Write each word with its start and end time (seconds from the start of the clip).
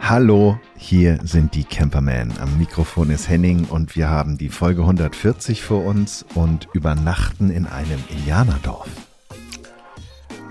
Hallo, 0.00 0.58
hier 0.76 1.20
sind 1.22 1.54
die 1.54 1.62
Camperman. 1.62 2.32
Am 2.40 2.58
Mikrofon 2.58 3.08
ist 3.10 3.28
Henning 3.28 3.66
und 3.66 3.94
wir 3.94 4.10
haben 4.10 4.36
die 4.36 4.48
Folge 4.48 4.80
140 4.80 5.62
vor 5.62 5.84
uns 5.84 6.26
und 6.34 6.68
übernachten 6.72 7.50
in 7.50 7.66
einem 7.66 8.02
Indianerdorf. 8.08 8.88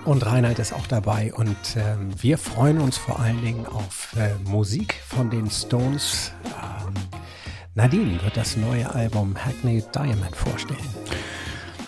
Und 0.05 0.25
Reinhard 0.25 0.59
ist 0.59 0.71
auch 0.71 0.87
dabei 0.87 1.33
und 1.33 1.57
ähm, 1.75 2.11
wir 2.21 2.37
freuen 2.37 2.79
uns 2.79 2.97
vor 2.97 3.19
allen 3.19 3.41
Dingen 3.41 3.65
auf 3.65 4.15
äh, 4.17 4.33
Musik 4.49 4.96
von 5.05 5.29
den 5.29 5.49
Stones. 5.51 6.31
Ähm, 6.46 6.93
Nadine 7.75 8.23
wird 8.23 8.37
das 8.37 8.55
neue 8.55 8.89
Album 8.89 9.35
Hackney 9.35 9.83
Diamond 9.93 10.35
vorstellen. 10.35 10.79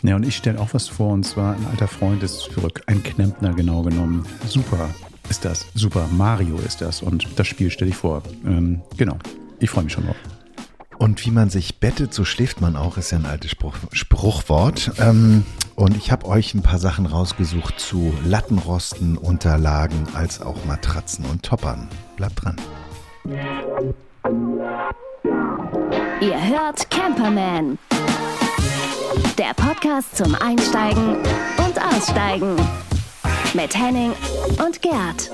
Ja, 0.02 0.18
und 0.18 0.28
ich 0.28 0.36
stelle 0.36 0.60
auch 0.60 0.74
was 0.74 0.90
vor, 0.90 1.14
und 1.14 1.24
zwar 1.24 1.56
ein 1.56 1.66
alter 1.72 1.88
Freund 1.88 2.24
ist 2.24 2.40
zurück, 2.40 2.84
ein 2.88 3.02
Knempner 3.02 3.54
genau 3.54 3.84
genommen. 3.84 4.26
Super 4.46 4.90
ist 5.30 5.46
das, 5.46 5.66
Super 5.74 6.08
Mario 6.12 6.58
ist 6.58 6.82
das 6.82 7.02
und 7.02 7.28
das 7.38 7.48
Spiel 7.48 7.72
stelle 7.72 7.92
ich 7.92 7.98
vor. 7.98 8.24
Ähm, 8.46 8.82
genau, 8.98 9.18
ich 9.60 9.70
freue 9.70 9.86
mich 9.86 9.94
schon 9.94 10.06
drauf. 10.06 10.16
Und 10.98 11.26
wie 11.26 11.32
man 11.32 11.50
sich 11.50 11.80
bettet, 11.80 12.14
so 12.14 12.24
schläft 12.24 12.62
man 12.62 12.76
auch, 12.76 12.98
ist 12.98 13.12
ja 13.12 13.18
ein 13.18 13.26
altes 13.26 13.52
Spruch, 13.52 13.76
Spruchwort. 13.92 14.92
Ähm, 15.00 15.46
und 15.76 15.98
ich 15.98 16.12
habe 16.12 16.26
euch 16.28 16.54
ein 16.54 16.62
paar 16.62 16.80
Sachen 16.80 17.06
rausgesucht 17.06 17.80
zu 17.80 18.14
Lattenrosten, 18.26 19.18
Unterlagen, 19.18 20.08
als 20.14 20.42
auch 20.42 20.64
Matratzen 20.66 21.26
und 21.26 21.44
Toppern. 21.44 21.90
Bleibt 22.16 22.44
dran. 22.44 22.56
Ihr 26.22 26.48
hört 26.48 26.90
Camperman. 26.90 27.80
Der 29.38 29.54
Podcast 29.56 30.16
zum 30.16 30.36
Einsteigen 30.36 31.18
und 31.58 31.82
Aussteigen. 31.82 32.56
Mit 33.56 33.78
Henning 33.78 34.14
und 34.66 34.82
Gerd. 34.82 35.30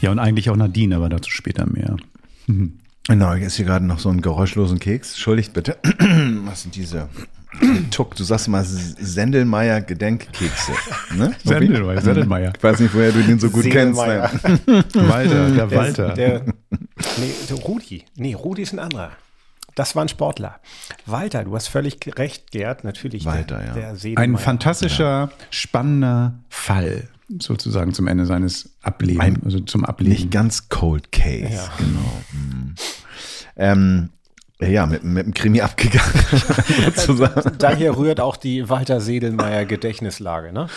Ja, 0.00 0.10
und 0.10 0.18
eigentlich 0.18 0.48
auch 0.48 0.56
Nadine, 0.56 0.96
aber 0.96 1.10
dazu 1.10 1.30
später 1.30 1.66
mehr. 1.66 1.96
Genau, 3.06 3.34
ich 3.34 3.42
esse 3.42 3.58
hier 3.58 3.66
gerade 3.66 3.84
noch 3.84 3.98
so 3.98 4.08
einen 4.08 4.22
geräuschlosen 4.22 4.78
Keks. 4.78 5.10
Entschuldigt 5.10 5.52
bitte. 5.52 5.76
Was 6.44 6.62
sind 6.62 6.76
diese? 6.76 7.10
Tuck, 7.90 8.16
du 8.16 8.24
sagst 8.24 8.48
mal 8.48 8.64
Sendelmeier 8.64 9.82
Gedenkkekse. 9.82 10.72
Ne? 11.14 11.34
Sendelmeier, 11.44 12.00
Sendelmeier. 12.00 12.52
Ich 12.56 12.62
weiß 12.62 12.80
nicht, 12.80 12.94
woher 12.94 13.12
du 13.12 13.22
den 13.22 13.38
so 13.38 13.50
gut 13.50 13.64
kennst. 13.64 14.00
Seelmeier. 14.00 14.30
Walter, 14.94 15.50
der 15.50 15.70
Walter. 15.70 16.14
Der, 16.14 16.44
nee, 17.18 17.32
der 17.50 17.56
Rudi. 17.56 18.04
Nee, 18.16 18.32
Rudi 18.32 18.62
ist 18.62 18.72
ein 18.72 18.78
anderer. 18.78 19.10
Das 19.80 19.96
war 19.96 20.04
ein 20.04 20.10
Sportler. 20.10 20.60
Walter, 21.06 21.44
du 21.44 21.54
hast 21.56 21.68
völlig 21.68 21.96
recht, 22.18 22.50
Gerd. 22.50 22.84
Natürlich. 22.84 23.24
Walter, 23.24 23.60
der, 23.60 23.92
ja. 23.94 23.94
Der 23.94 24.18
Ein 24.18 24.36
fantastischer, 24.36 25.30
spannender 25.48 26.34
Fall 26.50 27.08
sozusagen 27.38 27.94
zum 27.94 28.06
Ende 28.06 28.26
seines 28.26 28.74
Ablebens, 28.82 29.24
Ein- 29.24 29.42
also 29.42 29.58
zum 29.60 29.86
Ableben. 29.86 30.12
Nicht 30.12 30.30
ganz 30.30 30.68
Cold 30.68 31.10
Case, 31.12 31.54
Ja. 31.54 31.72
genau. 31.78 32.20
Mhm. 32.32 32.74
Ähm, 33.56 34.10
ja, 34.60 34.86
mit, 34.86 35.04
mit 35.04 35.26
dem 35.26 35.34
Krimi 35.34 35.60
abgegangen, 35.60 36.12
sozusagen. 36.96 37.52
Daher 37.58 37.96
rührt 37.96 38.20
auch 38.20 38.36
die 38.36 38.68
Walter 38.68 39.00
Sedelmeier 39.00 39.64
Gedächtnislage, 39.64 40.52
ne? 40.52 40.68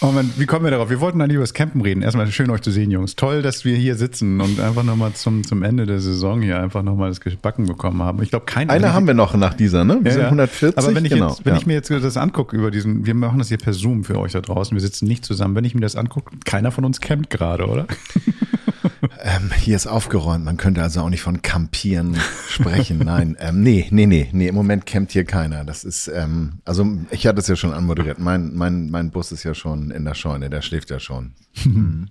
Oh 0.00 0.06
Mann, 0.12 0.32
wie 0.36 0.46
kommen 0.46 0.64
wir 0.64 0.70
darauf? 0.70 0.90
Wir 0.90 1.00
wollten 1.00 1.20
eigentlich 1.20 1.34
über 1.34 1.42
das 1.42 1.54
Campen 1.54 1.80
reden. 1.80 2.02
Erstmal 2.02 2.30
schön 2.30 2.50
euch 2.50 2.62
zu 2.62 2.70
sehen, 2.70 2.90
Jungs. 2.90 3.16
Toll, 3.16 3.42
dass 3.42 3.64
wir 3.64 3.76
hier 3.76 3.94
sitzen 3.96 4.40
und 4.40 4.60
einfach 4.60 4.82
nochmal 4.82 5.12
zum, 5.12 5.44
zum 5.44 5.62
Ende 5.62 5.86
der 5.86 6.00
Saison 6.00 6.42
hier 6.42 6.60
einfach 6.60 6.82
nochmal 6.82 7.08
das 7.08 7.20
gebacken 7.20 7.66
bekommen 7.66 8.02
haben. 8.02 8.22
Ich 8.22 8.30
glaube, 8.30 8.46
keiner. 8.46 8.72
Eine 8.72 8.92
haben 8.92 9.06
wir 9.06 9.14
noch 9.14 9.34
nach 9.34 9.54
dieser, 9.54 9.84
ne? 9.84 9.98
Wir 10.00 10.06
Ja, 10.06 10.12
sind 10.12 10.20
ja. 10.22 10.26
140, 10.26 10.78
Aber 10.78 10.94
wenn 10.94 11.04
ich, 11.04 11.12
genau. 11.12 11.28
jetzt, 11.28 11.44
wenn 11.44 11.54
ja. 11.54 11.58
ich 11.58 11.66
mir 11.66 11.74
jetzt 11.74 11.90
das 11.90 12.16
angucke 12.16 12.56
über 12.56 12.70
diesen, 12.70 13.06
wir 13.06 13.14
machen 13.14 13.38
das 13.38 13.48
hier 13.48 13.58
per 13.58 13.72
Zoom 13.72 14.04
für 14.04 14.18
euch 14.18 14.32
da 14.32 14.40
draußen, 14.40 14.74
wir 14.74 14.80
sitzen 14.82 15.06
nicht 15.06 15.24
zusammen. 15.24 15.54
Wenn 15.54 15.64
ich 15.64 15.74
mir 15.74 15.80
das 15.80 15.96
angucke, 15.96 16.36
keiner 16.44 16.70
von 16.72 16.84
uns 16.84 17.00
campt 17.00 17.30
gerade, 17.30 17.66
oder? 17.66 17.86
ähm, 19.22 19.50
hier 19.56 19.76
ist 19.76 19.86
aufgeräumt, 19.86 20.44
man 20.44 20.56
könnte 20.56 20.82
also 20.82 21.00
auch 21.00 21.10
nicht 21.10 21.22
von 21.22 21.42
Campieren 21.42 22.16
sprechen. 22.48 22.98
Nein, 22.98 23.36
ähm, 23.40 23.62
nee, 23.62 23.86
nee, 23.90 24.06
nee, 24.06 24.28
nee, 24.32 24.48
im 24.48 24.54
Moment 24.54 24.86
campt 24.86 25.12
hier 25.12 25.24
keiner. 25.24 25.64
Das 25.64 25.84
ist, 25.84 26.08
ähm, 26.08 26.60
also 26.64 26.86
ich 27.10 27.26
hatte 27.26 27.40
es 27.40 27.48
ja 27.48 27.56
schon 27.56 27.72
anmoderiert. 27.72 28.18
Mein, 28.18 28.54
mein, 28.54 28.90
mein 28.90 29.10
Bus 29.10 29.32
ist 29.32 29.44
ja 29.44 29.54
schon 29.54 29.90
in 29.90 30.04
der 30.04 30.14
Scheune, 30.14 30.50
der 30.50 30.62
schläft 30.62 30.90
ja 30.90 31.00
schon. 31.00 31.32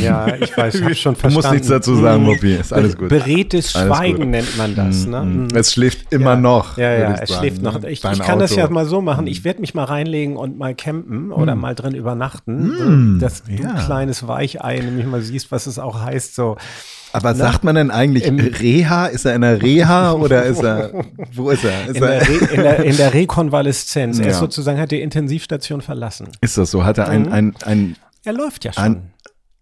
Ja, 0.00 0.34
ich 0.36 0.56
weiß, 0.56 0.82
hab 0.82 0.94
schon 0.96 1.14
Du 1.14 1.20
verstanden. 1.20 1.34
musst 1.34 1.52
nichts 1.52 1.68
dazu 1.68 1.96
sagen, 1.96 2.22
Mopi, 2.24 2.54
ist 2.54 2.72
alles 2.72 2.96
gut. 2.96 3.08
Beredtes 3.08 3.72
Schweigen 3.72 4.30
nennt 4.30 4.56
man 4.56 4.74
das, 4.74 5.06
ne? 5.06 5.22
Mhm. 5.22 5.42
Mhm. 5.44 5.48
Es 5.54 5.72
schläft 5.72 6.12
immer 6.12 6.34
Ja. 6.34 6.40
noch. 6.40 6.76
Ja, 6.78 6.92
ja, 6.92 7.14
ich 7.14 7.20
es 7.22 7.28
sagen, 7.30 7.40
schläft 7.40 7.62
noch. 7.62 7.80
ne? 7.80 7.90
Ich, 7.90 8.00
Dein 8.00 8.12
ich 8.14 8.20
kann 8.20 8.38
das 8.38 8.54
ja 8.54 8.68
mal 8.68 8.86
so 8.86 9.00
machen. 9.00 9.26
Ich 9.26 9.44
werde 9.44 9.60
mich 9.60 9.74
mal 9.74 9.84
reinlegen 9.84 10.36
und 10.36 10.58
mal 10.58 10.74
campen 10.74 11.32
oder 11.32 11.54
mal 11.54 11.74
drin 11.74 11.94
übernachten, 11.94 13.18
dass 13.20 13.42
du 13.44 13.52
ja. 13.52 13.74
kleines 13.84 14.26
Weichei 14.28 14.78
nämlich 14.78 15.06
mal 15.06 15.22
siehst, 15.22 15.50
was 15.52 15.66
es 15.66 15.78
auch 15.78 16.00
heißt. 16.02 16.34
So, 16.34 16.56
Aber 17.12 17.34
sagt 17.34 17.64
man 17.64 17.74
denn 17.74 17.90
eigentlich 17.90 18.24
Im- 18.24 18.38
Reha? 18.38 19.06
Ist 19.06 19.24
er 19.24 19.34
in 19.34 19.40
der 19.42 19.62
Reha 19.62 20.12
oder 20.12 20.44
ist 20.44 20.62
er, 20.62 20.90
wo 21.32 21.50
ist 21.50 21.64
er? 21.64 21.86
Ist, 21.88 21.96
in 21.96 22.02
der, 22.02 22.10
er, 22.12 22.28
Re 22.28 22.32
in 22.52 22.62
der, 22.62 22.84
in 22.84 22.96
der 22.96 23.14
Rekonvaleszenz. 23.14 24.18
Er 24.18 24.26
Ja. 24.26 24.30
ist 24.32 24.38
sozusagen, 24.38 24.78
hat 24.80 24.90
die 24.90 25.00
Intensivstation 25.00 25.80
verlassen. 25.80 26.28
ist 26.40 26.58
das 26.58 26.70
so? 26.70 26.84
Hat 26.84 26.98
er 26.98 27.08
ein, 27.08 27.30
ein, 27.32 27.54
ein, 27.64 27.96
Er 28.24 28.32
läuft 28.32 28.64
ja 28.64 28.72
schon. 28.72 28.82
Ein- 28.84 29.12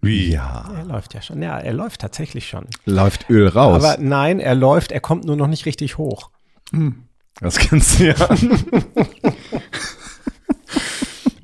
Wie? 0.01 0.31
ja, 0.31 0.71
er 0.77 0.85
läuft 0.85 1.15
ja 1.15 1.23
schon. 1.23 1.43
Ja, 1.43 1.59
er 1.59 1.73
läuft 1.73 2.01
tatsächlich 2.01 2.49
schon. 2.49 2.67
läuft 2.87 3.29
Öl 3.31 3.49
raus. 3.49 3.83
Aber 3.83 3.97
nein, 4.03 4.41
er 4.41 4.55
läuft, 4.55 4.93
er 4.93 5.01
kommt 5.01 5.25
nur 5.25 5.37
noch 5.37 5.47
nicht 5.49 5.67
richtig 5.67 5.99
hoch. 5.99 6.31
das 7.41 7.59
kennst 7.59 7.99
du 8.01 8.07
ja. 8.09 8.15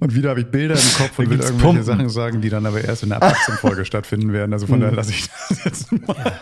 Und 0.01 0.15
wieder 0.15 0.31
habe 0.31 0.41
ich 0.41 0.47
Bilder 0.47 0.75
im 0.77 0.81
Kopf 0.97 1.19
und 1.19 1.29
will 1.29 1.39
irgendwelche 1.41 1.61
Pumpen. 1.61 1.83
Sachen 1.83 2.09
sagen, 2.09 2.41
die 2.41 2.51
dann 2.51 2.65
aber 2.67 2.83
erst 2.85 3.03
in 3.03 3.09
der 3.09 3.19
Erwachsenenfolge 3.19 3.85
stattfinden 3.85 4.33
werden. 4.33 4.53
Also 4.53 4.69
von 4.69 4.79
daher 4.81 4.95
lasse 4.95 5.11
ich 5.11 5.27
das 5.49 5.65
jetzt 5.65 5.91
mal. 6.07 6.39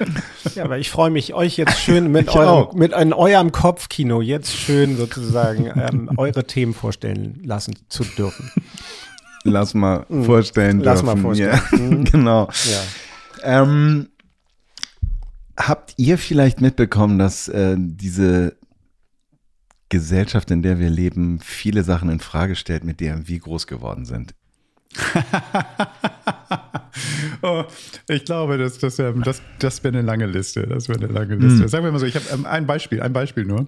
Ja, 0.54 0.64
aber 0.64 0.76
ich 0.76 0.90
freue 0.90 1.08
mich, 1.10 1.32
euch 1.32 1.56
jetzt 1.56 1.80
schön 1.80 2.12
mit, 2.12 2.28
eurem, 2.28 2.78
mit 2.78 2.92
in 2.92 3.14
eurem 3.14 3.52
Kopfkino 3.52 4.20
jetzt 4.20 4.54
schön 4.54 4.98
sozusagen 4.98 5.72
ähm, 5.74 6.10
eure 6.18 6.44
Themen 6.46 6.74
vorstellen 6.74 7.40
lassen 7.44 7.78
zu 7.88 8.04
dürfen. 8.04 8.52
Lass 9.50 9.74
mal 9.74 10.06
vorstellen 10.24 10.78
Mhm. 10.78 10.82
Lass 10.82 11.02
mal 11.02 11.14
dürfen. 11.14 11.22
vorstellen. 11.22 11.60
Mhm. 11.72 12.04
Ja. 12.04 12.10
genau. 12.10 12.48
Ja. 12.64 13.62
Ähm, 13.62 14.08
habt 15.56 15.94
ihr 15.96 16.18
vielleicht 16.18 16.60
mitbekommen, 16.60 17.18
dass 17.18 17.48
äh, 17.48 17.76
diese 17.78 18.56
Gesellschaft, 19.88 20.50
in 20.50 20.62
der 20.62 20.78
wir 20.80 20.90
leben, 20.90 21.38
viele 21.42 21.84
Sachen 21.84 22.10
in 22.10 22.18
Frage 22.20 22.56
stellt, 22.56 22.84
mit 22.84 23.00
denen 23.00 23.28
wir 23.28 23.38
groß 23.38 23.66
geworden 23.66 24.04
sind? 24.04 24.34
Oh, 27.42 27.64
ich 28.08 28.24
glaube, 28.24 28.56
das, 28.56 28.78
das, 28.78 28.98
ähm, 28.98 29.22
das, 29.22 29.42
das 29.58 29.84
wäre 29.84 29.96
eine 29.96 30.06
lange 30.06 30.26
Liste. 30.26 30.66
Das 30.66 30.88
wäre 30.88 30.98
eine 30.98 31.12
lange 31.12 31.34
Liste. 31.36 31.68
Sagen 31.68 31.84
wir 31.84 31.92
mal 31.92 31.98
so, 31.98 32.06
ich 32.06 32.16
habe 32.16 32.24
ähm, 32.32 32.46
ein 32.46 32.66
Beispiel, 32.66 33.02
ein 33.02 33.12
Beispiel 33.12 33.44
nur. 33.44 33.66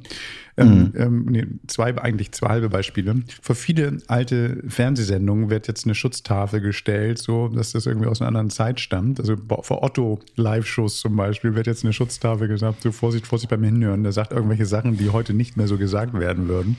Ähm, 0.58 0.92
ähm, 0.96 1.24
nee, 1.26 1.46
zwei, 1.66 1.96
eigentlich 1.96 2.32
zwei 2.32 2.48
halbe 2.48 2.68
Beispiele. 2.68 3.22
Für 3.40 3.54
viele 3.54 3.98
alte 4.08 4.62
Fernsehsendungen 4.68 5.50
wird 5.50 5.68
jetzt 5.68 5.84
eine 5.84 5.94
Schutztafel 5.94 6.60
gestellt, 6.60 7.18
so 7.18 7.48
dass 7.48 7.72
das 7.72 7.86
irgendwie 7.86 8.08
aus 8.08 8.20
einer 8.20 8.28
anderen 8.28 8.50
Zeit 8.50 8.80
stammt. 8.80 9.20
Also 9.20 9.36
bo- 9.36 9.62
für 9.62 9.82
Otto 9.82 10.18
Live-Shows 10.36 11.00
zum 11.00 11.16
Beispiel 11.16 11.54
wird 11.54 11.66
jetzt 11.66 11.84
eine 11.84 11.92
Schutztafel 11.92 12.48
gesagt, 12.48 12.82
so 12.82 12.92
Vorsicht, 12.92 13.26
Vorsicht 13.26 13.50
beim 13.50 13.62
Hinhören. 13.62 14.02
Der 14.02 14.12
sagt 14.12 14.32
irgendwelche 14.32 14.66
Sachen, 14.66 14.96
die 14.96 15.10
heute 15.10 15.32
nicht 15.34 15.56
mehr 15.56 15.68
so 15.68 15.78
gesagt 15.78 16.14
werden 16.18 16.48
würden. 16.48 16.76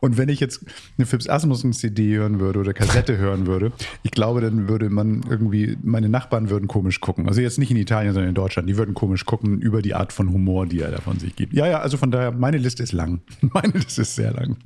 Und 0.00 0.16
wenn 0.18 0.28
ich 0.28 0.40
jetzt 0.40 0.64
eine 0.98 1.06
Phipps 1.06 1.28
Asmussen 1.28 1.72
CD 1.72 2.16
hören 2.16 2.40
würde 2.40 2.60
oder 2.60 2.72
Kassette 2.74 3.16
hören 3.18 3.46
würde, 3.46 3.72
ich 4.02 4.10
glaube, 4.12 4.40
dann 4.40 4.68
würde 4.68 4.88
man 4.90 5.22
irgendwie, 5.28 5.76
meine 5.82 6.08
Nachbarn 6.08 6.48
würden 6.50 6.68
komisch 6.68 7.00
gucken. 7.00 7.28
Also 7.28 7.40
jetzt 7.40 7.58
nicht 7.58 7.70
in 7.70 7.76
Italien, 7.76 8.12
sondern 8.12 8.28
in 8.28 8.34
Deutschland. 8.34 8.68
Die 8.68 8.76
würden 8.76 8.94
komisch 8.94 9.24
gucken 9.24 9.58
über 9.60 9.82
die 9.82 9.94
Art 9.94 10.12
von 10.12 10.32
Humor, 10.32 10.66
die 10.66 10.80
er 10.80 10.90
da 10.90 11.00
von 11.00 11.18
sich 11.18 11.34
gibt. 11.34 11.52
Ja, 11.54 11.66
ja, 11.66 11.80
also 11.80 11.96
von 11.96 12.10
daher, 12.10 12.32
meine 12.32 12.58
Liste 12.58 12.82
ist 12.82 12.92
lang. 12.92 13.15
Meine 13.40 13.72
Liste 13.72 14.02
ist 14.02 14.14
sehr 14.14 14.32
lang. 14.32 14.56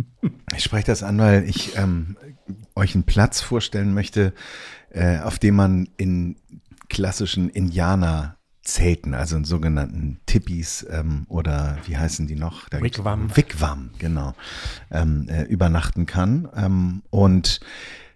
Ich 0.56 0.64
spreche 0.64 0.86
das 0.86 1.02
an, 1.02 1.18
weil 1.18 1.48
ich 1.48 1.76
ähm, 1.76 2.16
euch 2.74 2.94
einen 2.94 3.04
Platz 3.04 3.40
vorstellen 3.40 3.94
möchte, 3.94 4.32
äh, 4.90 5.18
auf 5.18 5.38
dem 5.38 5.56
man 5.56 5.88
in 5.96 6.36
klassischen 6.88 7.48
Indianerzelten, 7.48 9.14
also 9.14 9.36
in 9.36 9.44
sogenannten 9.44 10.20
Tippis 10.26 10.86
ähm, 10.90 11.26
oder 11.28 11.78
wie 11.86 11.96
heißen 11.96 12.26
die 12.26 12.36
noch? 12.36 12.68
Da 12.68 12.82
Wigwam. 12.82 13.34
Wigwam, 13.36 13.90
genau, 13.98 14.34
ähm, 14.90 15.28
äh, 15.28 15.44
übernachten 15.44 16.06
kann. 16.06 16.48
Ähm, 16.54 17.02
und 17.10 17.60
äh, 17.60 17.64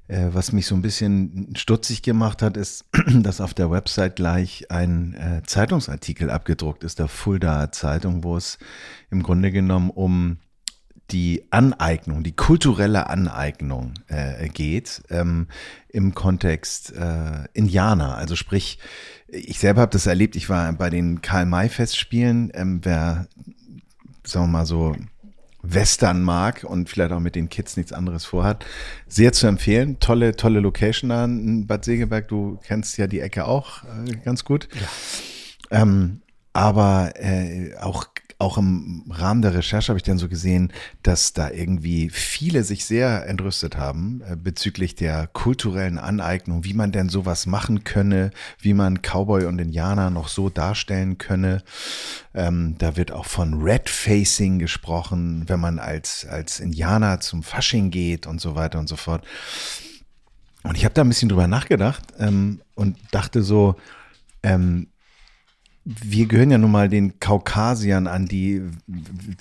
was 0.06 0.52
mich 0.52 0.66
so 0.66 0.74
ein 0.74 0.82
bisschen 0.82 1.54
stutzig 1.56 2.02
gemacht 2.02 2.42
hat, 2.42 2.56
ist, 2.56 2.84
dass 3.06 3.40
auf 3.40 3.54
der 3.54 3.70
Website 3.70 4.16
gleich 4.16 4.70
ein 4.70 5.14
äh, 5.14 5.42
Zeitungsartikel 5.46 6.30
abgedruckt 6.30 6.84
ist, 6.84 6.98
der 6.98 7.08
Fulda 7.08 7.72
Zeitung, 7.72 8.22
wo 8.22 8.36
es 8.36 8.58
im 9.10 9.22
Grunde 9.22 9.50
genommen 9.50 9.90
um 9.90 10.38
die 11.10 11.44
Aneignung, 11.50 12.22
die 12.22 12.34
kulturelle 12.34 13.08
Aneignung 13.08 13.94
äh, 14.08 14.48
geht 14.48 15.02
ähm, 15.10 15.48
im 15.88 16.14
Kontext 16.14 16.92
äh, 16.94 17.44
Indianer. 17.52 18.16
Also 18.16 18.36
sprich, 18.36 18.78
ich 19.28 19.58
selber 19.58 19.82
habe 19.82 19.92
das 19.92 20.06
erlebt, 20.06 20.34
ich 20.36 20.48
war 20.48 20.72
bei 20.72 20.90
den 20.90 21.20
Karl-May-Festspielen, 21.20 22.52
ähm, 22.54 22.80
wer, 22.82 23.26
sagen 24.24 24.46
wir 24.46 24.58
mal 24.58 24.66
so, 24.66 24.96
Western 25.66 26.22
mag 26.22 26.64
und 26.64 26.88
vielleicht 26.88 27.12
auch 27.12 27.20
mit 27.20 27.34
den 27.34 27.48
Kids 27.48 27.76
nichts 27.76 27.92
anderes 27.92 28.24
vorhat, 28.24 28.64
sehr 29.06 29.32
zu 29.32 29.46
empfehlen. 29.46 29.98
Tolle, 29.98 30.36
tolle 30.36 30.60
Location 30.60 31.10
da 31.10 31.24
in 31.24 31.66
Bad 31.66 31.84
Segeberg. 31.84 32.28
Du 32.28 32.58
kennst 32.64 32.98
ja 32.98 33.06
die 33.06 33.20
Ecke 33.20 33.46
auch 33.46 33.82
äh, 33.84 34.16
ganz 34.24 34.44
gut. 34.44 34.68
Ja. 35.70 35.82
Ähm, 35.82 36.20
aber 36.52 37.12
äh, 37.16 37.74
auch 37.80 38.13
auch 38.44 38.58
im 38.58 39.04
Rahmen 39.08 39.40
der 39.40 39.54
Recherche 39.54 39.88
habe 39.88 39.98
ich 39.98 40.02
dann 40.02 40.18
so 40.18 40.28
gesehen, 40.28 40.70
dass 41.02 41.32
da 41.32 41.50
irgendwie 41.50 42.10
viele 42.10 42.62
sich 42.62 42.84
sehr 42.84 43.26
entrüstet 43.26 43.78
haben 43.78 44.22
äh, 44.28 44.36
bezüglich 44.36 44.94
der 44.94 45.26
kulturellen 45.28 45.96
Aneignung, 45.98 46.62
wie 46.62 46.74
man 46.74 46.92
denn 46.92 47.08
sowas 47.08 47.46
machen 47.46 47.84
könne, 47.84 48.32
wie 48.60 48.74
man 48.74 49.00
Cowboy 49.00 49.46
und 49.46 49.58
Indianer 49.58 50.10
noch 50.10 50.28
so 50.28 50.50
darstellen 50.50 51.16
könne. 51.16 51.62
Ähm, 52.34 52.76
da 52.76 52.96
wird 52.96 53.12
auch 53.12 53.24
von 53.24 53.62
Red 53.62 53.88
Facing 53.88 54.58
gesprochen, 54.58 55.44
wenn 55.46 55.60
man 55.60 55.78
als, 55.78 56.26
als 56.26 56.60
Indianer 56.60 57.20
zum 57.20 57.42
Fasching 57.42 57.90
geht 57.90 58.26
und 58.26 58.42
so 58.42 58.54
weiter 58.54 58.78
und 58.78 58.90
so 58.90 58.96
fort. 58.96 59.24
Und 60.64 60.76
ich 60.76 60.84
habe 60.84 60.92
da 60.92 61.00
ein 61.00 61.08
bisschen 61.08 61.30
drüber 61.30 61.46
nachgedacht 61.46 62.04
ähm, 62.18 62.60
und 62.74 62.98
dachte 63.10 63.42
so, 63.42 63.76
ähm, 64.42 64.88
wir 65.84 66.26
gehören 66.26 66.50
ja 66.50 66.56
nun 66.56 66.70
mal 66.70 66.88
den 66.88 67.20
Kaukasiern 67.20 68.06
an, 68.06 68.26
die 68.26 68.62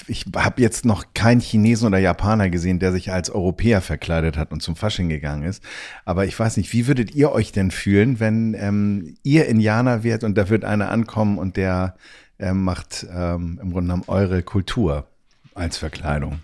ich 0.07 0.25
habe 0.35 0.61
jetzt 0.61 0.83
noch 0.83 1.13
keinen 1.13 1.39
Chinesen 1.39 1.87
oder 1.87 1.99
Japaner 1.99 2.49
gesehen, 2.49 2.79
der 2.79 2.91
sich 2.91 3.11
als 3.13 3.29
Europäer 3.29 3.79
verkleidet 3.79 4.35
hat 4.37 4.51
und 4.51 4.61
zum 4.61 4.75
Fasching 4.75 5.07
gegangen 5.07 5.43
ist. 5.43 5.63
Aber 6.03 6.25
ich 6.25 6.37
weiß 6.37 6.57
nicht, 6.57 6.73
wie 6.73 6.87
würdet 6.87 7.15
ihr 7.15 7.31
euch 7.31 7.53
denn 7.53 7.71
fühlen, 7.71 8.19
wenn 8.19 8.55
ähm, 8.55 9.15
ihr 9.23 9.47
Indianer 9.47 10.03
wärt 10.03 10.25
und 10.25 10.37
da 10.37 10.49
wird 10.49 10.65
einer 10.65 10.91
ankommen 10.91 11.37
und 11.37 11.55
der 11.55 11.95
ähm, 12.39 12.63
macht 12.63 13.07
ähm, 13.09 13.59
im 13.61 13.71
Grunde 13.71 13.87
genommen 13.87 14.03
eure 14.07 14.43
Kultur 14.43 15.07
als 15.55 15.77
Verkleidung? 15.77 16.39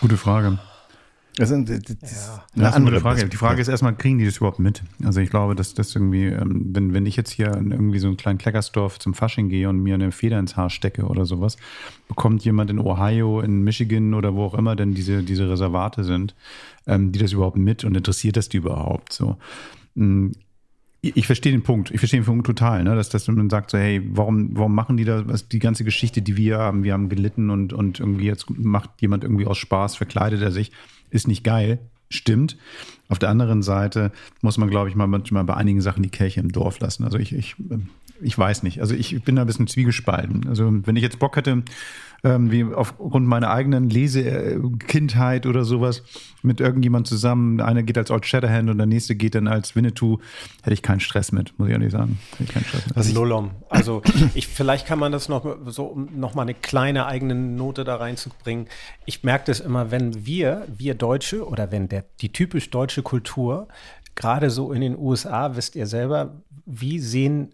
Gute 0.00 0.16
Frage. 0.16 0.58
Das 1.36 1.50
ist, 1.50 1.68
das 1.68 2.26
ja. 2.26 2.44
eine 2.54 2.64
das 2.64 2.74
andere 2.74 3.00
Frage. 3.00 3.28
Die 3.28 3.36
Frage 3.36 3.60
ist 3.60 3.68
erstmal, 3.68 3.94
kriegen 3.94 4.18
die 4.18 4.24
das 4.24 4.38
überhaupt 4.38 4.58
mit? 4.58 4.82
Also 5.04 5.20
ich 5.20 5.28
glaube, 5.28 5.54
dass 5.54 5.74
das 5.74 5.94
irgendwie, 5.94 6.24
ähm, 6.24 6.70
wenn, 6.72 6.94
wenn 6.94 7.04
ich 7.04 7.16
jetzt 7.16 7.30
hier 7.30 7.54
in 7.54 7.72
irgendwie 7.72 7.98
so 7.98 8.08
einen 8.08 8.16
kleinen 8.16 8.38
Kleckersdorf 8.38 8.98
zum 8.98 9.12
Fasching 9.12 9.50
gehe 9.50 9.68
und 9.68 9.82
mir 9.82 9.94
eine 9.94 10.12
Feder 10.12 10.38
ins 10.38 10.56
Haar 10.56 10.70
stecke 10.70 11.04
oder 11.04 11.26
sowas, 11.26 11.58
bekommt 12.08 12.42
jemand 12.44 12.70
in 12.70 12.78
Ohio, 12.78 13.40
in 13.40 13.62
Michigan 13.62 14.14
oder 14.14 14.34
wo 14.34 14.44
auch 14.44 14.54
immer 14.54 14.76
denn 14.76 14.94
diese, 14.94 15.22
diese 15.22 15.50
Reservate 15.50 16.04
sind, 16.04 16.34
ähm, 16.86 17.12
die 17.12 17.18
das 17.18 17.32
überhaupt 17.32 17.58
mit 17.58 17.84
und 17.84 17.94
interessiert 17.94 18.38
das 18.38 18.48
die 18.48 18.56
überhaupt 18.56 19.12
so? 19.12 19.36
Mm, 19.94 20.30
ich 21.02 21.26
verstehe 21.26 21.52
den 21.52 21.62
Punkt. 21.62 21.90
Ich 21.90 21.98
verstehe 21.98 22.20
den 22.20 22.26
Punkt 22.26 22.46
total, 22.46 22.82
ne? 22.82 22.96
dass, 22.96 23.10
dass 23.10 23.28
man 23.28 23.50
sagt 23.50 23.70
so, 23.70 23.78
hey, 23.78 24.02
warum, 24.10 24.56
warum 24.56 24.74
machen 24.74 24.96
die 24.96 25.04
da 25.04 25.28
was, 25.28 25.48
die 25.48 25.58
ganze 25.58 25.84
Geschichte, 25.84 26.22
die 26.22 26.38
wir 26.38 26.58
haben, 26.58 26.82
wir 26.82 26.94
haben 26.94 27.10
gelitten 27.10 27.50
und, 27.50 27.74
und 27.74 28.00
irgendwie 28.00 28.24
jetzt 28.24 28.46
macht 28.48 28.90
jemand 29.00 29.22
irgendwie 29.22 29.46
aus 29.46 29.58
Spaß, 29.58 29.96
verkleidet 29.96 30.40
er 30.40 30.50
sich 30.50 30.72
ist 31.10 31.28
nicht 31.28 31.44
geil, 31.44 31.78
stimmt. 32.08 32.56
Auf 33.08 33.18
der 33.18 33.28
anderen 33.28 33.62
Seite 33.62 34.12
muss 34.42 34.58
man, 34.58 34.70
glaube 34.70 34.88
ich, 34.88 34.96
mal 34.96 35.06
manchmal 35.06 35.44
bei 35.44 35.54
einigen 35.54 35.80
Sachen 35.80 36.02
die 36.02 36.10
Kirche 36.10 36.40
im 36.40 36.50
Dorf 36.52 36.80
lassen. 36.80 37.04
Also 37.04 37.18
ich, 37.18 37.32
ich, 37.32 37.56
ich 38.20 38.36
weiß 38.36 38.62
nicht. 38.62 38.80
Also 38.80 38.94
ich 38.94 39.22
bin 39.22 39.36
da 39.36 39.42
ein 39.42 39.46
bisschen 39.46 39.66
zwiegespalten. 39.66 40.48
Also 40.48 40.72
wenn 40.86 40.96
ich 40.96 41.02
jetzt 41.02 41.18
Bock 41.18 41.36
hätte, 41.36 41.62
ähm, 42.24 42.50
wie 42.50 42.64
aufgrund 42.64 43.26
meiner 43.26 43.50
eigenen 43.50 43.90
Lesekindheit 43.90 45.46
oder 45.46 45.64
sowas 45.64 46.02
mit 46.42 46.60
irgendjemand 46.60 47.06
zusammen. 47.06 47.60
Einer 47.60 47.82
geht 47.82 47.98
als 47.98 48.10
Old 48.10 48.26
Shatterhand 48.26 48.70
und 48.70 48.78
der 48.78 48.86
nächste 48.86 49.14
geht 49.14 49.34
dann 49.34 49.48
als 49.48 49.76
Winnetou. 49.76 50.18
Hätte 50.62 50.74
ich 50.74 50.82
keinen 50.82 51.00
Stress 51.00 51.32
mit, 51.32 51.58
muss 51.58 51.68
ich 51.68 51.72
ehrlich 51.72 51.92
sagen. 51.92 52.18
Hätte 52.32 52.44
ich 52.44 52.48
keinen 52.50 52.64
Stress 52.64 52.86
mit. 52.86 52.96
Also 52.96 53.14
Nullum. 53.14 53.50
Also 53.68 54.02
ich, 54.34 54.48
vielleicht 54.48 54.86
kann 54.86 54.98
man 54.98 55.12
das 55.12 55.28
noch 55.28 55.56
so, 55.66 55.84
um 55.84 56.08
noch 56.18 56.34
mal 56.34 56.42
eine 56.42 56.54
kleine 56.54 57.06
eigene 57.06 57.34
Note 57.34 57.84
da 57.84 57.96
reinzubringen. 57.96 58.66
Ich 59.04 59.24
merke 59.24 59.44
das 59.46 59.60
immer, 59.60 59.90
wenn 59.90 60.26
wir, 60.26 60.66
wir 60.76 60.94
Deutsche 60.94 61.46
oder 61.46 61.70
wenn 61.70 61.88
der, 61.88 62.04
die 62.20 62.32
typisch 62.32 62.70
deutsche 62.70 63.02
Kultur, 63.02 63.68
gerade 64.14 64.50
so 64.50 64.72
in 64.72 64.80
den 64.80 64.96
USA, 64.98 65.56
wisst 65.56 65.76
ihr 65.76 65.86
selber, 65.86 66.42
wie 66.64 66.98
sehen 66.98 67.52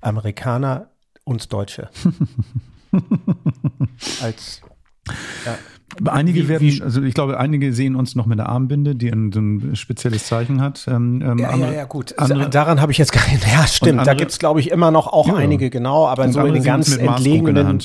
Amerikaner 0.00 0.88
uns 1.24 1.48
Deutsche? 1.48 1.90
als 4.22 4.60
ja. 5.44 5.58
Einige 6.06 6.44
wie, 6.44 6.48
werden, 6.48 6.68
wie, 6.68 6.82
also 6.82 7.02
ich 7.02 7.14
glaube, 7.14 7.38
einige 7.38 7.72
sehen 7.72 7.94
uns 7.94 8.16
noch 8.16 8.26
mit 8.26 8.40
einer 8.40 8.48
Armbinde, 8.48 8.96
die 8.96 9.10
ein, 9.10 9.30
so 9.30 9.40
ein 9.40 9.76
spezielles 9.76 10.26
Zeichen 10.26 10.60
hat. 10.60 10.86
Ähm, 10.88 11.22
ähm 11.24 11.38
ja, 11.38 11.50
andere, 11.50 11.70
ja, 11.70 11.76
ja, 11.78 11.84
gut. 11.84 12.18
Andere, 12.18 12.50
Daran 12.50 12.80
habe 12.80 12.90
ich 12.90 12.98
jetzt 12.98 13.12
gar 13.12 13.24
nicht. 13.28 13.46
Ja, 13.52 13.66
stimmt. 13.66 14.00
Andere, 14.00 14.06
da 14.06 14.14
gibt 14.14 14.32
es, 14.32 14.38
glaube 14.38 14.58
ich, 14.58 14.70
immer 14.70 14.90
noch 14.90 15.06
auch 15.06 15.28
ja. 15.28 15.34
einige, 15.34 15.70
genau, 15.70 16.08
aber 16.08 16.28
so 16.32 16.40
in 16.40 16.54
den 16.54 16.64
ganz 16.64 16.96
entlegenen. 16.96 17.80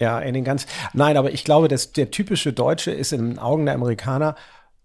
Ja, 0.00 0.18
in 0.18 0.34
den 0.34 0.42
ganz. 0.42 0.66
Nein, 0.92 1.16
aber 1.16 1.32
ich 1.32 1.44
glaube, 1.44 1.68
dass 1.68 1.92
der 1.92 2.10
typische 2.10 2.52
Deutsche 2.52 2.90
ist 2.90 3.12
in 3.12 3.28
den 3.28 3.38
Augen 3.38 3.66
der 3.66 3.74
Amerikaner 3.74 4.34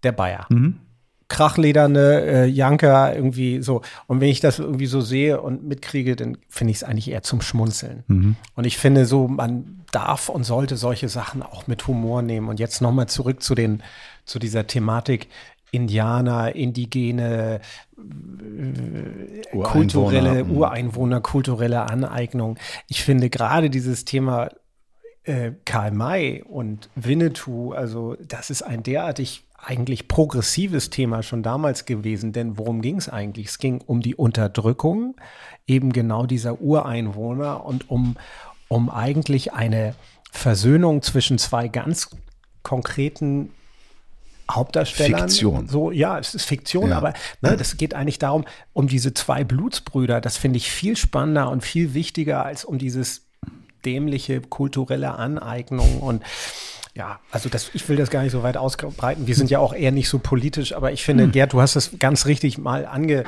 der 0.04 0.12
Bayer. 0.12 0.46
Mhm 0.48 0.80
krachlederne 1.28 2.22
äh, 2.22 2.44
Janker 2.46 3.14
irgendwie 3.14 3.62
so. 3.62 3.82
Und 4.06 4.20
wenn 4.20 4.28
ich 4.28 4.40
das 4.40 4.58
irgendwie 4.58 4.86
so 4.86 5.00
sehe 5.00 5.40
und 5.40 5.62
mitkriege, 5.62 6.16
dann 6.16 6.38
finde 6.48 6.70
ich 6.70 6.78
es 6.78 6.84
eigentlich 6.84 7.10
eher 7.10 7.22
zum 7.22 7.42
Schmunzeln. 7.42 8.04
Mhm. 8.06 8.36
Und 8.54 8.66
ich 8.66 8.78
finde 8.78 9.04
so, 9.04 9.28
man 9.28 9.84
darf 9.92 10.28
und 10.28 10.44
sollte 10.44 10.76
solche 10.76 11.08
Sachen 11.08 11.42
auch 11.42 11.66
mit 11.66 11.86
Humor 11.86 12.22
nehmen. 12.22 12.48
Und 12.48 12.58
jetzt 12.60 12.80
nochmal 12.80 13.08
zurück 13.08 13.42
zu 13.42 13.54
den, 13.54 13.82
zu 14.24 14.38
dieser 14.38 14.66
Thematik. 14.66 15.28
Indianer, 15.70 16.54
indigene, 16.54 17.60
äh, 17.98 18.00
Ureinwohner. 19.52 19.70
kulturelle, 19.70 20.44
mhm. 20.44 20.50
Ureinwohner, 20.56 21.20
kulturelle 21.20 21.82
Aneignung. 21.82 22.58
Ich 22.88 23.04
finde 23.04 23.28
gerade 23.28 23.68
dieses 23.68 24.06
Thema 24.06 24.48
äh, 25.24 25.52
Karl 25.66 25.90
May 25.90 26.42
und 26.42 26.88
Winnetou, 26.94 27.72
also 27.72 28.16
das 28.26 28.48
ist 28.48 28.62
ein 28.62 28.82
derartig 28.82 29.44
eigentlich 29.68 30.08
progressives 30.08 30.88
Thema 30.88 31.22
schon 31.22 31.42
damals 31.42 31.84
gewesen, 31.84 32.32
denn 32.32 32.56
worum 32.56 32.80
ging 32.80 32.96
es 32.96 33.10
eigentlich? 33.10 33.48
Es 33.48 33.58
ging 33.58 33.82
um 33.84 34.00
die 34.00 34.14
Unterdrückung 34.14 35.14
eben 35.66 35.92
genau 35.92 36.24
dieser 36.24 36.62
Ureinwohner 36.62 37.66
und 37.66 37.90
um, 37.90 38.16
um 38.68 38.88
eigentlich 38.88 39.52
eine 39.52 39.94
Versöhnung 40.32 41.02
zwischen 41.02 41.36
zwei 41.36 41.68
ganz 41.68 42.08
konkreten 42.62 43.50
Hauptdarstellern. 44.50 45.28
Fiktion. 45.28 45.68
So, 45.68 45.90
ja, 45.90 46.18
es 46.18 46.34
ist 46.34 46.46
Fiktion, 46.46 46.88
ja. 46.88 46.96
aber 46.96 47.12
ne, 47.42 47.54
das 47.58 47.76
geht 47.76 47.92
eigentlich 47.92 48.18
darum, 48.18 48.46
um 48.72 48.88
diese 48.88 49.12
zwei 49.12 49.44
Blutsbrüder. 49.44 50.22
Das 50.22 50.38
finde 50.38 50.56
ich 50.56 50.70
viel 50.70 50.96
spannender 50.96 51.50
und 51.50 51.62
viel 51.62 51.92
wichtiger 51.92 52.42
als 52.42 52.64
um 52.64 52.78
dieses 52.78 53.26
dämliche 53.84 54.40
kulturelle 54.40 55.14
Aneignung 55.14 56.00
und 56.00 56.22
ja, 56.94 57.20
also 57.30 57.48
das, 57.48 57.70
ich 57.74 57.88
will 57.88 57.96
das 57.96 58.10
gar 58.10 58.22
nicht 58.22 58.32
so 58.32 58.42
weit 58.42 58.56
ausbreiten. 58.56 59.26
Wir 59.26 59.34
sind 59.34 59.50
ja 59.50 59.58
auch 59.58 59.72
eher 59.72 59.92
nicht 59.92 60.08
so 60.08 60.18
politisch, 60.18 60.74
aber 60.74 60.92
ich 60.92 61.04
finde, 61.04 61.24
hm. 61.24 61.32
Gerd, 61.32 61.52
du 61.52 61.60
hast 61.60 61.76
das 61.76 61.98
ganz 61.98 62.26
richtig 62.26 62.58
mal 62.58 62.86
ange, 62.86 63.24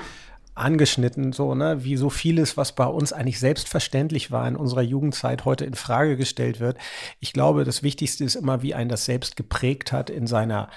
angeschnitten, 0.55 1.33
so, 1.33 1.55
ne, 1.55 1.85
wie 1.85 1.97
so 1.97 2.11
vieles, 2.11 2.57
was 2.57 2.75
bei 2.75 2.87
uns 2.87 3.13
eigentlich 3.13 3.39
selbstverständlich 3.39 4.31
war 4.31 4.47
in 4.47 4.57
unserer 4.57 4.83
Jugendzeit, 4.83 5.45
heute 5.45 5.65
in 5.65 5.75
Frage 5.75 6.17
gestellt 6.17 6.61
wird. 6.61 6.77
Ich 7.19 7.33
glaube, 7.33 7.65
das 7.65 7.83
Wichtigste 7.83 8.25
ist 8.25 8.35
immer, 8.35 8.63
wie 8.63 8.75
ein 8.75 8.89
das 8.89 9.05
selbst 9.05 9.37
geprägt 9.37 9.93
hat 9.93 10.11
in 10.11 10.27
seiner, 10.27 10.69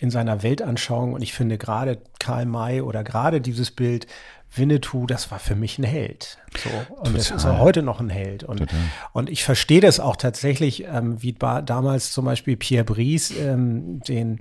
in 0.00 0.10
seiner 0.10 0.42
Weltanschauung. 0.42 1.12
Und 1.12 1.22
ich 1.22 1.32
finde 1.32 1.58
gerade 1.58 2.00
Karl 2.18 2.46
May 2.46 2.80
oder 2.80 3.04
gerade 3.04 3.40
dieses 3.40 3.70
Bild 3.70 4.06
Winnetou, 4.54 5.06
das 5.06 5.30
war 5.30 5.38
für 5.38 5.54
mich 5.54 5.78
ein 5.78 5.84
Held. 5.84 6.38
So. 6.56 6.70
Und 6.70 6.96
Total. 6.96 7.12
das 7.14 7.30
ist 7.30 7.46
auch 7.46 7.58
heute 7.58 7.82
noch 7.82 8.00
ein 8.00 8.10
Held. 8.10 8.44
Und, 8.44 8.66
und 9.12 9.30
ich 9.30 9.44
verstehe 9.44 9.80
das 9.80 10.00
auch 10.00 10.16
tatsächlich, 10.16 10.84
ähm, 10.84 11.22
wie 11.22 11.32
damals 11.32 12.12
zum 12.12 12.24
Beispiel 12.24 12.56
Pierre 12.56 12.84
Brice 12.84 13.32
ähm, 13.38 14.00
den, 14.00 14.40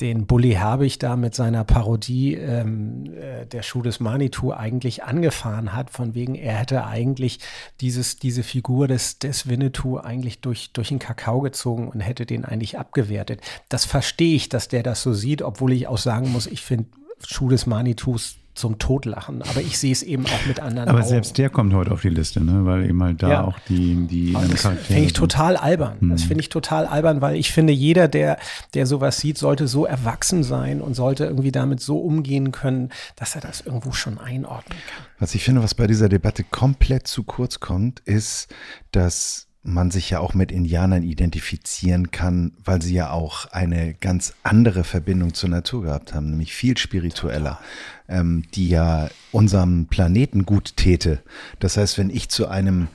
den 0.00 0.26
Bully 0.26 0.52
Herbig 0.52 0.98
da 0.98 1.16
mit 1.16 1.34
seiner 1.34 1.64
Parodie 1.64 2.34
ähm, 2.34 3.12
äh, 3.14 3.46
der 3.46 3.62
Schuh 3.62 3.82
des 3.82 4.00
Manitou 4.00 4.52
eigentlich 4.52 5.04
angefahren 5.04 5.72
hat, 5.72 5.90
von 5.90 6.14
wegen, 6.14 6.34
er 6.34 6.56
hätte 6.56 6.86
eigentlich 6.86 7.38
dieses, 7.80 8.16
diese 8.16 8.42
Figur 8.42 8.88
des, 8.88 9.18
des 9.18 9.48
Winnetou 9.48 9.98
eigentlich 9.98 10.40
durch, 10.40 10.72
durch 10.72 10.88
den 10.88 10.98
Kakao 10.98 11.40
gezogen 11.40 11.88
und 11.88 12.00
hätte 12.00 12.26
den 12.26 12.44
eigentlich 12.44 12.78
abgewertet. 12.78 13.40
Das 13.68 13.84
verstehe 13.84 14.34
ich, 14.34 14.48
dass 14.48 14.68
der 14.68 14.82
das 14.82 15.02
so 15.02 15.12
sieht, 15.12 15.42
obwohl 15.42 15.72
ich 15.72 15.86
auch 15.86 15.98
sagen 15.98 16.32
muss, 16.32 16.46
ich 16.46 16.62
finde 16.62 16.88
Schuh 17.24 17.48
des 17.48 17.66
Manitous 17.66 18.36
zum 18.54 18.78
Totlachen. 18.78 19.42
Aber 19.42 19.60
ich 19.60 19.78
sehe 19.78 19.92
es 19.92 20.02
eben 20.02 20.26
auch 20.26 20.46
mit 20.46 20.60
anderen 20.60 20.88
Aber 20.88 21.00
Augen. 21.00 21.08
selbst 21.08 21.36
der 21.38 21.50
kommt 21.50 21.74
heute 21.74 21.90
auf 21.90 22.02
die 22.02 22.08
Liste, 22.08 22.42
ne? 22.42 22.64
weil 22.64 22.88
eben 22.88 23.02
halt 23.02 23.22
da 23.22 23.28
ja. 23.28 23.44
auch 23.44 23.58
die, 23.68 24.06
die 24.06 24.32
Das 24.32 24.66
finde 24.86 25.02
ich 25.02 25.12
total 25.12 25.56
albern. 25.56 25.96
Mhm. 26.00 26.10
Das 26.10 26.22
finde 26.22 26.40
ich 26.40 26.48
total 26.48 26.86
albern, 26.86 27.20
weil 27.20 27.36
ich 27.36 27.52
finde, 27.52 27.72
jeder, 27.72 28.08
der, 28.08 28.38
der 28.74 28.86
sowas 28.86 29.18
sieht, 29.18 29.38
sollte 29.38 29.66
so 29.66 29.84
erwachsen 29.86 30.44
sein 30.44 30.80
und 30.80 30.94
sollte 30.94 31.24
irgendwie 31.24 31.52
damit 31.52 31.80
so 31.80 31.98
umgehen 31.98 32.52
können, 32.52 32.90
dass 33.16 33.34
er 33.34 33.40
das 33.40 33.60
irgendwo 33.60 33.92
schon 33.92 34.18
einordnen 34.18 34.78
kann. 34.78 35.06
Was 35.18 35.34
ich 35.34 35.42
finde, 35.42 35.62
was 35.62 35.74
bei 35.74 35.86
dieser 35.86 36.08
Debatte 36.08 36.44
komplett 36.44 37.08
zu 37.08 37.24
kurz 37.24 37.60
kommt, 37.60 38.00
ist, 38.00 38.54
dass 38.92 39.48
man 39.64 39.90
sich 39.90 40.10
ja 40.10 40.20
auch 40.20 40.34
mit 40.34 40.52
Indianern 40.52 41.02
identifizieren 41.02 42.10
kann, 42.10 42.52
weil 42.62 42.82
sie 42.82 42.94
ja 42.94 43.10
auch 43.10 43.46
eine 43.46 43.94
ganz 43.94 44.34
andere 44.42 44.84
Verbindung 44.84 45.32
zur 45.32 45.48
Natur 45.48 45.82
gehabt 45.84 46.14
haben, 46.14 46.30
nämlich 46.30 46.54
viel 46.54 46.76
spiritueller, 46.76 47.58
ähm, 48.06 48.44
die 48.54 48.68
ja 48.68 49.08
unserem 49.32 49.86
Planeten 49.86 50.44
gut 50.44 50.76
täte. 50.76 51.22
Das 51.60 51.78
heißt, 51.78 51.96
wenn 51.96 52.10
ich 52.10 52.28
zu 52.28 52.46
einem 52.46 52.88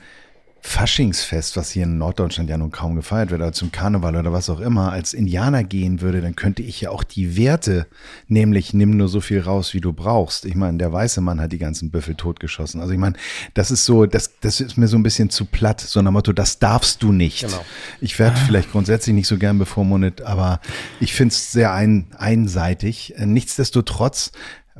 Faschingsfest, 0.61 1.57
was 1.57 1.71
hier 1.71 1.83
in 1.83 1.97
Norddeutschland 1.97 2.49
ja 2.49 2.57
nun 2.57 2.71
kaum 2.71 2.95
gefeiert 2.95 3.31
wird, 3.31 3.41
oder 3.41 3.53
zum 3.53 3.71
Karneval 3.71 4.15
oder 4.15 4.33
was 4.33 4.49
auch 4.49 4.59
immer, 4.59 4.91
als 4.91 5.13
Indianer 5.13 5.63
gehen 5.63 6.01
würde, 6.01 6.21
dann 6.21 6.35
könnte 6.35 6.61
ich 6.61 6.81
ja 6.81 6.91
auch 6.91 7.03
die 7.03 7.37
Werte, 7.37 7.87
nämlich 8.27 8.73
nimm 8.73 8.97
nur 8.97 9.07
so 9.07 9.21
viel 9.21 9.39
raus, 9.39 9.73
wie 9.73 9.81
du 9.81 9.93
brauchst. 9.93 10.45
Ich 10.45 10.55
meine, 10.55 10.77
der 10.77 10.91
weiße 10.91 11.21
Mann 11.21 11.39
hat 11.39 11.51
die 11.51 11.57
ganzen 11.57 11.91
Büffel 11.91 12.15
totgeschossen. 12.15 12.81
Also 12.81 12.93
ich 12.93 12.99
meine, 12.99 13.15
das 13.53 13.71
ist 13.71 13.85
so, 13.85 14.05
das, 14.05 14.31
das 14.41 14.61
ist 14.61 14.77
mir 14.77 14.87
so 14.87 14.97
ein 14.97 15.03
bisschen 15.03 15.29
zu 15.29 15.45
platt, 15.45 15.81
so 15.81 16.01
nach 16.01 16.11
Motto, 16.11 16.33
das 16.33 16.59
darfst 16.59 17.01
du 17.03 17.11
nicht. 17.11 17.41
Genau. 17.41 17.63
Ich 18.01 18.19
werde 18.19 18.37
vielleicht 18.37 18.71
grundsätzlich 18.71 19.15
nicht 19.15 19.27
so 19.27 19.37
gern 19.37 19.57
bevormundet, 19.57 20.21
aber 20.21 20.59
ich 20.99 21.13
finde 21.13 21.33
es 21.33 21.51
sehr 21.51 21.73
ein, 21.73 22.07
einseitig. 22.17 23.13
Nichtsdestotrotz 23.17 24.31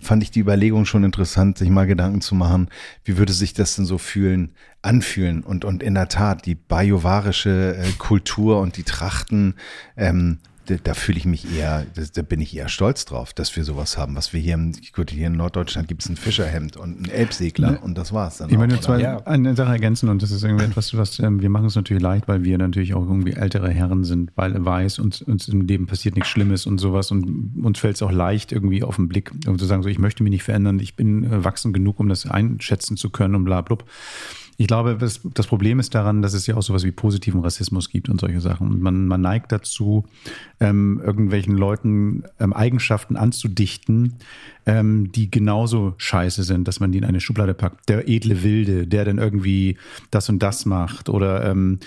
fand 0.02 0.24
ich 0.24 0.32
die 0.32 0.40
Überlegung 0.40 0.86
schon 0.86 1.04
interessant, 1.04 1.58
sich 1.58 1.70
mal 1.70 1.88
Gedanken 1.88 2.22
zu 2.22 2.36
machen, 2.36 2.70
wie 3.04 3.18
würde 3.18 3.34
sich 3.34 3.54
das 3.54 3.76
denn 3.76 3.86
so 3.86 3.98
fühlen, 3.98 4.54
anfühlen 4.82 5.44
und, 5.44 5.66
und 5.66 5.84
in 5.84 5.96
der 5.96 6.10
Tat 6.10 6.46
die 6.46 6.56
bajuwarische 6.56 7.78
äh, 7.78 7.92
Kultur 7.98 8.60
und 8.60 8.78
die 8.78 8.84
Trachten 8.84 9.56
ähm, 9.98 10.40
da 10.78 10.94
fühle 10.94 11.18
ich 11.18 11.26
mich 11.26 11.56
eher, 11.56 11.86
da 12.14 12.22
bin 12.22 12.42
ich 12.42 12.56
eher 12.56 12.70
stolz 12.70 13.06
drauf, 13.06 13.34
dass 13.34 13.56
wir 13.56 13.64
sowas 13.64 13.98
haben. 13.98 14.16
Was 14.16 14.34
wir 14.34 14.40
hier, 14.40 14.54
im, 14.54 14.74
gut, 14.94 15.12
hier 15.12 15.28
in 15.28 15.34
Norddeutschland 15.34 15.88
gibt 15.88 16.04
es 16.04 16.10
ein 16.10 16.16
Fischerhemd 16.16 16.78
und 16.78 16.98
einen 16.98 17.10
Elbsegler 17.10 17.72
ne? 17.72 17.80
und 17.80 17.98
das 17.98 18.14
war's 18.14 18.38
dann. 18.38 18.50
Ich 18.50 18.56
auch, 18.56 18.60
möchte 18.60 18.80
zwei, 18.80 19.00
ja. 19.00 19.18
eine 19.26 19.56
Sache 19.56 19.72
ergänzen 19.72 20.10
und 20.10 20.22
das 20.22 20.32
ist 20.32 20.44
irgendwie 20.44 20.66
etwas, 20.66 20.96
was 20.96 21.20
ähm, 21.20 21.42
wir 21.42 21.50
machen 21.50 21.66
es 21.66 21.76
natürlich 21.76 22.04
leicht, 22.04 22.28
weil 22.28 22.44
wir 22.44 22.58
natürlich 22.58 22.94
auch 22.94 23.04
irgendwie 23.04 23.34
ältere 23.34 23.70
Herren 23.70 24.04
sind, 24.04 24.32
weil 24.36 24.64
weiß 24.64 25.00
und 25.00 25.22
uns 25.24 25.48
im 25.48 25.62
Leben 25.62 25.88
passiert 25.88 26.16
nichts 26.16 26.30
Schlimmes 26.30 26.66
und 26.66 26.78
sowas 26.78 27.12
und 27.12 27.64
uns 27.64 27.80
fällt 27.80 27.96
es 27.96 28.02
auch 28.02 28.12
leicht 28.12 28.52
irgendwie 28.52 28.84
auf 28.84 28.98
den 28.98 29.08
Blick, 29.08 29.32
um 29.48 29.58
zu 29.58 29.66
sagen, 29.66 29.84
so 29.84 29.90
ich 29.90 30.00
möchte 30.00 30.24
mich 30.24 30.32
nicht 30.32 30.44
verändern, 30.44 30.80
ich 30.80 30.96
bin 30.96 31.24
äh, 31.24 31.44
wachsen 31.44 31.74
genug, 31.74 32.00
um 32.00 32.10
das 32.10 32.26
einschätzen 32.26 32.98
zu 32.98 33.10
können 33.10 33.36
und 33.36 33.46
bla 33.46 33.62
bla. 33.62 33.78
Ich 34.62 34.68
glaube, 34.68 34.98
das, 34.98 35.22
das, 35.24 35.48
Problem 35.48 35.80
ist 35.80 35.96
daran, 35.96 36.22
dass 36.22 36.34
es 36.34 36.46
ja 36.46 36.58
auch 36.58 36.62
sowas 36.62 36.84
wie 36.84 36.92
positiven 36.92 37.40
Rassismus 37.40 37.90
gibt 37.90 38.10
und 38.10 38.20
solche 38.20 38.42
Sachen. 38.42 38.68
Und 38.68 38.82
man, 38.82 39.08
man 39.08 39.22
neigt 39.22 39.54
dazu, 39.54 40.04
ähm, 40.60 41.02
irgendwelchen 41.02 41.56
Leuten 41.56 42.24
ähm, 42.42 42.52
Eigenschaften 42.52 43.16
anzudichten, 43.16 44.16
ähm, 44.66 45.14
die 45.14 45.32
genauso 45.32 45.94
scheiße 45.98 46.44
sind, 46.44 46.68
dass 46.68 46.82
man 46.82 46.92
die 46.92 46.98
in 46.98 47.06
eine 47.06 47.22
Schublade 47.22 47.54
packt. 47.54 47.88
Der 47.88 48.10
edle 48.10 48.44
Wilde, 48.44 48.86
der 48.86 49.06
dann 49.06 49.18
irgendwie 49.18 49.78
das 50.12 50.28
und 50.28 50.40
das 50.40 50.66
macht 50.66 51.08
oder 51.08 51.50
ähm, 51.50 51.80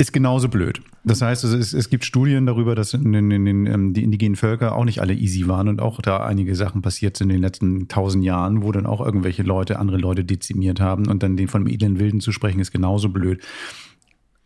ist 0.00 0.14
genauso 0.14 0.48
blöd. 0.48 0.80
Das 1.04 1.20
heißt, 1.20 1.44
es, 1.44 1.74
es 1.74 1.90
gibt 1.90 2.06
Studien 2.06 2.46
darüber, 2.46 2.74
dass 2.74 2.94
in, 2.94 3.12
in, 3.12 3.30
in, 3.46 3.66
ähm, 3.66 3.92
die 3.92 4.02
indigenen 4.02 4.34
Völker 4.34 4.74
auch 4.74 4.86
nicht 4.86 5.02
alle 5.02 5.12
easy 5.12 5.46
waren 5.46 5.68
und 5.68 5.82
auch 5.82 6.00
da 6.00 6.24
einige 6.24 6.56
Sachen 6.56 6.80
passiert 6.80 7.18
sind 7.18 7.28
in 7.28 7.36
den 7.36 7.42
letzten 7.42 7.86
tausend 7.88 8.24
Jahren, 8.24 8.62
wo 8.62 8.72
dann 8.72 8.86
auch 8.86 9.04
irgendwelche 9.04 9.42
Leute 9.42 9.78
andere 9.78 9.98
Leute 9.98 10.24
dezimiert 10.24 10.80
haben 10.80 11.06
und 11.08 11.22
dann 11.22 11.36
den 11.36 11.48
von 11.48 11.66
edlen 11.66 12.00
Wilden 12.00 12.20
zu 12.20 12.32
sprechen, 12.32 12.60
ist 12.60 12.72
genauso 12.72 13.10
blöd. 13.10 13.42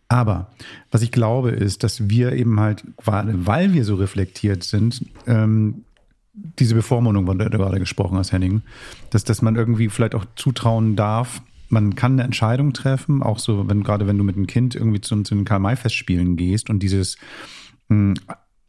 Aber 0.08 0.50
was 0.90 1.02
ich 1.02 1.12
glaube, 1.12 1.50
ist, 1.50 1.84
dass 1.84 2.08
wir 2.10 2.32
eben 2.32 2.58
halt, 2.58 2.84
weil 2.96 3.72
wir 3.72 3.84
so 3.84 3.94
reflektiert 3.94 4.64
sind, 4.64 5.04
ähm, 5.28 5.84
diese 6.32 6.74
Bevormundung, 6.74 7.26
von 7.26 7.38
der 7.38 7.48
du 7.48 7.58
gerade 7.58 7.78
gesprochen 7.78 8.18
hast, 8.18 8.32
Henning, 8.32 8.62
dass, 9.10 9.22
dass 9.22 9.40
man 9.40 9.54
irgendwie 9.54 9.88
vielleicht 9.88 10.16
auch 10.16 10.24
zutrauen 10.34 10.96
darf, 10.96 11.42
man 11.74 11.94
kann 11.94 12.12
eine 12.12 12.22
Entscheidung 12.22 12.72
treffen, 12.72 13.22
auch 13.22 13.38
so, 13.38 13.68
wenn 13.68 13.82
gerade 13.82 14.06
wenn 14.06 14.16
du 14.16 14.24
mit 14.24 14.36
einem 14.36 14.46
Kind 14.46 14.74
irgendwie 14.74 15.02
zu, 15.02 15.22
zu 15.22 15.34
den 15.34 15.44
Karl-May-Festspielen 15.44 16.36
gehst 16.36 16.70
und 16.70 16.82
dieses, 16.82 17.18
mh, 17.88 17.96
hm, 17.96 18.14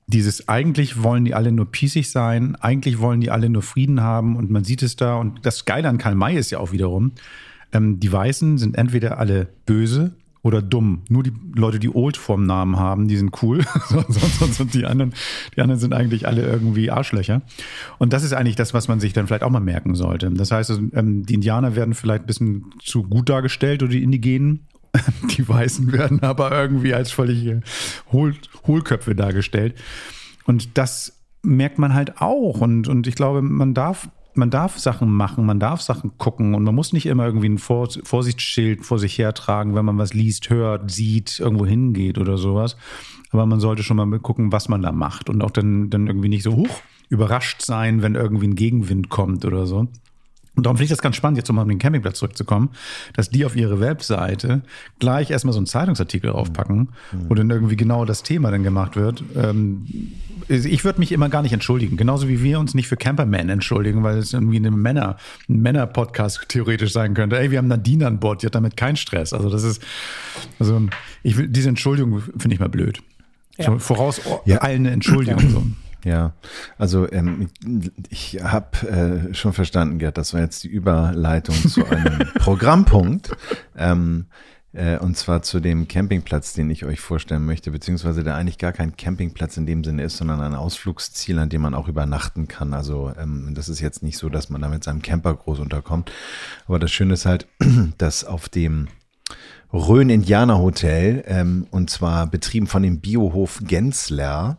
dieses 0.08 0.48
eigentlich 0.50 1.02
wollen 1.02 1.26
die 1.26 1.34
alle 1.34 1.52
nur 1.52 1.72
pießig 1.72 2.12
sein, 2.12 2.56
eigentlich 2.58 3.00
wollen 3.00 3.22
die 3.22 3.32
alle 3.32 3.50
nur 3.50 3.64
Frieden 3.64 4.02
haben 4.02 4.36
und 4.36 4.52
man 4.52 4.64
sieht 4.64 4.84
es 4.84 4.96
da 4.96 5.16
und 5.16 5.46
das 5.46 5.66
Geile 5.66 5.90
an 5.90 5.98
Karl 5.98 6.16
May 6.16 6.38
ist 6.38 6.52
ja 6.52 6.60
auch 6.60 6.72
wiederum, 6.72 7.14
ähm, 7.72 8.00
die 8.00 8.12
Weißen 8.12 8.58
sind 8.58 8.78
entweder 8.78 9.18
alle 9.18 9.48
böse 9.66 10.16
oder 10.46 10.62
dumm. 10.62 11.02
Nur 11.10 11.24
die 11.24 11.34
Leute, 11.56 11.80
die 11.80 11.90
Old 11.90 12.18
vorm 12.18 12.46
Namen 12.46 12.78
haben, 12.78 13.08
die 13.08 13.18
sind 13.18 13.42
cool. 13.42 13.66
Sind 14.52 14.76
die 14.76 14.86
anderen, 14.86 15.16
die 15.56 15.62
anderen 15.62 15.80
sind 15.80 15.92
eigentlich 15.92 16.28
alle 16.28 16.44
irgendwie 16.44 16.92
Arschlöcher. 16.92 17.42
Und 17.98 18.14
das 18.14 18.24
ist 18.24 18.32
eigentlich 18.32 18.56
das, 18.56 18.72
was 18.72 18.88
man 18.88 19.00
sich 19.00 19.12
dann 19.12 19.26
vielleicht 19.26 19.42
auch 19.42 19.50
mal 19.50 19.60
merken 19.60 19.96
sollte. 19.96 20.30
Das 20.30 20.52
heißt, 20.52 20.70
ähm, 20.94 21.26
die 21.26 21.34
Indianer 21.34 21.76
werden 21.76 21.96
vielleicht 21.96 22.26
ein 22.26 22.28
bisschen 22.28 22.66
zu 22.80 23.02
gut 23.02 23.28
dargestellt 23.28 23.82
oder 23.82 23.92
die 23.92 24.04
Indigenen. 24.04 24.68
Die 25.36 25.50
Weißen 25.50 25.92
werden 25.92 26.22
aber 26.22 26.52
irgendwie 26.52 26.94
als 26.94 27.12
völlige 27.12 27.62
Hohl 28.12 28.36
Hohlköpfe 28.66 29.14
dargestellt. 29.16 29.74
Und 30.46 30.78
das 30.78 31.22
merkt 31.42 31.80
man 31.80 31.96
halt 31.96 32.22
auch. 32.22 32.62
Und, 32.62 32.88
und 32.88 33.08
ich 33.08 33.16
glaube, 33.16 33.42
man 33.42 33.74
darf 33.74 34.10
man 34.38 34.50
darf 34.50 34.78
Sachen 34.78 35.12
machen, 35.12 35.46
man 35.46 35.60
darf 35.60 35.82
Sachen 35.82 36.18
gucken 36.18 36.56
und 36.56 36.64
man 36.64 36.76
muss 36.76 36.94
nicht 36.94 37.06
immer 37.06 37.26
irgendwie 37.26 37.50
ein 37.50 37.58
Vor 37.58 37.90
Vorsichtsschild 38.04 38.86
vor 38.86 39.00
sich 39.00 39.18
hertragen, 39.18 39.76
wenn 39.76 39.86
man 39.86 39.98
was 39.98 40.14
liest, 40.14 40.50
hört, 40.50 40.92
sieht, 40.92 41.40
irgendwo 41.40 41.66
hingeht 41.66 42.18
oder 42.18 42.38
sowas. 42.38 42.78
Aber 43.32 43.46
man 43.46 43.60
sollte 43.60 43.84
schon 43.84 43.98
mal 43.98 44.20
gucken, 44.20 44.52
was 44.52 44.70
man 44.70 44.82
da 44.82 44.92
macht 44.92 45.30
und 45.30 45.44
auch 45.44 45.52
dann, 45.52 45.90
dann 45.90 46.08
irgendwie 46.08 46.30
nicht 46.30 46.44
so 46.44 46.56
hoch 46.56 46.82
überrascht 47.10 47.62
sein, 47.62 48.02
wenn 48.02 48.16
irgendwie 48.16 48.48
ein 48.48 48.56
Gegenwind 48.56 49.10
kommt 49.10 49.46
oder 49.46 49.66
so. 49.66 49.88
Und 50.56 50.66
darum 50.66 50.78
finde 50.78 50.86
ich 50.86 50.90
das 50.90 51.02
ganz 51.02 51.16
spannend, 51.16 51.38
jetzt 51.38 51.50
um 51.50 51.60
auf 51.60 51.68
den 51.68 51.80
Campingplatz 51.80 52.20
zurückzukommen, 52.20 52.70
dass 53.14 53.30
die 53.30 53.46
auf 53.46 53.56
ihre 53.56 53.80
Webseite 53.80 54.62
gleich 55.00 55.30
erstmal 55.32 55.54
so 55.54 55.60
einen 55.60 55.66
Zeitungsartikel 55.66 56.32
aufpacken, 56.32 56.90
mhm. 57.12 57.30
wo 57.30 57.36
dann 57.36 57.50
irgendwie 57.50 57.76
genau 57.76 58.06
das 58.06 58.24
Thema 58.24 58.52
dann 58.52 58.64
gemacht 58.64 58.96
wird. 58.96 59.24
Ähm, 59.36 59.86
ich 60.48 60.84
würde 60.84 61.00
mich 61.00 61.12
immer 61.12 61.30
gar 61.30 61.42
nicht 61.42 61.54
entschuldigen, 61.54 61.98
genauso 61.98 62.28
wie 62.28 62.44
wir 62.44 62.60
uns 62.60 62.74
nicht 62.74 62.88
für 62.88 62.98
Camperman 62.98 63.50
entschuldigen, 63.50 64.04
weil 64.04 64.18
es 64.18 64.34
irgendwie 64.34 64.58
eine 64.58 64.72
Männer, 64.72 65.18
ein 65.50 65.62
Männer-Podcast 65.62 66.46
theoretisch 66.48 66.94
sein 66.94 67.14
könnte. 67.14 67.40
Ey, 67.40 67.52
wir 67.52 67.58
haben 67.58 67.68
Nadine 67.68 68.08
an 68.08 68.20
Bord, 68.20 68.42
die 68.42 68.46
hat 68.46 68.56
damit 68.56 68.78
keinen 68.78 68.96
Stress. 68.96 69.34
Also 69.34 69.50
das 69.50 69.64
ist, 69.64 69.82
also 70.60 70.82
ich 71.24 71.38
will, 71.38 71.48
diese 71.48 71.70
Entschuldigung 71.70 72.22
finde 72.38 72.54
ich 72.54 72.60
mal 72.60 72.70
blöd. 72.70 73.02
Ja. 73.58 73.66
So, 73.66 73.80
voraus 73.80 74.22
ja. 74.46 74.58
allen 74.58 74.86
eine 74.86 74.92
Entschuldigung. 74.92 75.44
So. 75.50 75.64
Ja, 76.06 76.34
also 76.78 77.12
ähm, 77.12 77.50
ich 78.10 78.40
habe 78.44 78.88
äh, 78.88 79.34
schon 79.34 79.54
verstanden, 79.54 79.98
Gerd, 79.98 80.20
das 80.20 80.36
war 80.36 80.42
jetzt 80.42 80.64
die 80.64 80.68
Überleitung 80.68 81.56
zu 81.56 81.84
einem 81.84 82.20
Programmpunkt. 82.36 83.36
Ähm, 83.76 84.28
äh, 84.72 85.00
und 85.00 85.18
zwar 85.18 85.42
zu 85.42 85.60
dem 85.60 85.88
Campingplatz, 85.88 86.54
den 86.54 86.70
ich 86.70 86.86
euch 86.86 87.00
vorstellen 87.00 87.44
möchte, 87.44 87.72
beziehungsweise 87.72 88.24
der 88.24 88.36
eigentlich 88.36 88.60
gar 88.60 88.72
kein 88.72 88.96
Campingplatz 88.96 89.58
in 89.58 89.66
dem 89.66 89.84
Sinne 89.84 90.04
ist, 90.04 90.18
sondern 90.18 90.42
ein 90.42 90.54
Ausflugsziel, 90.54 91.40
an 91.40 91.50
dem 91.50 91.64
man 91.64 91.74
auch 91.74 91.88
übernachten 91.88 92.48
kann. 92.48 92.76
Also 92.76 93.12
ähm, 93.18 93.54
das 93.56 93.68
ist 93.68 93.80
jetzt 93.80 94.04
nicht 94.04 94.20
so, 94.20 94.30
dass 94.30 94.52
man 94.52 94.62
da 94.62 94.70
mit 94.70 94.84
seinem 94.84 95.02
Camper 95.02 95.34
groß 95.34 95.60
unterkommt. 95.60 96.12
Aber 96.68 96.78
das 96.78 96.92
Schöne 96.92 97.16
ist 97.16 97.26
halt, 97.26 97.48
dass 97.98 98.26
auf 98.26 98.48
dem 98.48 98.90
Rhön 99.74 100.10
Indianer 100.10 100.60
Hotel, 100.60 101.24
ähm, 101.26 101.66
und 101.72 101.90
zwar 101.90 102.28
betrieben 102.28 102.68
von 102.68 102.84
dem 102.84 103.00
Biohof 103.00 103.62
Gensler, 103.64 104.58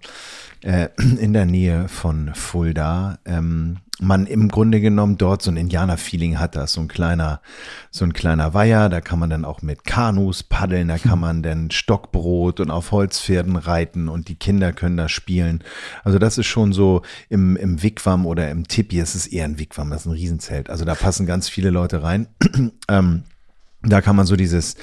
äh, 0.66 0.88
in 1.20 1.32
der 1.32 1.46
Nähe 1.46 1.88
von 1.88 2.32
Fulda, 2.34 3.18
ähm, 3.24 3.78
man 3.98 4.26
im 4.26 4.48
Grunde 4.48 4.82
genommen 4.82 5.16
dort 5.16 5.40
so 5.40 5.50
ein 5.50 5.56
Indianer-Feeling 5.56 6.38
hat, 6.38 6.54
das 6.54 6.74
so 6.74 6.82
ein 6.82 6.88
kleiner, 6.88 7.40
so 7.90 8.04
ein 8.04 8.12
kleiner 8.12 8.52
Weiher, 8.52 8.90
da 8.90 9.00
kann 9.00 9.18
man 9.18 9.30
dann 9.30 9.46
auch 9.46 9.62
mit 9.62 9.84
Kanus 9.84 10.42
paddeln, 10.42 10.88
da 10.88 10.98
kann 10.98 11.18
man 11.18 11.42
dann 11.42 11.70
Stockbrot 11.70 12.60
und 12.60 12.70
auf 12.70 12.92
Holzpferden 12.92 13.56
reiten 13.56 14.08
und 14.08 14.28
die 14.28 14.34
Kinder 14.34 14.74
können 14.74 14.98
da 14.98 15.08
spielen. 15.08 15.64
Also 16.04 16.18
das 16.18 16.36
ist 16.36 16.46
schon 16.46 16.74
so 16.74 17.00
im, 17.30 17.56
im 17.56 17.82
Wigwam 17.82 18.26
oder 18.26 18.50
im 18.50 18.68
Tipi, 18.68 19.00
es 19.00 19.14
ist 19.14 19.28
eher 19.28 19.46
ein 19.46 19.58
Wigwam, 19.58 19.88
das 19.88 20.02
ist 20.02 20.06
ein 20.06 20.12
Riesenzelt. 20.12 20.68
Also 20.68 20.84
da 20.84 20.94
passen 20.94 21.24
ganz 21.24 21.48
viele 21.48 21.70
Leute 21.70 22.02
rein. 22.02 22.26
ähm, 22.88 23.22
da 23.88 24.00
kann 24.00 24.16
man 24.16 24.26
so 24.26 24.36
dieses, 24.36 24.76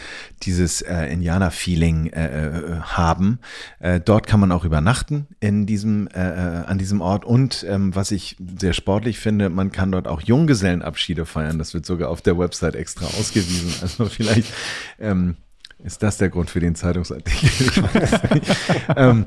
dieses 0.43 0.81
äh, 0.81 1.05
Indianer-Feeling 1.05 2.07
äh, 2.07 2.25
äh, 2.25 2.79
haben. 2.81 3.39
Äh, 3.79 4.00
dort 4.00 4.27
kann 4.27 4.39
man 4.39 4.51
auch 4.51 4.65
übernachten 4.65 5.27
in 5.39 5.65
diesem, 5.65 6.07
äh, 6.07 6.19
äh, 6.19 6.65
an 6.65 6.77
diesem 6.77 7.01
Ort. 7.01 7.25
Und 7.25 7.65
ähm, 7.67 7.95
was 7.95 8.12
ich 8.12 8.38
sehr 8.60 8.74
sportlich 8.74 9.19
finde, 9.19 9.50
man 9.50 9.72
kann 9.72 9.91
dort 9.91 10.07
auch 10.07 10.22
Junggesellenabschiede 10.22 11.25
feiern. 11.25 11.57
Das 11.57 11.74
wird 11.74 11.86
sogar 11.86 12.10
auf 12.10 12.22
der 12.22 12.38
Website 12.38 12.75
extra 12.75 13.05
ausgewiesen. 13.05 13.74
Also 13.81 14.05
vielleicht 14.10 14.53
ähm, 15.00 15.36
ist 15.84 16.02
das 16.02 16.18
der 16.18 16.30
Grund 16.30 16.50
für 16.50 16.60
den 16.60 16.75
Zeitungsartikel? 16.75 17.84
ähm, 18.96 19.25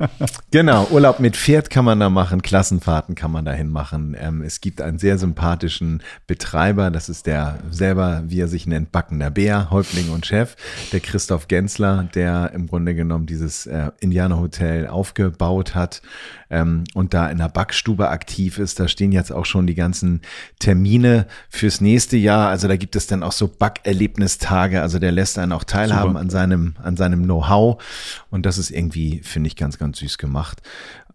genau, 0.50 0.86
Urlaub 0.90 1.20
mit 1.20 1.36
Pferd 1.36 1.70
kann 1.70 1.84
man 1.84 2.00
da 2.00 2.08
machen, 2.08 2.42
Klassenfahrten 2.42 3.14
kann 3.14 3.30
man 3.30 3.44
dahin 3.44 3.68
machen. 3.68 4.16
Ähm, 4.18 4.42
es 4.42 4.60
gibt 4.60 4.80
einen 4.80 4.98
sehr 4.98 5.18
sympathischen 5.18 6.02
Betreiber, 6.26 6.90
das 6.90 7.08
ist 7.08 7.26
der 7.26 7.58
selber, 7.70 8.24
wie 8.26 8.40
er 8.40 8.48
sich 8.48 8.66
nennt, 8.66 8.90
Backender 8.90 9.30
Bär, 9.30 9.70
Häuptling 9.70 10.10
und 10.10 10.26
Chef, 10.26 10.56
der 10.92 11.00
Christoph 11.00 11.48
Gensler, 11.48 12.08
der 12.14 12.52
im 12.54 12.66
Grunde 12.66 12.94
genommen 12.94 13.26
dieses 13.26 13.66
äh, 13.66 13.90
Indianerhotel 14.00 14.86
aufgebaut 14.86 15.74
hat 15.74 16.02
ähm, 16.50 16.84
und 16.94 17.14
da 17.14 17.28
in 17.28 17.38
der 17.38 17.48
Backstube 17.48 18.08
aktiv 18.08 18.58
ist. 18.58 18.78
Da 18.80 18.88
stehen 18.88 19.12
jetzt 19.12 19.32
auch 19.32 19.46
schon 19.46 19.66
die 19.66 19.74
ganzen 19.74 20.20
Termine 20.58 21.26
fürs 21.48 21.80
nächste 21.80 22.16
Jahr. 22.16 22.48
Also 22.48 22.68
da 22.68 22.76
gibt 22.76 22.96
es 22.96 23.06
dann 23.06 23.22
auch 23.22 23.32
so 23.32 23.48
Backerlebnistage. 23.48 24.80
Also 24.80 24.98
der 24.98 25.12
lässt 25.12 25.38
einen 25.38 25.52
auch 25.52 25.64
teilhaben 25.64 26.10
Super. 26.10 26.20
an 26.20 26.30
seinem, 26.30 26.74
an 26.82 26.96
seinem 26.96 27.24
Know-how. 27.24 27.82
Und 28.30 28.46
das 28.46 28.58
ist 28.58 28.70
irgendwie, 28.70 29.20
finde 29.22 29.48
ich, 29.48 29.56
ganz, 29.56 29.78
ganz 29.78 29.98
süß 29.98 30.18
gemacht. 30.18 30.62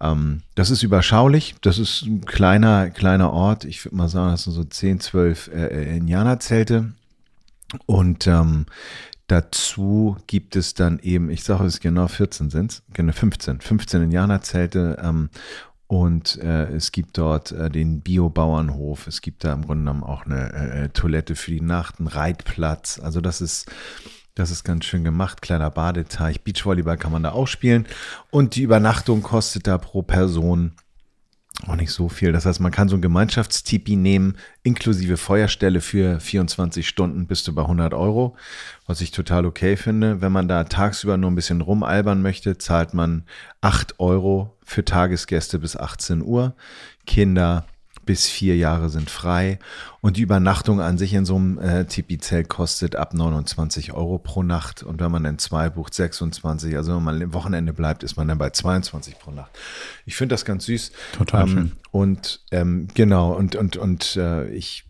Ähm, 0.02 0.42
das 0.56 0.70
ist 0.70 0.84
überschaulich. 0.84 1.56
Das 1.62 1.78
ist 1.78 2.04
ein 2.04 2.26
kleiner, 2.26 2.90
kleiner 2.90 3.32
Ort. 3.32 3.66
Ich 3.66 3.86
würde 3.86 3.96
mal 3.96 4.10
sagen, 4.10 4.32
das 4.32 4.44
sind 4.44 4.54
so 4.54 4.64
10, 4.64 5.00
12 5.00 5.52
äh, 5.54 5.98
Indianerzelte. 5.98 6.92
Und 7.86 8.28
ähm, 8.28 8.66
dazu 9.32 10.18
gibt 10.28 10.56
es 10.56 10.74
dann 10.74 11.00
eben, 11.00 11.30
ich 11.30 11.44
sage 11.44 11.64
es 11.64 11.80
genau, 11.80 12.08
14 12.08 12.50
sind 12.50 12.84
genau 12.94 13.14
15, 13.14 13.62
15 13.62 14.04
Indianerzelte 14.04 14.98
ähm, 15.02 15.30
und 15.88 16.38
äh, 16.38 16.66
es 16.74 16.92
gibt 16.92 17.18
dort 17.18 17.52
äh, 17.52 17.70
den 17.70 18.02
Biobauernhof. 18.02 19.08
Es 19.08 19.22
gibt 19.22 19.44
da 19.44 19.54
im 19.54 19.66
Grunde 19.66 19.84
genommen 19.84 20.04
auch 20.04 20.26
eine 20.26 20.54
äh, 20.54 20.90
Toilette 20.90 21.36
für 21.36 21.52
die 21.52 21.62
Nacht, 21.62 22.00
einen 22.00 22.08
Reitplatz. 22.08 23.00
Also 23.02 23.22
das 23.22 23.42
ist 23.42 23.72
das 24.36 24.52
ist 24.52 24.64
ganz 24.64 24.86
schön 24.86 25.04
gemacht. 25.04 25.42
Kleiner 25.42 25.70
Badeteich. 25.70 26.42
Beachvolleyball 26.42 26.98
kann 26.98 27.12
man 27.12 27.24
da 27.24 27.32
auch 27.32 27.48
spielen. 27.48 27.86
Und 28.30 28.56
die 28.56 28.62
Übernachtung 28.62 29.22
kostet 29.22 29.68
da 29.68 29.78
pro 29.78 30.02
Person 30.02 30.74
auch 31.68 31.76
nicht 31.76 31.92
so 31.92 32.10
viel. 32.10 32.32
Das 32.32 32.46
heißt, 32.46 32.60
man 32.60 32.72
kann 32.72 32.90
so 32.90 32.96
ein 32.96 33.02
Gemeinschaftstipi 33.02 33.96
nehmen, 33.96 34.38
inklusive 34.64 35.18
Feuerstelle 35.18 35.82
für 35.82 36.20
24 36.20 36.88
Stunden 36.88 37.28
bis 37.28 37.44
zu 37.44 37.54
bei 37.54 37.62
100 37.62 37.94
Euro, 37.94 38.36
was 38.88 39.02
ich 39.02 39.12
total 39.12 39.46
okay 39.46 39.78
finde. 39.78 40.22
Wenn 40.22 40.32
man 40.32 40.48
da 40.48 40.64
tagsüber 40.64 41.18
nur 41.18 41.32
ein 41.32 41.36
bisschen 41.36 41.62
rumalbern 41.62 42.22
möchte, 42.22 42.58
zahlt 42.58 42.94
man 42.94 43.24
8 43.62 44.00
Euro 44.00 44.58
für 44.64 44.86
Tagesgäste 44.86 45.60
bis 45.60 45.76
18 45.76 46.24
Uhr. 46.24 46.56
Kinder 47.06 47.66
bis 48.06 48.28
vier 48.28 48.58
Jahre 48.58 48.90
sind 48.90 49.10
frei 49.10 49.60
und 50.02 50.18
die 50.18 50.22
Übernachtung 50.22 50.82
an 50.82 50.98
sich 50.98 51.14
in 51.14 51.26
so 51.26 51.36
einem 51.36 51.60
äh, 51.60 51.86
Tipi-Zelt 51.86 52.50
kostet 52.50 52.96
ab 52.96 53.14
29 53.14 53.94
Euro 53.94 54.18
pro 54.18 54.44
Nacht 54.44 54.84
und 54.84 55.00
wenn 55.00 55.12
man 55.12 55.24
dann 55.24 55.38
zwei 55.38 55.70
bucht 55.70 55.94
26, 55.94 56.76
also 56.76 56.96
wenn 56.96 57.04
man 57.04 57.22
im 57.22 57.34
Wochenende 57.34 57.74
bleibt, 57.74 58.04
ist 58.04 58.18
man 58.18 58.28
dann 58.28 58.38
bei 58.38 58.50
22 58.50 59.20
pro 59.20 59.32
Nacht. 59.32 59.52
Ich 60.06 60.16
finde 60.16 60.34
das 60.34 60.46
ganz 60.46 60.66
süß. 60.66 60.92
Total 61.14 61.44
ähm, 61.44 61.50
schön. 61.50 61.72
Und 61.92 62.42
ähm, 62.52 62.88
genau 62.94 63.34
und 63.34 63.56
und 63.56 63.78
und 63.78 64.16
äh, 64.16 64.50
ich 64.50 64.86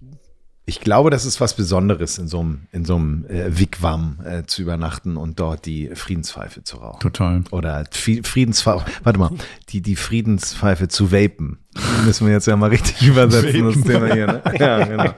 ich 0.65 0.79
glaube, 0.79 1.09
das 1.09 1.25
ist 1.25 1.41
was 1.41 1.55
Besonderes, 1.55 2.17
in 2.19 2.27
so 2.27 2.39
einem, 2.39 2.67
in 2.71 2.85
so 2.85 2.95
einem 2.95 3.25
äh, 3.27 3.57
Wigwam 3.57 4.19
äh, 4.23 4.43
zu 4.45 4.61
übernachten 4.61 5.17
und 5.17 5.39
dort 5.39 5.65
die 5.65 5.89
Friedenspfeife 5.95 6.63
zu 6.63 6.77
rauchen. 6.77 6.99
Total. 6.99 7.43
Oder 7.49 7.85
Friedenspfeife, 7.91 8.85
warte 9.03 9.19
mal, 9.19 9.31
die, 9.69 9.81
die 9.81 9.95
Friedenspfeife 9.95 10.87
zu 10.87 11.11
vapen. 11.11 11.57
Müssen 12.05 12.27
wir 12.27 12.33
jetzt 12.33 12.45
ja 12.45 12.55
mal 12.55 12.69
richtig 12.69 13.01
übersetzen, 13.07 13.65
das 13.65 13.81
Thema 13.81 14.13
hier. 14.13 14.27
Ne? 14.27 14.41
Ja, 14.59 14.85
genau. 14.85 15.13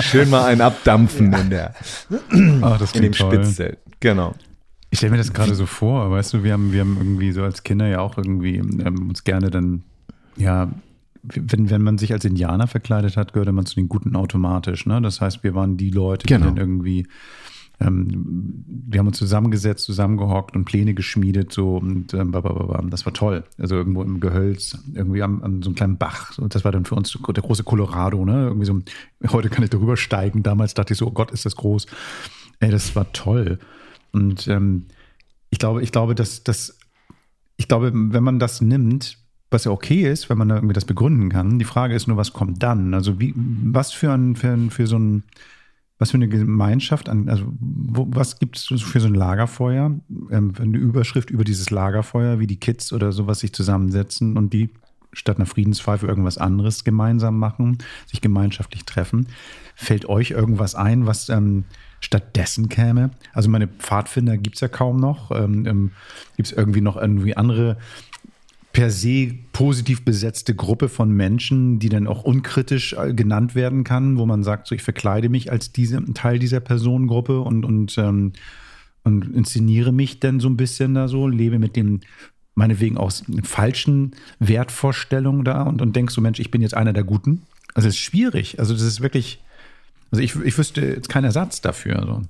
Schön 0.00 0.28
mal 0.28 0.46
ein 0.46 0.60
Abdampfen 0.60 1.32
in 1.32 1.50
der, 1.50 1.74
Ach, 2.62 2.78
das 2.78 2.92
in 2.92 3.02
dem 3.02 3.12
toll. 3.12 3.32
Spitzzelt. 3.32 3.78
Genau. 4.00 4.34
Ich 4.90 4.98
stelle 4.98 5.12
mir 5.12 5.18
das 5.18 5.32
gerade 5.32 5.54
so 5.54 5.66
vor, 5.66 6.10
weißt 6.10 6.34
du, 6.34 6.44
wir 6.44 6.52
haben, 6.52 6.72
wir 6.72 6.80
haben 6.80 6.96
irgendwie 6.98 7.32
so 7.32 7.42
als 7.42 7.62
Kinder 7.62 7.86
ja 7.86 8.00
auch 8.00 8.16
irgendwie 8.16 8.56
ähm, 8.56 9.08
uns 9.08 9.24
gerne 9.24 9.50
dann, 9.50 9.82
ja, 10.36 10.68
wenn, 11.32 11.70
wenn 11.70 11.82
man 11.82 11.98
sich 11.98 12.12
als 12.12 12.24
Indianer 12.24 12.66
verkleidet 12.66 13.16
hat, 13.16 13.32
gehörte 13.32 13.52
man 13.52 13.66
zu 13.66 13.74
den 13.76 13.88
Guten 13.88 14.14
automatisch. 14.16 14.86
Ne? 14.86 15.00
Das 15.00 15.20
heißt, 15.20 15.42
wir 15.42 15.54
waren 15.54 15.76
die 15.76 15.90
Leute, 15.90 16.26
Genau. 16.26 16.40
die 16.40 16.46
dann 16.48 16.56
irgendwie, 16.56 17.06
ähm, 17.80 18.64
wir 18.66 19.00
haben 19.00 19.06
uns 19.06 19.18
zusammengesetzt, 19.18 19.84
zusammengehockt 19.84 20.54
und 20.54 20.64
Pläne 20.64 20.94
geschmiedet, 20.94 21.52
so 21.52 21.76
und 21.76 22.14
ähm, 22.14 22.32
das 22.90 23.04
war 23.06 23.12
toll. 23.12 23.44
Also 23.58 23.74
irgendwo 23.74 24.02
im 24.02 24.20
Gehölz, 24.20 24.78
irgendwie 24.94 25.22
am, 25.22 25.42
an 25.42 25.62
so 25.62 25.70
einem 25.70 25.76
kleinen 25.76 25.96
Bach. 25.98 26.38
Und 26.38 26.54
das 26.54 26.64
war 26.64 26.72
dann 26.72 26.84
für 26.84 26.94
uns 26.94 27.10
der 27.12 27.42
große 27.42 27.64
Colorado, 27.64 28.24
ne? 28.24 28.44
Irgendwie 28.44 28.66
so, 28.66 28.80
heute 29.32 29.48
kann 29.48 29.64
ich 29.64 29.70
darüber 29.70 29.96
steigen. 29.96 30.42
Damals 30.42 30.74
dachte 30.74 30.92
ich 30.92 30.98
so, 30.98 31.06
oh 31.06 31.12
Gott, 31.12 31.30
ist 31.30 31.46
das 31.46 31.56
groß. 31.56 31.86
Ey, 32.60 32.70
das 32.70 32.94
war 32.94 33.12
toll. 33.12 33.58
Und 34.12 34.46
ähm, 34.46 34.86
ich 35.50 35.58
glaube, 35.58 35.82
ich 35.82 35.90
glaube, 35.90 36.14
dass 36.14 36.44
das, 36.44 36.78
ich 37.56 37.66
glaube, 37.66 37.90
wenn 37.94 38.22
man 38.22 38.38
das 38.38 38.60
nimmt, 38.60 39.18
was 39.54 39.64
ja 39.64 39.70
okay 39.70 40.10
ist, 40.10 40.28
wenn 40.28 40.36
man 40.36 40.48
da 40.48 40.56
irgendwie 40.56 40.74
das 40.74 40.84
begründen 40.84 41.30
kann. 41.30 41.58
Die 41.58 41.64
Frage 41.64 41.94
ist 41.94 42.06
nur, 42.06 42.18
was 42.18 42.34
kommt 42.34 42.62
dann? 42.62 42.92
Also 42.92 43.18
wie, 43.20 43.32
was 43.36 43.92
für 43.92 44.12
ein, 44.12 44.36
für, 44.36 44.50
ein, 44.50 44.70
für 44.70 44.86
so 44.86 44.98
ein, 44.98 45.22
was 45.98 46.10
für 46.10 46.16
eine 46.16 46.28
Gemeinschaft 46.28 47.08
an, 47.08 47.28
also 47.28 47.44
wo, 47.60 48.06
was 48.10 48.38
gibt 48.38 48.56
es 48.56 48.82
für 48.82 49.00
so 49.00 49.06
ein 49.06 49.14
Lagerfeuer? 49.14 49.98
Ähm, 50.30 50.52
eine 50.60 50.76
Überschrift 50.76 51.30
über 51.30 51.44
dieses 51.44 51.70
Lagerfeuer, 51.70 52.40
wie 52.40 52.46
die 52.46 52.58
Kids 52.58 52.92
oder 52.92 53.12
sowas 53.12 53.40
sich 53.40 53.52
zusammensetzen 53.52 54.36
und 54.36 54.52
die 54.52 54.70
statt 55.12 55.36
einer 55.36 55.46
Friedenspfeife 55.46 56.06
irgendwas 56.06 56.38
anderes 56.38 56.82
gemeinsam 56.82 57.38
machen, 57.38 57.78
sich 58.06 58.20
gemeinschaftlich 58.20 58.84
treffen. 58.84 59.28
Fällt 59.76 60.08
euch 60.08 60.32
irgendwas 60.32 60.74
ein, 60.74 61.06
was 61.06 61.28
ähm, 61.28 61.64
stattdessen 62.00 62.68
käme? 62.68 63.10
Also 63.32 63.48
meine 63.48 63.68
Pfadfinder 63.68 64.36
gibt 64.36 64.56
es 64.56 64.60
ja 64.60 64.68
kaum 64.68 64.98
noch. 64.98 65.30
Ähm, 65.30 65.66
ähm, 65.66 65.90
gibt 66.36 66.48
es 66.48 66.52
irgendwie 66.52 66.80
noch 66.80 66.96
irgendwie 66.96 67.36
andere 67.36 67.76
per 68.74 68.90
se 68.90 69.32
positiv 69.52 70.04
besetzte 70.04 70.54
Gruppe 70.54 70.88
von 70.88 71.10
Menschen, 71.10 71.78
die 71.78 71.88
dann 71.88 72.08
auch 72.08 72.24
unkritisch 72.24 72.92
äh, 72.92 73.14
genannt 73.14 73.54
werden 73.54 73.84
kann, 73.84 74.18
wo 74.18 74.26
man 74.26 74.42
sagt, 74.42 74.66
so 74.66 74.74
ich 74.74 74.82
verkleide 74.82 75.28
mich 75.28 75.50
als 75.50 75.72
diese, 75.72 76.04
Teil 76.12 76.40
dieser 76.40 76.58
Personengruppe 76.58 77.40
und, 77.40 77.64
und, 77.64 77.96
ähm, 77.98 78.32
und 79.04 79.32
inszeniere 79.32 79.92
mich 79.92 80.18
dann 80.18 80.40
so 80.40 80.48
ein 80.48 80.56
bisschen 80.56 80.92
da 80.94 81.06
so, 81.06 81.28
lebe 81.28 81.60
mit 81.60 81.76
dem 81.76 82.00
meinetwegen 82.56 82.96
aus 82.96 83.24
falschen 83.44 84.16
Wertvorstellungen 84.40 85.44
da 85.44 85.62
und, 85.62 85.80
und 85.80 85.94
denkst 85.94 86.12
so, 86.12 86.20
Mensch, 86.20 86.40
ich 86.40 86.50
bin 86.50 86.60
jetzt 86.60 86.74
einer 86.74 86.92
der 86.92 87.04
Guten. 87.04 87.42
Also 87.74 87.88
es 87.88 87.94
ist 87.94 88.00
schwierig. 88.00 88.58
Also 88.58 88.74
das 88.74 88.82
ist 88.82 89.00
wirklich, 89.00 89.40
also 90.10 90.20
ich, 90.20 90.34
ich 90.34 90.58
wüsste 90.58 90.80
jetzt 90.80 91.08
keinen 91.08 91.24
Ersatz 91.24 91.60
dafür. 91.60 92.02
So. 92.04 92.22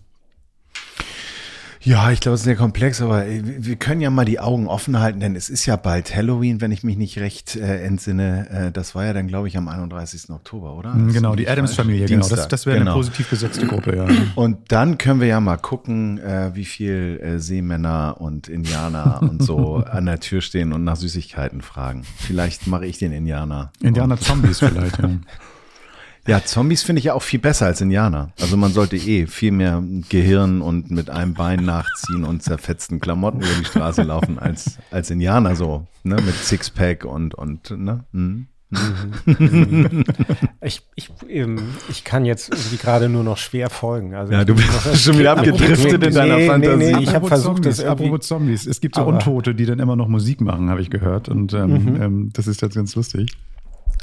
Ja, 1.84 2.10
ich 2.10 2.20
glaube, 2.20 2.34
es 2.34 2.40
ist 2.40 2.44
sehr 2.44 2.56
komplex, 2.56 3.02
aber 3.02 3.26
wir 3.28 3.76
können 3.76 4.00
ja 4.00 4.08
mal 4.08 4.24
die 4.24 4.40
Augen 4.40 4.68
offen 4.68 4.98
halten, 4.98 5.20
denn 5.20 5.36
es 5.36 5.50
ist 5.50 5.66
ja 5.66 5.76
bald 5.76 6.16
Halloween, 6.16 6.62
wenn 6.62 6.72
ich 6.72 6.82
mich 6.82 6.96
nicht 6.96 7.18
recht 7.18 7.56
äh, 7.56 7.84
entsinne. 7.84 8.48
Äh, 8.48 8.72
das 8.72 8.94
war 8.94 9.04
ja 9.04 9.12
dann, 9.12 9.28
glaube 9.28 9.48
ich, 9.48 9.58
am 9.58 9.68
31. 9.68 10.30
Oktober, 10.30 10.74
oder? 10.76 10.94
Das 10.96 11.12
Genau, 11.12 11.32
ist 11.32 11.40
die 11.40 11.48
Adams-Familie, 11.48 12.06
genau. 12.06 12.26
Das, 12.26 12.48
das 12.48 12.64
wäre 12.64 12.78
genau. 12.78 12.92
eine 12.92 13.00
positiv 13.00 13.28
besetzte 13.28 13.66
Gruppe, 13.66 13.96
ja. 13.96 14.06
Und 14.34 14.72
dann 14.72 14.96
können 14.96 15.20
wir 15.20 15.28
ja 15.28 15.40
mal 15.40 15.58
gucken, 15.58 16.18
äh, 16.18 16.52
wie 16.54 16.64
viel 16.64 17.20
äh, 17.22 17.38
Seemänner 17.38 18.16
und 18.18 18.48
Indianer 18.48 19.20
und 19.20 19.42
so 19.42 19.76
an 19.90 20.06
der 20.06 20.20
Tür 20.20 20.40
stehen 20.40 20.72
und 20.72 20.84
nach 20.84 20.96
Süßigkeiten 20.96 21.60
fragen. 21.60 22.04
Vielleicht 22.16 22.66
mache 22.66 22.86
ich 22.86 22.96
den 22.96 23.12
Indianer. 23.12 23.72
Indianer-Zombies 23.80 24.58
vielleicht, 24.60 24.98
ja. 24.98 25.10
Ja, 26.26 26.42
Zombies 26.44 26.82
finde 26.82 26.98
ich 27.00 27.04
ja 27.06 27.14
auch 27.14 27.22
viel 27.22 27.38
besser 27.40 27.66
als 27.66 27.80
Indianer. 27.82 28.32
Also 28.40 28.56
man 28.56 28.72
sollte 28.72 28.96
eh 28.96 29.26
viel 29.26 29.52
mehr 29.52 29.82
Gehirn 30.08 30.62
und 30.62 30.90
mit 30.90 31.10
einem 31.10 31.34
Bein 31.34 31.64
nachziehen 31.64 32.24
und 32.24 32.42
zerfetzten 32.42 32.98
Klamotten 33.00 33.38
über 33.40 33.54
die 33.58 33.64
Straße 33.66 34.02
laufen 34.02 34.38
als, 34.38 34.78
als 34.90 35.10
Indianer 35.10 35.54
so, 35.54 35.86
ne, 36.02 36.16
mit 36.16 36.34
Sixpack 36.34 37.04
und, 37.04 37.34
und, 37.34 37.70
ne. 37.78 38.04
Hm. 38.12 38.46
Ich, 40.62 40.80
ich, 40.94 41.10
ähm, 41.28 41.58
ich 41.90 42.04
kann 42.04 42.24
jetzt 42.24 42.48
irgendwie 42.48 42.76
gerade 42.78 43.08
nur 43.10 43.22
noch 43.22 43.36
schwer 43.36 43.68
folgen. 43.70 44.14
Also 44.14 44.32
Ja, 44.32 44.44
du 44.44 44.54
bist 44.54 44.68
noch- 44.72 44.94
schon 44.96 45.18
wieder 45.18 45.32
abgedriftet 45.36 46.02
in 46.02 46.14
deiner 46.14 46.36
nee, 46.36 46.46
Fantasie. 46.46 46.76
Nee, 46.76 46.92
nee, 46.94 47.02
ich 47.02 47.14
habe 47.14 47.28
versucht, 47.28 47.66
das 47.66 47.76
Zombies, 47.76 47.78
irgendwie. 47.80 48.04
Apropos 48.06 48.26
Zombies. 48.26 48.66
Es 48.66 48.80
gibt 48.80 48.94
so 48.94 49.02
Aber- 49.02 49.12
Untote, 49.12 49.54
die 49.54 49.66
dann 49.66 49.78
immer 49.78 49.94
noch 49.94 50.08
Musik 50.08 50.40
machen, 50.40 50.70
habe 50.70 50.80
ich 50.80 50.88
gehört. 50.90 51.28
Und 51.28 51.52
ähm, 51.52 51.84
Mhm. 51.84 52.02
ähm, 52.02 52.30
das 52.32 52.46
ist 52.46 52.62
jetzt 52.62 52.74
ganz 52.74 52.94
lustig. 52.96 53.30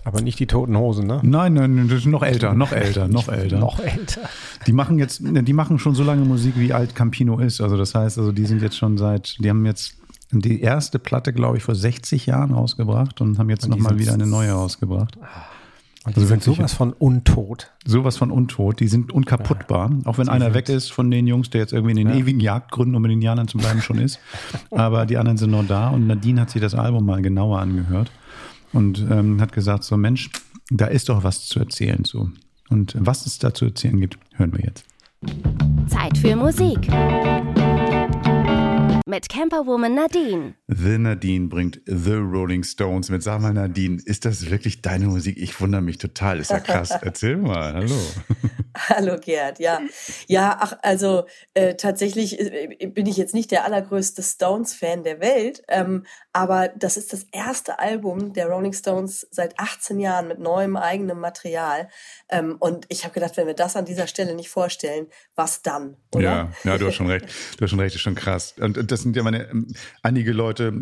Aber 0.03 0.21
nicht 0.21 0.39
die 0.39 0.47
toten 0.47 0.75
Hosen, 0.77 1.05
ne? 1.05 1.19
Nein, 1.21 1.53
nein, 1.53 1.75
nein, 1.75 1.87
das 1.87 1.99
ist 1.99 2.05
noch 2.07 2.23
älter, 2.23 2.53
noch 2.53 2.71
älter, 2.71 3.07
noch 3.07 3.27
älter. 3.29 3.59
Noch 3.59 3.79
älter. 3.79 4.21
Die 4.65 4.73
machen 4.73 4.97
jetzt, 4.97 5.21
die 5.23 5.53
machen 5.53 5.77
schon 5.77 5.93
so 5.93 6.03
lange 6.03 6.25
Musik, 6.25 6.53
wie 6.57 6.73
alt 6.73 6.95
Campino 6.95 7.39
ist. 7.39 7.61
Also 7.61 7.77
das 7.77 7.93
heißt, 7.93 8.17
also 8.17 8.31
die 8.31 8.45
sind 8.45 8.61
jetzt 8.61 8.77
schon 8.77 8.97
seit, 8.97 9.37
die 9.39 9.49
haben 9.49 9.65
jetzt 9.65 9.95
die 10.31 10.61
erste 10.61 10.97
Platte, 10.97 11.33
glaube 11.33 11.57
ich, 11.57 11.63
vor 11.63 11.75
60 11.75 12.25
Jahren 12.25 12.51
rausgebracht 12.51 13.21
und 13.21 13.37
haben 13.37 13.49
jetzt 13.49 13.67
nochmal 13.67 13.99
wieder 13.99 14.13
eine 14.13 14.25
neue 14.25 14.51
rausgebracht. 14.51 15.17
Und 16.03 16.15
die 16.15 16.21
Also 16.21 16.29
sind 16.29 16.41
sowas 16.41 16.73
von 16.73 16.93
untot. 16.93 17.71
Sowas 17.85 18.17
von 18.17 18.31
untot, 18.31 18.79
die 18.79 18.87
sind 18.87 19.11
unkaputtbar. 19.11 19.91
Auch 20.05 20.17
wenn 20.17 20.29
einer 20.29 20.55
weg 20.55 20.67
ist 20.67 20.91
von 20.91 21.11
den 21.11 21.27
Jungs, 21.27 21.51
der 21.51 21.61
jetzt 21.61 21.73
irgendwie 21.73 21.91
in 21.91 22.07
den 22.07 22.17
ewigen 22.17 22.39
Jagdgründen, 22.39 22.95
um 22.95 23.03
mit 23.03 23.09
den 23.09 23.17
Indianern 23.17 23.47
zu 23.47 23.59
bleiben, 23.59 23.83
schon 23.83 23.99
ist. 23.99 24.19
Aber 24.71 25.05
die 25.05 25.17
anderen 25.17 25.37
sind 25.37 25.51
noch 25.51 25.67
da 25.67 25.89
und 25.89 26.07
Nadine 26.07 26.41
hat 26.41 26.49
sich 26.49 26.61
das 26.61 26.73
Album 26.73 27.05
mal 27.05 27.21
genauer 27.21 27.59
angehört 27.59 28.09
und 28.73 28.99
ähm, 29.09 29.41
hat 29.41 29.51
gesagt, 29.51 29.83
so 29.83 29.97
Mensch, 29.97 30.29
da 30.69 30.85
ist 30.85 31.09
doch 31.09 31.23
was 31.23 31.47
zu 31.47 31.59
erzählen 31.59 32.03
so. 32.05 32.29
Und 32.69 32.95
was 32.97 33.25
es 33.25 33.37
da 33.37 33.53
zu 33.53 33.65
erzählen 33.65 33.99
gibt, 33.99 34.17
hören 34.35 34.53
wir 34.53 34.63
jetzt. 34.63 34.85
Zeit 35.87 36.17
für 36.17 36.35
Musik. 36.35 36.87
Mit 39.05 39.27
Camperwoman 39.27 39.93
Nadine. 39.93 40.53
The 40.67 40.97
Nadine 40.97 41.47
bringt 41.47 41.81
The 41.85 42.13
Rolling 42.13 42.63
Stones 42.63 43.09
mit. 43.09 43.21
Sag 43.21 43.41
mal, 43.41 43.53
Nadine, 43.53 43.99
ist 44.05 44.23
das 44.23 44.49
wirklich 44.49 44.81
deine 44.81 45.07
Musik? 45.07 45.37
Ich 45.37 45.59
wundere 45.59 45.81
mich 45.81 45.97
total. 45.97 46.39
Ist 46.39 46.51
ja 46.51 46.61
krass. 46.61 46.91
Erzähl 47.01 47.35
mal. 47.35 47.73
Hallo. 47.73 47.99
Hallo 48.89 49.17
Gerd, 49.19 49.59
ja. 49.59 49.79
Ja, 50.27 50.57
ach, 50.59 50.77
also 50.81 51.25
äh, 51.53 51.75
tatsächlich 51.75 52.39
äh, 52.39 52.87
bin 52.87 53.05
ich 53.05 53.17
jetzt 53.17 53.33
nicht 53.33 53.51
der 53.51 53.65
allergrößte 53.65 54.23
Stones-Fan 54.23 55.03
der 55.03 55.19
Welt, 55.19 55.63
ähm, 55.67 56.05
aber 56.33 56.69
das 56.69 56.97
ist 56.97 57.13
das 57.13 57.25
erste 57.31 57.79
Album 57.79 58.33
der 58.33 58.47
Rolling 58.47 58.73
Stones 58.73 59.27
seit 59.31 59.59
18 59.59 59.99
Jahren 59.99 60.27
mit 60.27 60.39
neuem 60.39 60.75
eigenem 60.75 61.19
Material. 61.19 61.89
Ähm, 62.29 62.55
und 62.59 62.85
ich 62.89 63.03
habe 63.03 63.13
gedacht, 63.13 63.37
wenn 63.37 63.47
wir 63.47 63.53
das 63.53 63.75
an 63.75 63.85
dieser 63.85 64.07
Stelle 64.07 64.35
nicht 64.35 64.49
vorstellen, 64.49 65.07
was 65.35 65.61
dann? 65.61 65.97
Oder? 66.13 66.23
Ja, 66.23 66.51
ja, 66.63 66.77
du 66.77 66.87
hast 66.87 66.95
schon 66.95 67.07
recht. 67.07 67.25
Du 67.57 67.63
hast 67.63 67.69
schon 67.69 67.79
recht, 67.79 67.95
ist 67.95 68.01
schon 68.01 68.15
krass. 68.15 68.55
Und, 68.59 68.77
und 68.77 68.91
das 68.91 69.01
sind 69.01 69.15
ja 69.15 69.23
meine, 69.23 69.49
ähm, 69.49 69.73
einige 70.01 70.31
Leute, 70.31 70.73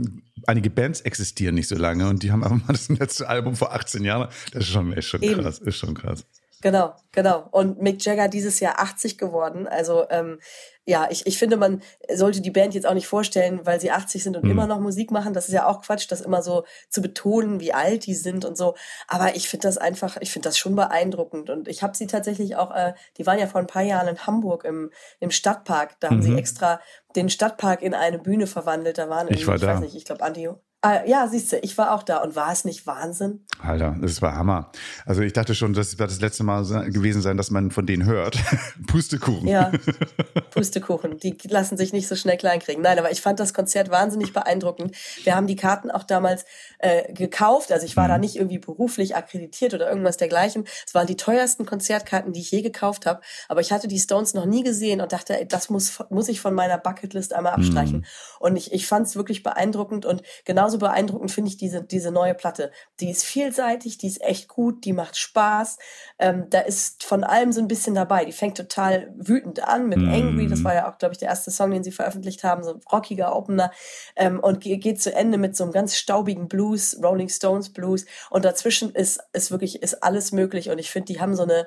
einige 0.48 0.70
Bands 0.70 1.02
existieren 1.02 1.56
nicht 1.56 1.68
so 1.68 1.76
lange 1.76 2.08
und 2.08 2.24
die 2.24 2.32
haben 2.32 2.44
einfach 2.44 2.68
mal 2.68 2.74
das 2.74 2.90
letzte 2.90 3.28
Album 3.28 3.56
vor 3.56 3.74
18 3.74 4.04
Jahren. 4.04 4.30
Das 4.52 4.64
ist 4.64 4.72
schon, 4.72 4.94
ist 4.94 5.06
schon 5.06 5.22
Eben. 5.22 5.42
krass, 5.42 5.60
ist 5.60 5.78
schon 5.78 5.96
krass. 5.96 6.26
Genau, 6.62 6.94
genau. 7.14 7.48
Und 7.52 7.82
Mick 7.82 8.04
Jagger 8.04 8.28
dieses 8.28 8.60
Jahr 8.60 8.80
80 8.80 9.18
geworden. 9.18 9.66
Also 9.66 10.10
ähm, 10.10 10.40
ja, 10.84 11.08
ich, 11.10 11.26
ich 11.26 11.38
finde, 11.38 11.56
man 11.56 11.82
sollte 12.14 12.42
die 12.42 12.52
Band 12.52 12.74
jetzt 12.74 12.86
auch 12.86 12.94
nicht 12.94 13.08
vorstellen, 13.08 13.62
weil 13.64 13.80
sie 13.80 13.92
80 13.92 14.24
sind 14.24 14.36
und 14.36 14.44
mhm. 14.44 14.52
immer 14.52 14.68
noch 14.68 14.80
Musik 14.80 15.12
machen. 15.12 15.34
Das 15.34 15.48
ist 15.48 15.54
ja 15.54 15.68
auch 15.68 15.82
Quatsch, 15.84 16.08
das 16.10 16.20
immer 16.20 16.42
so 16.42 16.66
zu 16.90 17.02
betonen, 17.02 17.62
wie 17.62 17.74
alt 17.74 18.08
die 18.08 18.16
sind 18.16 18.44
und 18.44 18.58
so. 18.58 18.76
Aber 19.08 19.36
ich 19.36 19.48
finde 19.48 19.68
das 19.68 19.78
einfach, 19.78 20.18
ich 20.20 20.32
finde 20.32 20.50
das 20.50 20.58
schon 20.58 20.76
beeindruckend. 20.76 21.50
Und 21.50 21.68
ich 21.70 21.82
habe 21.82 21.96
sie 21.96 22.08
tatsächlich 22.08 22.58
auch, 22.58 22.72
äh, 22.76 22.94
die 23.18 23.26
waren 23.26 23.40
ja 23.40 23.48
vor 23.48 23.62
ein 23.62 23.68
paar 23.68 23.84
Jahren 23.84 24.08
in 24.10 24.26
Hamburg 24.26 24.66
im, 24.66 24.92
im 25.20 25.32
Stadtpark. 25.32 25.98
Da 26.02 26.10
haben 26.10 26.18
mhm. 26.18 26.24
sie 26.24 26.38
extra 26.38 26.82
den 27.16 27.30
Stadtpark 27.30 27.82
in 27.82 27.94
eine 27.94 28.20
Bühne 28.20 28.48
verwandelt. 28.48 28.98
Da 28.98 29.10
waren 29.10 29.30
ich 29.30 29.48
war 29.48 29.56
ich 29.56 29.62
da. 29.62 29.76
weiß 29.76 29.80
nicht, 29.80 29.96
ich 29.96 30.06
glaube 30.06 30.24
Andi 30.24 30.50
Ah, 30.82 31.04
ja, 31.06 31.28
siehst 31.28 31.52
du, 31.52 31.58
ich 31.58 31.78
war 31.78 31.94
auch 31.94 32.04
da 32.04 32.20
und 32.20 32.38
war 32.38 32.54
es 32.54 32.64
nicht 32.64 32.88
Wahnsinn? 32.88 33.44
Alter, 33.62 33.98
das 34.00 34.22
war 34.22 34.36
Hammer. 34.36 34.72
Also 35.06 35.22
ich 35.22 35.34
dachte 35.34 35.54
schon, 35.54 35.74
das 35.74 36.00
wird 36.00 36.10
das 36.10 36.22
letzte 36.22 36.44
Mal 36.44 36.64
gewesen 36.90 37.22
sein, 37.22 37.36
dass 37.36 37.52
man 37.52 37.70
von 37.72 37.86
denen 37.86 38.06
hört. 38.06 38.38
Pustekuchen. 38.88 39.46
Ja, 39.46 39.74
Pustekuchen. 40.52 41.18
Die 41.18 41.36
lassen 41.50 41.76
sich 41.76 41.92
nicht 41.92 42.08
so 42.08 42.16
schnell 42.16 42.38
kleinkriegen. 42.38 42.82
Nein, 42.82 42.98
aber 42.98 43.12
ich 43.12 43.20
fand 43.20 43.42
das 43.42 43.54
Konzert 43.54 43.90
wahnsinnig 43.90 44.32
beeindruckend. 44.32 44.96
Wir 45.26 45.36
haben 45.36 45.48
die 45.48 45.58
Karten 45.58 45.92
auch 45.92 46.04
damals 46.04 46.46
äh, 46.78 47.12
gekauft. 47.12 47.74
Also 47.74 47.86
ich 47.86 47.98
war 47.98 48.06
mhm. 48.06 48.12
da 48.12 48.18
nicht 48.18 48.38
irgendwie 48.38 48.60
beruflich 48.60 49.18
akkreditiert 49.18 49.74
oder 49.74 49.90
irgendwas 49.90 50.16
dergleichen. 50.16 50.64
Es 50.88 50.96
waren 50.96 51.08
die 51.08 51.18
teuersten 51.18 51.66
Konzertkarten, 51.66 52.32
die 52.32 52.40
ich 52.40 52.52
je 52.52 52.62
gekauft 52.62 53.06
habe. 53.06 53.20
Aber 53.50 53.60
ich 53.60 53.74
hatte 53.74 53.90
die 53.90 54.00
Stones 54.00 54.34
noch 54.34 54.46
nie 54.46 54.64
gesehen 54.64 55.02
und 55.02 55.12
dachte, 55.12 55.38
ey, 55.38 55.46
das 55.46 55.70
muss, 55.70 56.00
muss 56.10 56.30
ich 56.30 56.40
von 56.40 56.54
meiner 56.54 56.78
Bucketlist 56.78 57.34
einmal 57.34 57.52
abstreichen. 57.52 57.98
Mhm. 57.98 58.06
Und 58.40 58.56
ich, 58.56 58.72
ich 58.72 58.88
fand 58.88 59.08
es 59.08 59.18
wirklich 59.18 59.44
beeindruckend 59.44 60.06
und 60.06 60.22
genau 60.46 60.69
genauso 60.70 60.78
beeindruckend 60.78 61.32
finde 61.32 61.50
ich 61.50 61.58
diese, 61.58 61.84
diese 61.84 62.12
neue 62.12 62.36
Platte. 62.36 62.72
Die 63.00 63.10
ist 63.10 63.24
vielseitig, 63.24 63.98
die 63.98 64.08
ist 64.08 64.22
echt 64.22 64.48
gut, 64.48 64.86
die 64.86 64.94
macht 64.94 65.18
Spaß. 65.18 65.80
Ähm, 66.20 66.46
da 66.50 66.60
ist 66.60 67.04
von 67.04 67.24
allem 67.24 67.52
so 67.52 67.60
ein 67.60 67.68
bisschen 67.68 67.96
dabei. 67.96 68.26
Die 68.26 68.32
fängt 68.32 68.58
total 68.58 69.12
wütend 69.18 69.64
an 69.68 69.90
mit 69.90 70.00
mm. 70.00 70.10
Angry. 70.10 70.48
Das 70.48 70.64
war 70.64 70.76
ja 70.76 70.90
auch, 70.90 71.00
glaube 71.00 71.14
ich, 71.14 71.18
der 71.18 71.30
erste 71.30 71.50
Song, 71.50 71.72
den 71.72 71.84
sie 71.84 71.92
veröffentlicht 71.92 72.44
haben, 72.44 72.64
so 72.64 72.76
ein 72.76 72.82
rockiger 72.92 73.36
Opener. 73.36 73.72
Ähm, 74.16 74.40
und 74.40 74.60
geht 74.62 75.02
zu 75.02 75.14
Ende 75.14 75.40
mit 75.40 75.56
so 75.56 75.64
einem 75.64 75.74
ganz 75.74 75.96
staubigen 75.96 76.48
Blues, 76.48 77.00
Rolling 77.02 77.30
Stones 77.30 77.74
Blues. 77.74 78.06
Und 78.30 78.46
dazwischen 78.46 78.92
ist, 78.92 79.20
ist 79.34 79.50
wirklich, 79.50 79.82
ist 79.82 80.04
alles 80.04 80.32
möglich. 80.32 80.70
Und 80.70 80.78
ich 80.78 80.92
finde, 80.92 81.12
die 81.14 81.20
haben 81.20 81.36
so 81.36 81.44
eine, 81.44 81.66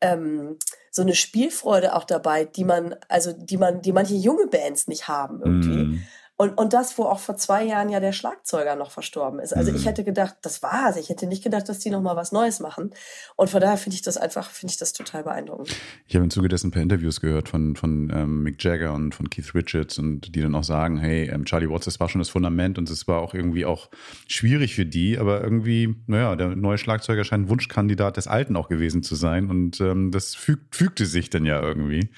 ähm, 0.00 0.56
so 0.92 1.02
eine 1.02 1.14
Spielfreude 1.14 1.96
auch 1.96 2.04
dabei, 2.04 2.44
die 2.44 2.64
man, 2.64 2.94
also 3.08 3.32
die 3.32 3.56
man, 3.56 3.82
die 3.82 3.92
manche 3.92 4.14
junge 4.14 4.46
Bands 4.46 4.86
nicht 4.86 5.08
haben 5.08 5.40
irgendwie. 5.42 5.84
Mm. 5.84 6.02
Und, 6.38 6.58
und 6.58 6.74
das, 6.74 6.98
wo 6.98 7.04
auch 7.04 7.18
vor 7.18 7.36
zwei 7.36 7.64
Jahren 7.64 7.88
ja 7.88 7.98
der 7.98 8.12
Schlagzeuger 8.12 8.76
noch 8.76 8.90
verstorben 8.90 9.40
ist. 9.40 9.54
Also 9.54 9.70
mhm. 9.70 9.78
ich 9.78 9.86
hätte 9.86 10.04
gedacht, 10.04 10.36
das 10.42 10.62
war's. 10.62 10.96
Ich 10.96 11.08
hätte 11.08 11.26
nicht 11.26 11.42
gedacht, 11.42 11.66
dass 11.68 11.78
die 11.78 11.88
noch 11.88 12.02
mal 12.02 12.14
was 12.14 12.30
Neues 12.30 12.60
machen. 12.60 12.90
Und 13.36 13.48
von 13.48 13.60
daher 13.60 13.78
finde 13.78 13.94
ich 13.94 14.02
das 14.02 14.18
einfach, 14.18 14.50
finde 14.50 14.72
ich 14.72 14.76
das 14.76 14.92
total 14.92 15.22
beeindruckend. 15.22 15.74
Ich 16.06 16.14
habe 16.14 16.24
im 16.24 16.30
Zuge 16.30 16.48
dessen 16.48 16.68
ein 16.68 16.70
paar 16.72 16.82
Interviews 16.82 17.22
gehört 17.22 17.48
von, 17.48 17.74
von 17.74 18.12
ähm, 18.14 18.42
Mick 18.42 18.62
Jagger 18.62 18.92
und 18.92 19.14
von 19.14 19.30
Keith 19.30 19.54
Richards 19.54 19.98
und 19.98 20.34
die 20.34 20.42
dann 20.42 20.54
auch 20.54 20.64
sagen, 20.64 20.98
hey, 20.98 21.30
ähm, 21.30 21.46
Charlie 21.46 21.70
Watts, 21.70 21.86
das 21.86 22.00
war 22.00 22.10
schon 22.10 22.18
das 22.18 22.28
Fundament 22.28 22.76
und 22.76 22.90
es 22.90 23.08
war 23.08 23.20
auch 23.20 23.32
irgendwie 23.32 23.64
auch 23.64 23.88
schwierig 24.26 24.74
für 24.74 24.84
die, 24.84 25.18
aber 25.18 25.42
irgendwie, 25.42 25.96
naja, 26.06 26.36
der 26.36 26.54
neue 26.54 26.76
Schlagzeuger 26.76 27.24
scheint 27.24 27.48
Wunschkandidat 27.48 28.18
des 28.18 28.26
Alten 28.26 28.56
auch 28.56 28.68
gewesen 28.68 29.02
zu 29.02 29.14
sein 29.14 29.48
und 29.48 29.80
ähm, 29.80 30.10
das 30.10 30.34
füg, 30.34 30.60
fügte 30.70 31.06
sich 31.06 31.30
dann 31.30 31.46
ja 31.46 31.62
irgendwie. 31.62 32.10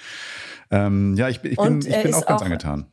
Ähm, 0.72 1.14
ja, 1.16 1.28
ich, 1.28 1.42
ich 1.44 1.56
bin, 1.56 1.78
ich 1.78 2.02
bin 2.02 2.14
auch 2.14 2.26
ganz 2.26 2.42
auch, 2.42 2.44
angetan. 2.44 2.86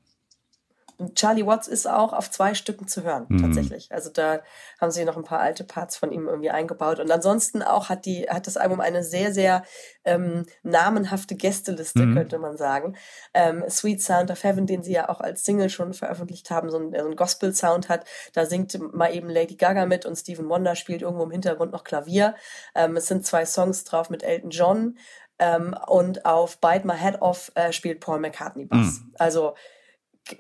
Charlie 1.14 1.46
Watts 1.46 1.68
ist 1.68 1.88
auch 1.88 2.14
auf 2.14 2.32
zwei 2.32 2.54
Stücken 2.54 2.88
zu 2.88 3.04
hören, 3.04 3.26
mhm. 3.28 3.42
tatsächlich. 3.42 3.92
Also 3.92 4.10
da 4.10 4.42
haben 4.80 4.92
sie 4.92 5.06
noch 5.06 5.18
ein 5.18 5.24
paar 5.24 5.40
alte 5.40 5.64
Parts 5.64 5.98
von 5.98 6.12
ihm 6.12 6.28
irgendwie 6.28 6.50
eingebaut. 6.50 7.00
Und 7.00 7.12
ansonsten 7.12 7.62
auch 7.62 7.90
hat 7.90 8.06
die, 8.06 8.24
hat 8.30 8.48
das 8.48 8.58
Album 8.58 8.80
eine 8.80 9.04
sehr, 9.04 9.34
sehr 9.34 9.64
ähm, 10.06 10.46
namenhafte 10.64 11.36
Gästeliste, 11.36 12.06
mhm. 12.06 12.16
könnte 12.16 12.38
man 12.40 12.58
sagen. 12.58 12.96
Ähm, 13.34 13.64
Sweet 13.70 14.02
Sound 14.02 14.32
of 14.32 14.44
Heaven, 14.44 14.68
den 14.68 14.84
sie 14.84 14.94
ja 14.94 15.10
auch 15.10 15.22
als 15.22 15.44
Single 15.44 15.70
schon 15.70 15.94
veröffentlicht 15.94 16.50
haben, 16.50 16.70
so 16.70 16.78
ein, 16.78 16.94
so 16.98 17.08
ein 17.08 17.16
Gospel-Sound 17.16 17.90
hat. 17.90 18.06
Da 18.34 18.46
singt 18.46 18.78
mal 18.94 19.14
eben 19.14 19.30
Lady 19.30 19.56
Gaga 19.56 19.86
mit 19.86 20.06
und 20.06 20.16
Stephen 20.16 20.48
Wonder 20.50 20.76
spielt 20.76 21.02
irgendwo 21.02 21.24
im 21.24 21.32
Hintergrund 21.32 21.72
noch 21.72 21.84
Klavier. 21.84 22.36
Ähm, 22.74 22.98
es 22.98 23.08
sind 23.08 23.26
zwei 23.26 23.46
Songs 23.46 23.84
drauf 23.84 24.10
mit 24.10 24.24
Elton 24.24 24.50
John. 24.50 24.98
Ähm, 25.38 25.76
und 25.88 26.26
auf 26.26 26.60
Bite 26.60 26.88
My 26.88 26.98
Head 26.98 27.22
Off 27.22 27.52
äh, 27.56 27.74
spielt 27.74 28.00
Paul 28.00 28.20
McCartney 28.20 28.66
Bass. 28.66 29.02
Mhm. 29.02 29.14
Also 29.18 29.56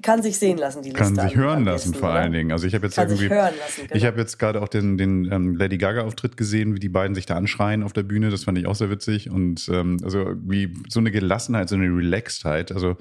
kann 0.02 0.24
sich 0.24 0.40
sehen 0.40 0.58
lassen, 0.58 0.82
die 0.82 0.90
Liste. 0.90 1.04
Kann 1.04 1.30
sich 1.30 1.36
hören 1.36 1.64
lassen, 1.64 1.94
vor 1.94 2.10
allen 2.10 2.32
Dingen. 2.32 2.52
Also 2.52 2.66
ich 2.66 2.74
habe 2.74 2.88
jetzt 2.88 2.96
kann 2.96 3.08
irgendwie, 3.08 3.28
lassen, 3.28 3.54
genau. 3.84 3.96
ich 3.96 4.06
habe 4.06 4.20
jetzt 4.20 4.40
gerade 4.40 4.62
auch 4.62 4.68
den, 4.68 4.98
den 4.98 5.32
ähm, 5.32 5.56
Lady 5.56 5.78
Gaga-Auftritt 5.78 6.38
gesehen, 6.38 6.74
wie 6.74 6.80
die 6.80 6.90
beiden 6.90 7.14
sich 7.14 7.28
da 7.28 7.36
anschreien 7.36 7.84
auf 7.84 7.94
der 7.94 8.02
Bühne. 8.02 8.32
Das 8.32 8.46
fand 8.46 8.58
ich 8.58 8.66
auch 8.66 8.74
sehr 8.74 8.90
witzig 8.90 9.30
und 9.30 9.70
ähm, 9.72 9.98
also 10.04 10.34
wie 10.44 10.74
so 10.90 11.00
eine 11.00 11.12
Gelassenheit, 11.12 11.70
so 11.70 11.76
eine 11.76 11.86
Relaxedheit. 11.86 12.72
Also 12.72 12.98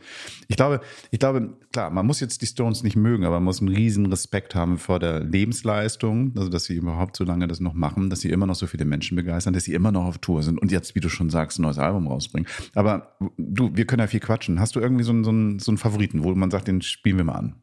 ich 0.48 0.56
glaube, 0.56 0.80
ich 1.10 1.18
glaube, 1.18 1.54
klar, 1.72 1.88
man 1.88 2.04
muss 2.04 2.20
jetzt 2.20 2.42
die 2.42 2.46
Stones 2.46 2.82
nicht 2.82 2.96
mögen, 2.96 3.24
aber 3.24 3.36
man 3.36 3.44
muss 3.44 3.60
einen 3.60 3.74
riesen 3.74 4.04
Respekt 4.06 4.54
haben 4.54 4.76
vor 4.76 4.98
der 4.98 5.20
Lebensleistung, 5.20 6.32
also 6.36 6.50
dass 6.50 6.64
sie 6.64 6.74
überhaupt 6.74 7.16
so 7.16 7.24
lange 7.24 7.48
das 7.48 7.60
noch 7.60 7.74
machen, 7.74 8.10
dass 8.10 8.20
sie 8.20 8.28
immer 8.28 8.46
noch 8.46 8.56
so 8.56 8.66
viele 8.66 8.84
Menschen 8.84 9.16
begeistern, 9.16 9.54
dass 9.54 9.64
sie 9.64 9.72
immer 9.72 9.90
noch 9.90 10.04
auf 10.04 10.18
Tour 10.18 10.42
sind 10.42 10.60
und 10.60 10.70
jetzt, 10.70 10.94
wie 10.94 11.00
du 11.00 11.08
schon 11.08 11.30
sagst, 11.30 11.58
ein 11.58 11.62
neues 11.62 11.78
Album 11.78 12.08
rausbringen. 12.08 12.46
Aber 12.74 13.16
du, 13.38 13.70
wir 13.74 13.86
können 13.86 14.00
ja 14.00 14.06
viel 14.06 14.20
quatschen. 14.20 14.60
Hast 14.60 14.76
du 14.76 14.80
irgendwie 14.80 15.04
so 15.04 15.12
einen, 15.12 15.24
so 15.24 15.30
einen, 15.30 15.58
so 15.60 15.70
einen 15.70 15.78
Favoriten, 15.78 16.22
wo 16.24 16.34
man 16.34 16.50
sagt, 16.50 16.68
den 16.68 16.73
spielen 16.82 17.18
wir 17.18 17.24
mal 17.24 17.34
an. 17.34 17.62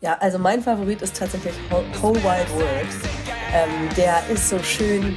Ja, 0.00 0.18
also 0.20 0.38
mein 0.38 0.62
Favorit 0.62 1.00
ist 1.02 1.16
tatsächlich 1.16 1.54
Whole 1.70 2.22
Wild 2.22 2.50
World. 2.54 2.88
Ähm, 3.52 3.88
der 3.96 4.26
ist 4.28 4.50
so 4.50 4.58
schön 4.62 5.16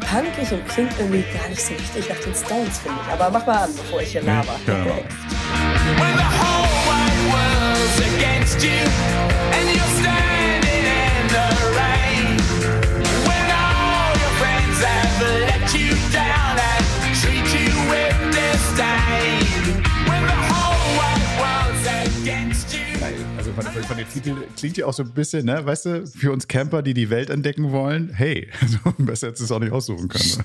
punkig 0.00 0.52
und 0.52 0.66
klingt 0.68 0.92
irgendwie 0.98 1.24
gar 1.36 1.48
nicht 1.48 1.60
so 1.60 1.74
richtig 1.74 2.08
nach 2.08 2.18
den 2.20 2.34
Stones, 2.34 2.78
finde 2.78 2.98
ich. 3.04 3.12
Aber 3.12 3.30
mach 3.30 3.46
mal 3.46 3.64
an, 3.64 3.70
bevor 3.74 4.00
ich 4.00 4.12
hier 4.12 4.22
laber. 4.22 4.54
Ja, 4.66 4.84
ja. 4.86 4.94
Von, 23.62 23.82
von, 23.82 23.96
den 23.96 24.08
Titeln 24.08 24.36
klingt 24.56 24.76
ja 24.76 24.86
auch 24.86 24.92
so 24.92 25.02
ein 25.02 25.12
bisschen, 25.12 25.46
ne, 25.46 25.64
weißt 25.64 25.86
du, 25.86 26.06
für 26.06 26.32
uns 26.32 26.48
Camper, 26.48 26.82
die 26.82 26.94
die 26.94 27.10
Welt 27.10 27.30
entdecken 27.30 27.72
wollen, 27.72 28.10
hey, 28.12 28.48
so 28.66 28.92
besser 28.98 29.28
hättest 29.28 29.40
du 29.40 29.44
es 29.44 29.52
auch 29.52 29.60
nicht 29.60 29.72
aussuchen 29.72 30.08
können. 30.08 30.44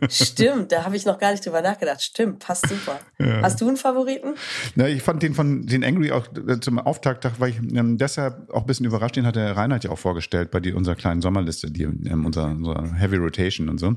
Ne? 0.00 0.08
Stimmt, 0.08 0.72
da 0.72 0.84
habe 0.84 0.96
ich 0.96 1.04
noch 1.04 1.18
gar 1.18 1.32
nicht 1.32 1.44
drüber 1.44 1.62
nachgedacht. 1.62 2.02
Stimmt, 2.02 2.40
passt 2.40 2.68
super. 2.68 3.00
Ja. 3.18 3.42
Hast 3.42 3.60
du 3.60 3.68
einen 3.68 3.76
Favoriten? 3.76 4.34
Na, 4.74 4.88
ich 4.88 5.02
fand 5.02 5.22
den 5.22 5.34
von 5.34 5.66
den 5.66 5.84
Angry 5.84 6.12
auch 6.12 6.26
äh, 6.46 6.60
zum 6.60 6.78
Auftakt, 6.78 7.28
weil 7.38 7.50
ich 7.50 7.58
ähm, 7.58 7.98
deshalb 7.98 8.50
auch 8.50 8.62
ein 8.62 8.66
bisschen 8.66 8.86
überrascht, 8.86 9.16
den 9.16 9.26
hat 9.26 9.36
der 9.36 9.56
Reinhard 9.56 9.84
ja 9.84 9.90
auch 9.90 9.98
vorgestellt 9.98 10.50
bei 10.50 10.60
die, 10.60 10.72
unserer 10.72 10.96
kleinen 10.96 11.22
Sommerliste, 11.22 11.70
die, 11.70 11.84
ähm, 11.84 12.24
unser, 12.26 12.46
unser 12.46 12.94
Heavy 12.94 13.16
Rotation 13.16 13.68
und 13.68 13.78
so. 13.78 13.96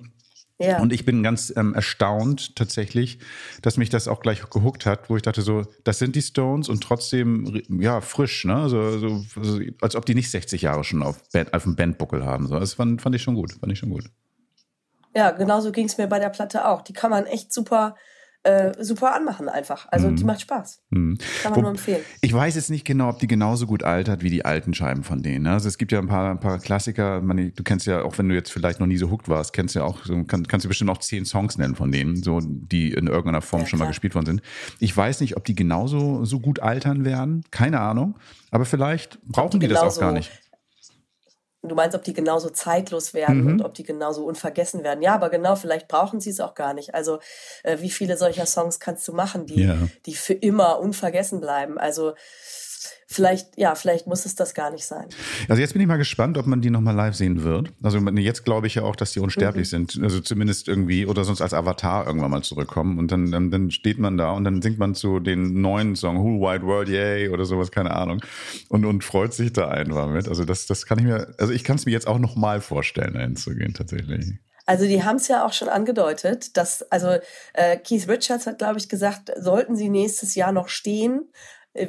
Ja. 0.59 0.79
Und 0.79 0.91
ich 0.91 1.05
bin 1.05 1.21
ganz 1.21 1.53
ähm, 1.55 1.75
erstaunt 1.75 2.55
tatsächlich, 2.55 3.19
dass 3.61 3.77
mich 3.77 3.89
das 3.89 4.07
auch 4.07 4.21
gleich 4.21 4.49
gehuckt 4.49 4.87
hat, 4.87 5.07
wo 5.09 5.15
ich 5.15 5.21
dachte 5.21 5.43
so, 5.43 5.63
das 5.83 5.99
sind 5.99 6.15
die 6.15 6.21
Stones 6.21 6.67
und 6.67 6.81
trotzdem 6.81 7.61
ja 7.69 8.01
frisch, 8.01 8.43
ne? 8.43 8.55
Also, 8.55 8.97
so, 8.97 9.25
also, 9.35 9.59
als 9.81 9.95
ob 9.95 10.05
die 10.07 10.15
nicht 10.15 10.31
60 10.31 10.63
Jahre 10.63 10.83
schon 10.83 11.03
auf, 11.03 11.21
Band, 11.29 11.53
auf 11.53 11.63
dem 11.63 11.75
Bandbuckel 11.75 12.25
haben. 12.25 12.47
So, 12.47 12.59
das 12.59 12.73
fand, 12.73 13.01
fand 13.01 13.15
ich 13.15 13.21
schon 13.21 13.35
gut, 13.35 13.51
fand 13.51 13.71
ich 13.71 13.77
schon 13.77 13.91
gut. 13.91 14.05
Ja, 15.15 15.31
genauso 15.31 15.71
ging 15.71 15.85
es 15.85 15.97
mir 15.97 16.07
bei 16.07 16.19
der 16.19 16.29
Platte 16.29 16.67
auch. 16.67 16.81
Die 16.81 16.93
kann 16.93 17.11
man 17.11 17.27
echt 17.27 17.53
super 17.53 17.95
äh, 18.43 18.71
super 18.83 19.13
anmachen 19.13 19.49
einfach. 19.49 19.87
Also 19.91 20.09
mhm. 20.09 20.15
die 20.15 20.23
macht 20.23 20.41
Spaß. 20.41 20.81
Mhm. 20.89 21.17
Kann 21.41 21.51
man 21.51 21.57
Wo, 21.57 21.61
nur 21.61 21.71
empfehlen. 21.71 22.01
Ich 22.21 22.33
weiß 22.33 22.55
jetzt 22.55 22.69
nicht 22.69 22.85
genau, 22.85 23.09
ob 23.09 23.19
die 23.19 23.27
genauso 23.27 23.67
gut 23.67 23.83
altert 23.83 24.23
wie 24.23 24.29
die 24.29 24.45
alten 24.45 24.73
Scheiben 24.73 25.03
von 25.03 25.21
denen. 25.21 25.43
Ne? 25.43 25.51
Also 25.51 25.67
es 25.67 25.77
gibt 25.77 25.91
ja 25.91 25.99
ein 25.99 26.07
paar, 26.07 26.31
ein 26.31 26.39
paar 26.39 26.59
Klassiker. 26.59 27.21
Man, 27.21 27.51
du 27.53 27.63
kennst 27.63 27.85
ja, 27.87 28.03
auch 28.03 28.17
wenn 28.17 28.29
du 28.29 28.35
jetzt 28.35 28.51
vielleicht 28.51 28.79
noch 28.79 28.87
nie 28.87 28.97
so 28.97 29.09
hooked 29.09 29.27
warst, 29.27 29.53
kennst 29.53 29.75
ja 29.75 29.83
auch, 29.83 30.05
kann, 30.27 30.47
kannst 30.47 30.63
du 30.63 30.67
bestimmt 30.69 30.89
auch 30.89 30.99
zehn 30.99 31.25
Songs 31.25 31.57
nennen 31.57 31.75
von 31.75 31.91
denen, 31.91 32.23
so 32.23 32.39
die 32.41 32.93
in 32.93 33.07
irgendeiner 33.07 33.41
Form 33.41 33.63
ja, 33.63 33.67
schon 33.67 33.79
mal 33.79 33.87
gespielt 33.87 34.15
worden 34.15 34.25
sind. 34.25 34.41
Ich 34.79 34.95
weiß 34.95 35.19
nicht, 35.21 35.35
ob 35.35 35.43
die 35.45 35.55
genauso 35.55 36.23
so 36.25 36.39
gut 36.39 36.59
altern 36.59 37.05
werden. 37.05 37.43
Keine 37.51 37.79
Ahnung. 37.79 38.17
Aber 38.51 38.65
vielleicht 38.65 39.21
brauchen 39.23 39.59
die, 39.59 39.67
die 39.67 39.73
das 39.73 39.97
auch 39.97 39.99
gar 39.99 40.13
nicht. 40.13 40.31
Du 41.63 41.73
meinst, 41.75 41.95
ob 41.95 42.03
die 42.03 42.13
genauso 42.13 42.49
zeitlos 42.49 43.13
werden 43.13 43.41
mhm. 43.41 43.47
und 43.47 43.61
ob 43.63 43.73
die 43.73 43.83
genauso 43.83 44.25
unvergessen 44.25 44.83
werden. 44.83 45.01
Ja, 45.01 45.15
aber 45.15 45.29
genau, 45.29 45.55
vielleicht 45.55 45.87
brauchen 45.87 46.19
sie 46.19 46.29
es 46.29 46.39
auch 46.39 46.53
gar 46.53 46.73
nicht. 46.73 46.93
Also 46.93 47.19
äh, 47.63 47.79
wie 47.79 47.89
viele 47.89 48.15
solcher 48.15 48.45
Songs 48.45 48.79
kannst 48.79 49.07
du 49.07 49.13
machen, 49.13 49.45
die, 49.47 49.63
ja. 49.63 49.75
die 50.05 50.15
für 50.15 50.33
immer 50.33 50.79
unvergessen 50.79 51.41
bleiben? 51.41 51.77
Also 51.79 52.13
vielleicht, 53.09 53.57
ja, 53.57 53.73
vielleicht 53.73 54.05
muss 54.05 54.25
es 54.25 54.35
das 54.35 54.53
gar 54.53 54.69
nicht 54.69 54.85
sein. 54.85 55.07
Also 55.47 55.61
jetzt 55.61 55.71
bin 55.71 55.81
ich 55.81 55.87
mal 55.87 55.97
gespannt, 55.97 56.37
ob 56.37 56.45
man 56.45 56.61
die 56.61 56.69
nochmal 56.69 56.93
live 56.93 57.15
sehen 57.15 57.41
wird. 57.41 57.71
Also 57.81 57.99
jetzt 57.99 58.43
glaube 58.43 58.67
ich 58.67 58.75
ja 58.75 58.83
auch, 58.83 58.97
dass 58.97 59.13
die 59.13 59.21
unsterblich 59.21 59.71
mhm. 59.71 59.87
sind. 59.87 60.03
Also 60.03 60.19
zumindest 60.19 60.67
irgendwie 60.67 61.05
oder 61.05 61.23
sonst 61.23 61.41
als 61.41 61.53
Avatar 61.53 62.05
irgendwann 62.05 62.31
mal 62.31 62.43
zurückkommen. 62.43 62.99
Und 62.99 63.11
dann, 63.11 63.31
dann, 63.31 63.49
dann 63.49 63.71
steht 63.71 63.97
man 63.97 64.17
da 64.17 64.31
und 64.31 64.43
dann 64.43 64.61
singt 64.61 64.77
man 64.77 64.93
zu 64.93 65.19
den 65.21 65.61
neuen 65.61 65.95
Song 65.95 66.17
Who 66.17 66.41
Wide 66.41 66.65
World 66.65 66.89
Yay 66.89 67.29
oder 67.29 67.45
sowas, 67.45 67.71
keine 67.71 67.95
Ahnung. 67.95 68.21
Und, 68.67 68.85
und 68.85 69.03
freut 69.05 69.33
sich 69.33 69.53
da 69.53 69.69
einfach 69.69 70.09
mit. 70.09 70.27
Also 70.27 70.43
das, 70.43 70.65
das 70.65 70.85
kann 70.85 70.99
ich 70.99 71.05
mir, 71.05 71.33
also 71.37 71.53
ich 71.53 71.63
kann 71.63 71.77
es 71.77 71.85
mir 71.85 71.93
jetzt 71.93 72.07
auch 72.07 72.19
nochmal 72.19 72.59
vorstellen, 72.59 73.13
dahin 73.13 73.37
zu 73.37 73.55
gehen 73.55 73.73
tatsächlich. 73.73 74.33
Also 74.65 74.85
die 74.85 75.01
haben 75.05 75.15
es 75.15 75.29
ja 75.29 75.45
auch 75.45 75.53
schon 75.53 75.69
angedeutet, 75.69 76.57
dass, 76.57 76.83
also 76.91 77.17
äh, 77.53 77.77
Keith 77.77 78.09
Richards 78.09 78.47
hat, 78.47 78.57
glaube 78.57 78.77
ich, 78.77 78.89
gesagt, 78.89 79.31
sollten 79.39 79.77
sie 79.77 79.87
nächstes 79.87 80.35
Jahr 80.35 80.51
noch 80.51 80.67
stehen, 80.67 81.21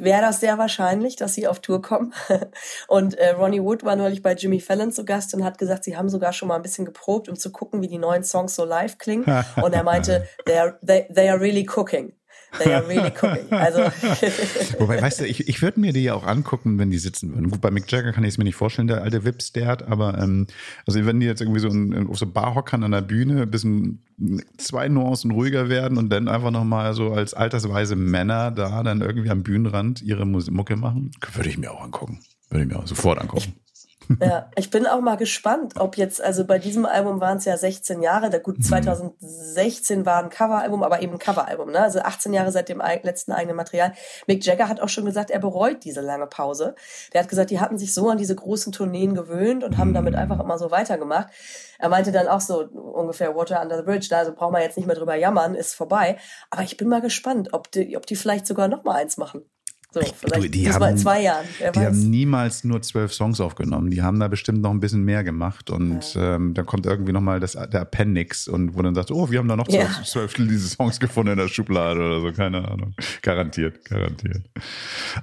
wäre 0.01 0.21
das 0.21 0.39
sehr 0.39 0.57
wahrscheinlich, 0.57 1.15
dass 1.15 1.33
sie 1.33 1.47
auf 1.47 1.59
Tour 1.59 1.81
kommen. 1.81 2.13
Und 2.87 3.15
äh, 3.15 3.31
Ronnie 3.31 3.61
Wood 3.61 3.83
war 3.83 3.95
neulich 3.95 4.21
bei 4.21 4.33
Jimmy 4.33 4.59
Fallon 4.59 4.91
zu 4.91 5.05
Gast 5.05 5.33
und 5.33 5.43
hat 5.43 5.57
gesagt, 5.57 5.83
sie 5.83 5.97
haben 5.97 6.09
sogar 6.09 6.33
schon 6.33 6.47
mal 6.47 6.55
ein 6.55 6.61
bisschen 6.61 6.85
geprobt, 6.85 7.29
um 7.29 7.35
zu 7.35 7.51
gucken, 7.51 7.81
wie 7.81 7.87
die 7.87 7.97
neuen 7.97 8.23
Songs 8.23 8.55
so 8.55 8.65
live 8.65 8.97
klingen. 8.97 9.25
Und 9.61 9.73
er 9.73 9.83
meinte, 9.83 10.27
they 10.45 10.57
are, 10.57 10.79
they, 10.85 11.07
they 11.13 11.29
are 11.29 11.39
really 11.39 11.65
cooking. 11.65 12.13
They 12.57 12.73
are 12.73 12.87
really 12.87 13.11
cooking. 13.11 13.51
Also 13.51 13.79
Wobei, 14.79 15.01
weißt 15.01 15.21
du, 15.21 15.25
ich, 15.25 15.47
ich 15.47 15.61
würde 15.61 15.79
mir 15.79 15.93
die 15.93 16.03
ja 16.03 16.15
auch 16.15 16.25
angucken, 16.25 16.79
wenn 16.79 16.89
die 16.89 16.97
sitzen 16.97 17.33
würden. 17.33 17.49
Gut, 17.49 17.61
bei 17.61 17.69
Mick 17.71 17.91
Jagger 17.91 18.11
kann 18.11 18.23
ich 18.23 18.29
es 18.29 18.37
mir 18.37 18.43
nicht 18.43 18.55
vorstellen, 18.55 18.87
der 18.87 19.03
alte 19.03 19.23
Wips, 19.23 19.53
der 19.53 19.67
hat, 19.67 19.87
aber 19.87 20.17
ähm, 20.17 20.47
also 20.87 21.05
wenn 21.05 21.19
die 21.19 21.27
jetzt 21.27 21.41
irgendwie 21.41 21.59
so 21.59 21.67
in, 21.69 22.07
auf 22.07 22.17
so 22.17 22.25
Barhockern 22.25 22.83
an 22.83 22.91
der 22.91 23.01
Bühne 23.01 23.43
ein 23.43 23.51
bisschen 23.51 24.03
zwei 24.57 24.89
Nuancen 24.89 25.31
ruhiger 25.31 25.69
werden 25.69 25.97
und 25.97 26.09
dann 26.09 26.27
einfach 26.27 26.51
nochmal 26.51 26.93
so 26.93 27.11
als 27.11 27.33
altersweise 27.33 27.95
Männer 27.95 28.51
da 28.51 28.83
dann 28.83 29.01
irgendwie 29.01 29.29
am 29.29 29.43
Bühnenrand 29.43 30.01
ihre 30.01 30.25
Mucke 30.25 30.75
machen, 30.75 31.11
würde 31.33 31.49
ich 31.49 31.57
mir 31.57 31.71
auch 31.71 31.83
angucken. 31.83 32.19
Würde 32.49 32.63
ich 32.63 32.69
mir 32.69 32.79
auch 32.79 32.87
sofort 32.87 33.19
angucken. 33.19 33.53
Ja, 34.21 34.49
ich 34.55 34.69
bin 34.71 34.87
auch 34.87 35.01
mal 35.01 35.17
gespannt, 35.17 35.75
ob 35.77 35.95
jetzt, 35.95 36.21
also 36.21 36.43
bei 36.45 36.57
diesem 36.57 36.85
Album 36.85 37.21
waren 37.21 37.37
es 37.37 37.45
ja 37.45 37.55
16 37.55 38.01
Jahre, 38.01 38.29
da 38.29 38.39
gut 38.39 38.63
2016 38.63 40.05
war 40.05 40.23
ein 40.23 40.29
Coveralbum, 40.29 40.83
aber 40.83 41.01
eben 41.01 41.13
ein 41.13 41.19
Coveralbum, 41.19 41.71
ne? 41.71 41.79
Also 41.79 41.99
18 41.99 42.33
Jahre 42.33 42.51
seit 42.51 42.69
dem 42.69 42.81
letzten 43.03 43.31
eigenen 43.31 43.55
Material. 43.55 43.93
Mick 44.25 44.43
Jagger 44.43 44.67
hat 44.67 44.81
auch 44.81 44.89
schon 44.89 45.05
gesagt, 45.05 45.29
er 45.29 45.39
bereut 45.39 45.83
diese 45.83 46.01
lange 46.01 46.25
Pause. 46.25 46.75
Der 47.13 47.21
hat 47.21 47.29
gesagt, 47.29 47.51
die 47.51 47.59
hatten 47.59 47.77
sich 47.77 47.93
so 47.93 48.09
an 48.09 48.17
diese 48.17 48.35
großen 48.35 48.73
Tourneen 48.73 49.13
gewöhnt 49.13 49.63
und 49.63 49.77
haben 49.77 49.93
damit 49.93 50.15
einfach 50.15 50.39
immer 50.39 50.57
so 50.57 50.71
weitergemacht. 50.71 51.27
Er 51.77 51.89
meinte 51.89 52.11
dann 52.11 52.27
auch 52.27 52.41
so 52.41 52.63
ungefähr 52.63 53.35
Water 53.35 53.61
Under 53.61 53.77
the 53.77 53.83
Bridge, 53.83 54.07
da 54.09 54.19
also 54.19 54.33
brauchen 54.33 54.53
wir 54.53 54.61
jetzt 54.61 54.75
nicht 54.75 54.87
mehr 54.87 54.95
drüber 54.95 55.15
jammern, 55.15 55.55
ist 55.55 55.75
vorbei. 55.75 56.17
Aber 56.49 56.63
ich 56.63 56.77
bin 56.77 56.89
mal 56.89 57.01
gespannt, 57.01 57.53
ob 57.53 57.71
die, 57.71 57.95
ob 57.95 58.05
die 58.07 58.15
vielleicht 58.15 58.47
sogar 58.47 58.67
noch 58.67 58.83
mal 58.83 58.95
eins 58.95 59.17
machen. 59.17 59.45
So, 59.91 60.01
vielleicht 60.01 60.43
du, 60.43 60.49
die 60.49 60.65
das 60.65 60.75
haben, 60.75 60.81
mal 60.81 60.89
in 60.91 60.97
zwei 60.99 61.21
Jahren. 61.23 61.45
Wer 61.57 61.71
Die 61.71 61.79
weiß. 61.79 61.85
haben 61.87 62.09
niemals 62.11 62.63
nur 62.63 62.79
zwölf 62.83 63.11
Songs 63.11 63.41
aufgenommen. 63.41 63.89
Die 63.89 64.03
haben 64.03 64.19
da 64.19 64.27
bestimmt 64.27 64.61
noch 64.61 64.69
ein 64.69 64.79
bisschen 64.79 65.01
mehr 65.03 65.23
gemacht. 65.23 65.71
Und 65.71 66.15
ähm, 66.15 66.53
dann 66.53 66.67
kommt 66.67 66.85
irgendwie 66.85 67.11
nochmal 67.11 67.39
der 67.39 67.81
Appendix 67.81 68.47
und 68.47 68.75
wo 68.77 68.83
dann 68.83 68.93
sagt, 68.93 69.09
oh, 69.09 69.31
wir 69.31 69.39
haben 69.39 69.47
da 69.47 69.55
noch 69.55 69.67
zwölf, 69.67 69.97
Ja. 69.97 70.03
zwölf 70.03 70.33
diese 70.35 70.69
Songs 70.69 70.99
gefunden 70.99 71.31
in 71.31 71.37
der 71.39 71.47
Schublade 71.47 71.99
oder 72.01 72.21
so. 72.21 72.31
Keine 72.31 72.67
Ahnung. 72.69 72.93
Garantiert, 73.23 73.83
garantiert. 73.85 74.43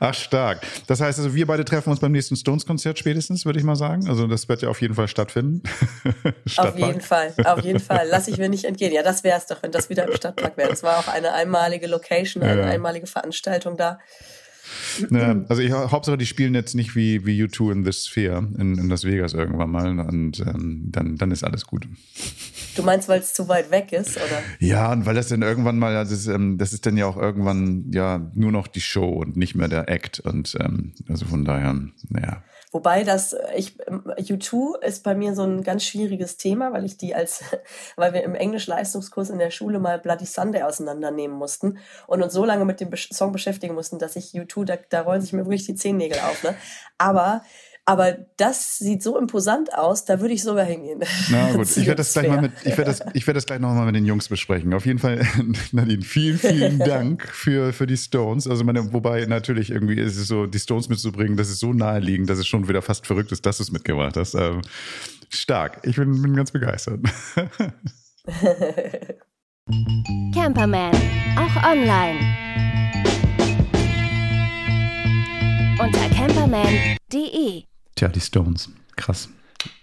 Ach, 0.00 0.14
stark. 0.14 0.66
Das 0.88 1.00
heißt 1.00 1.20
also, 1.20 1.32
wir 1.32 1.46
beide 1.46 1.64
treffen 1.64 1.90
uns 1.90 2.00
beim 2.00 2.10
nächsten 2.10 2.34
Stones-Konzert 2.34 2.98
spätestens, 2.98 3.46
würde 3.46 3.60
ich 3.60 3.64
mal 3.64 3.76
sagen. 3.76 4.08
Also 4.08 4.26
das 4.26 4.48
wird 4.48 4.62
ja 4.62 4.68
auf 4.68 4.80
jeden 4.80 4.94
Fall 4.94 5.06
stattfinden. 5.06 5.62
Auf 6.56 6.76
jeden 6.78 7.00
Fall, 7.00 7.32
auf 7.44 7.60
jeden 7.62 7.80
Fall. 7.80 8.06
Lass 8.10 8.28
ich 8.28 8.38
mir 8.38 8.48
nicht 8.48 8.64
entgehen. 8.64 8.92
Ja, 8.92 9.02
das 9.02 9.22
wäre 9.24 9.38
es 9.38 9.46
doch, 9.46 9.62
wenn 9.62 9.70
das 9.72 9.90
wieder 9.90 10.06
im 10.08 10.14
Stadtpark 10.14 10.56
wäre. 10.56 10.68
Das 10.70 10.82
war 10.82 10.98
auch 10.98 11.08
eine 11.08 11.32
einmalige 11.34 11.86
Location, 11.86 12.42
eine 12.42 12.62
Ja. 12.62 12.66
einmalige 12.66 13.06
Veranstaltung 13.06 13.76
da. 13.76 13.98
Ja, 15.10 15.44
also 15.48 15.62
ich, 15.62 15.72
Hauptsache, 15.72 16.18
die 16.18 16.26
spielen 16.26 16.54
jetzt 16.54 16.74
nicht 16.74 16.96
wie, 16.96 17.26
wie 17.26 17.42
U2 17.42 17.72
in 17.72 17.84
The 17.84 17.92
Sphere 17.92 18.48
in, 18.58 18.78
in 18.78 18.88
Las 18.88 19.04
Vegas 19.04 19.34
irgendwann 19.34 19.70
mal 19.70 19.98
und 19.98 20.40
ähm, 20.40 20.84
dann, 20.90 21.16
dann 21.16 21.30
ist 21.30 21.44
alles 21.44 21.66
gut. 21.66 21.86
Du 22.76 22.82
meinst, 22.82 23.08
weil 23.08 23.20
es 23.20 23.32
zu 23.34 23.48
weit 23.48 23.70
weg 23.70 23.92
ist, 23.92 24.16
oder? 24.16 24.42
Ja, 24.60 24.92
und 24.92 25.06
weil 25.06 25.14
das 25.14 25.28
dann 25.28 25.42
irgendwann 25.42 25.78
mal, 25.78 25.94
das 25.94 26.10
ist, 26.10 26.26
ähm, 26.26 26.58
das 26.58 26.72
ist 26.72 26.86
dann 26.86 26.96
ja 26.96 27.06
auch 27.06 27.16
irgendwann 27.16 27.90
ja 27.92 28.30
nur 28.34 28.52
noch 28.52 28.66
die 28.66 28.80
Show 28.80 29.08
und 29.08 29.36
nicht 29.36 29.54
mehr 29.54 29.68
der 29.68 29.88
Act 29.88 30.20
und 30.20 30.56
ähm, 30.60 30.92
also 31.08 31.26
von 31.26 31.44
daher, 31.44 31.74
naja. 32.08 32.42
Wobei 32.72 33.04
das, 33.04 33.32
äh, 33.32 33.54
ich, 33.56 33.78
ähm, 33.86 34.04
U2 34.18 34.82
ist 34.82 35.02
bei 35.04 35.14
mir 35.14 35.34
so 35.34 35.42
ein 35.42 35.62
ganz 35.62 35.84
schwieriges 35.84 36.36
Thema, 36.36 36.72
weil 36.72 36.84
ich 36.84 36.96
die 36.96 37.14
als, 37.14 37.42
weil 37.96 38.12
wir 38.12 38.22
im 38.24 38.34
Englisch-Leistungskurs 38.34 39.30
in 39.30 39.38
der 39.38 39.50
Schule 39.50 39.78
mal 39.78 39.98
Bloody 39.98 40.26
Sunday 40.26 40.62
auseinandernehmen 40.62 41.36
mussten 41.36 41.78
und 42.06 42.22
uns 42.22 42.32
so 42.32 42.44
lange 42.44 42.64
mit 42.64 42.80
dem 42.80 42.90
Song 42.96 43.32
beschäftigen 43.32 43.74
mussten, 43.74 43.98
dass 43.98 44.16
ich 44.16 44.32
U2, 44.32 44.64
da, 44.64 44.76
da 44.88 45.02
rollen 45.02 45.20
sich 45.20 45.32
mir 45.32 45.44
wirklich 45.44 45.66
die 45.66 45.74
Zehennägel 45.74 46.18
auf, 46.20 46.42
ne? 46.42 46.54
Aber, 46.98 47.42
aber 47.88 48.16
das 48.36 48.78
sieht 48.78 49.00
so 49.00 49.16
imposant 49.16 49.72
aus, 49.72 50.04
da 50.04 50.20
würde 50.20 50.34
ich 50.34 50.42
sogar 50.42 50.64
hingehen. 50.64 51.02
Na 51.30 51.52
gut, 51.52 51.68
ich 51.68 51.86
werde 51.86 51.94
das 51.94 52.12
gleich 52.12 52.28
mal 52.28 52.42
mit, 52.42 52.50
ich 52.64 52.76
werde 52.76 52.90
das, 52.90 53.00
ich 53.14 53.26
werde 53.26 53.36
das 53.36 53.46
gleich 53.46 53.60
nochmal 53.60 53.86
mit 53.86 53.94
den 53.94 54.04
Jungs 54.04 54.28
besprechen. 54.28 54.74
Auf 54.74 54.84
jeden 54.86 54.98
Fall, 54.98 55.24
Nadine, 55.72 56.02
vielen, 56.02 56.36
vielen 56.36 56.78
Dank 56.84 57.28
für, 57.28 57.72
für 57.72 57.86
die 57.86 57.96
Stones. 57.96 58.48
Also 58.48 58.64
meine, 58.64 58.92
wobei 58.92 59.24
natürlich 59.26 59.70
irgendwie 59.70 60.00
ist 60.00 60.16
es 60.16 60.26
so, 60.26 60.46
die 60.46 60.58
Stones 60.58 60.88
mitzubringen, 60.88 61.36
das 61.36 61.48
ist 61.48 61.60
so 61.60 61.72
naheliegend, 61.72 62.28
dass 62.28 62.38
es 62.38 62.48
schon 62.48 62.68
wieder 62.68 62.82
fast 62.82 63.06
verrückt 63.06 63.30
ist, 63.30 63.46
dass 63.46 63.58
du 63.58 63.62
es 63.62 63.70
mitgebracht 63.70 64.16
hast. 64.16 64.34
Ähm, 64.34 64.62
stark. 65.28 65.78
Ich 65.84 65.94
bin, 65.94 66.20
bin 66.20 66.34
ganz 66.34 66.50
begeistert. 66.50 67.00
Camperman, 70.34 70.92
auch 71.36 71.70
online. 71.70 72.18
Unter 75.78 76.08
camperman.de. 76.08 77.75
Tja, 77.96 78.08
die 78.08 78.20
Stones. 78.20 78.68
Krass. 78.96 79.28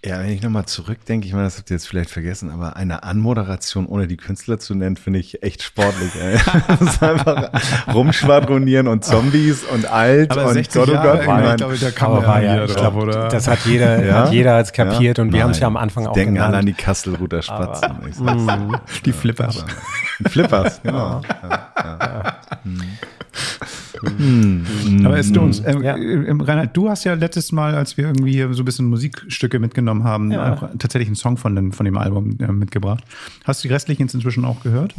Ja, 0.06 0.20
wenn 0.20 0.30
ich 0.30 0.42
nochmal 0.42 0.66
zurückdenke, 0.66 1.26
ich 1.28 1.34
meine, 1.34 1.46
das 1.46 1.58
habt 1.58 1.70
ihr 1.72 1.76
jetzt 1.76 1.88
vielleicht 1.88 2.10
vergessen, 2.12 2.52
aber 2.52 2.76
eine 2.78 3.04
Anmoderation 3.04 3.86
ohne 3.88 4.08
die 4.08 4.18
Künstler 4.18 4.60
zu 4.60 4.76
nennen, 4.76 4.96
finde 4.98 5.20
ich 5.20 5.42
echt 5.44 5.64
sportlich. 5.64 6.12
Ey. 6.22 6.38
Das 6.68 6.80
ist 6.82 7.04
einfach 7.04 7.50
rumschwadronieren 7.94 8.88
und 8.88 9.04
Zombies 9.04 9.64
und 9.64 9.86
alt 9.92 10.32
Aber 10.32 10.46
und 10.46 10.54
60 10.54 10.74
Gott, 10.82 10.90
oh 10.90 10.94
Jahre, 10.94 11.26
Gott, 11.26 11.28
ey, 11.42 11.50
ich 11.52 11.56
glaube, 11.58 11.78
da 11.80 11.92
kann 11.92 12.12
Aber 12.12 12.20
man 12.22 12.28
war 12.30 12.42
ja 12.42 12.56
ja, 12.58 12.66
ich 12.66 12.76
glaube, 12.76 13.00
oder? 13.00 13.28
das 13.30 13.48
hat 13.48 13.66
jeder, 13.66 14.06
Ja? 14.06 14.14
hat 14.26 14.32
jeder 14.32 14.58
jetzt 14.60 14.74
kapiert 14.74 15.18
und 15.20 15.34
wir 15.34 15.44
haben 15.44 15.52
es 15.52 15.60
ja 15.60 15.68
am 15.68 15.74
Nein, 15.74 15.84
Anfang 15.84 16.06
auch 16.06 16.14
Denken 16.14 16.38
alle 16.38 16.58
an 16.58 16.66
die 16.68 16.74
Kasselruther 16.74 17.42
Spatzen. 17.42 17.94
Ich 18.08 18.16
sag's 18.18 18.46
dir. 18.46 18.82
die 19.06 19.12
Flippers. 19.12 19.66
Flippers, 20.28 20.82
genau. 20.84 21.22
Aber 25.06 25.22
Stones, 25.24 25.62
ähm, 25.66 25.84
Ja. 25.84 25.96
äh, 25.98 26.32
Reinhard, 26.32 26.76
du 26.76 26.90
hast 26.90 27.04
ja 27.04 27.14
letztes 27.14 27.52
Mal, 27.52 27.76
als 27.76 27.98
wir 27.98 28.06
irgendwie 28.08 28.32
hier 28.34 28.54
so 28.54 28.62
ein 28.64 28.66
bisschen 28.66 28.86
Musikstücke 28.88 29.60
mitgenommen 29.60 30.04
haben, 30.04 30.32
Ja. 30.32 30.54
auch 30.54 30.70
tatsächlich 30.80 31.08
einen 31.08 31.16
Song 31.16 31.38
von, 31.38 31.56
dem- 31.56 31.72
von 31.72 31.86
dem 31.86 31.98
Album 31.98 32.38
äh, 32.40 32.48
mitgebracht. 32.52 33.04
Hast 33.44 33.64
du 33.64 33.68
die 33.68 33.74
restlichen 33.74 34.04
jetzt 34.04 34.14
inzwischen 34.14 34.46
auch 34.46 34.62
gehört? 34.64 34.94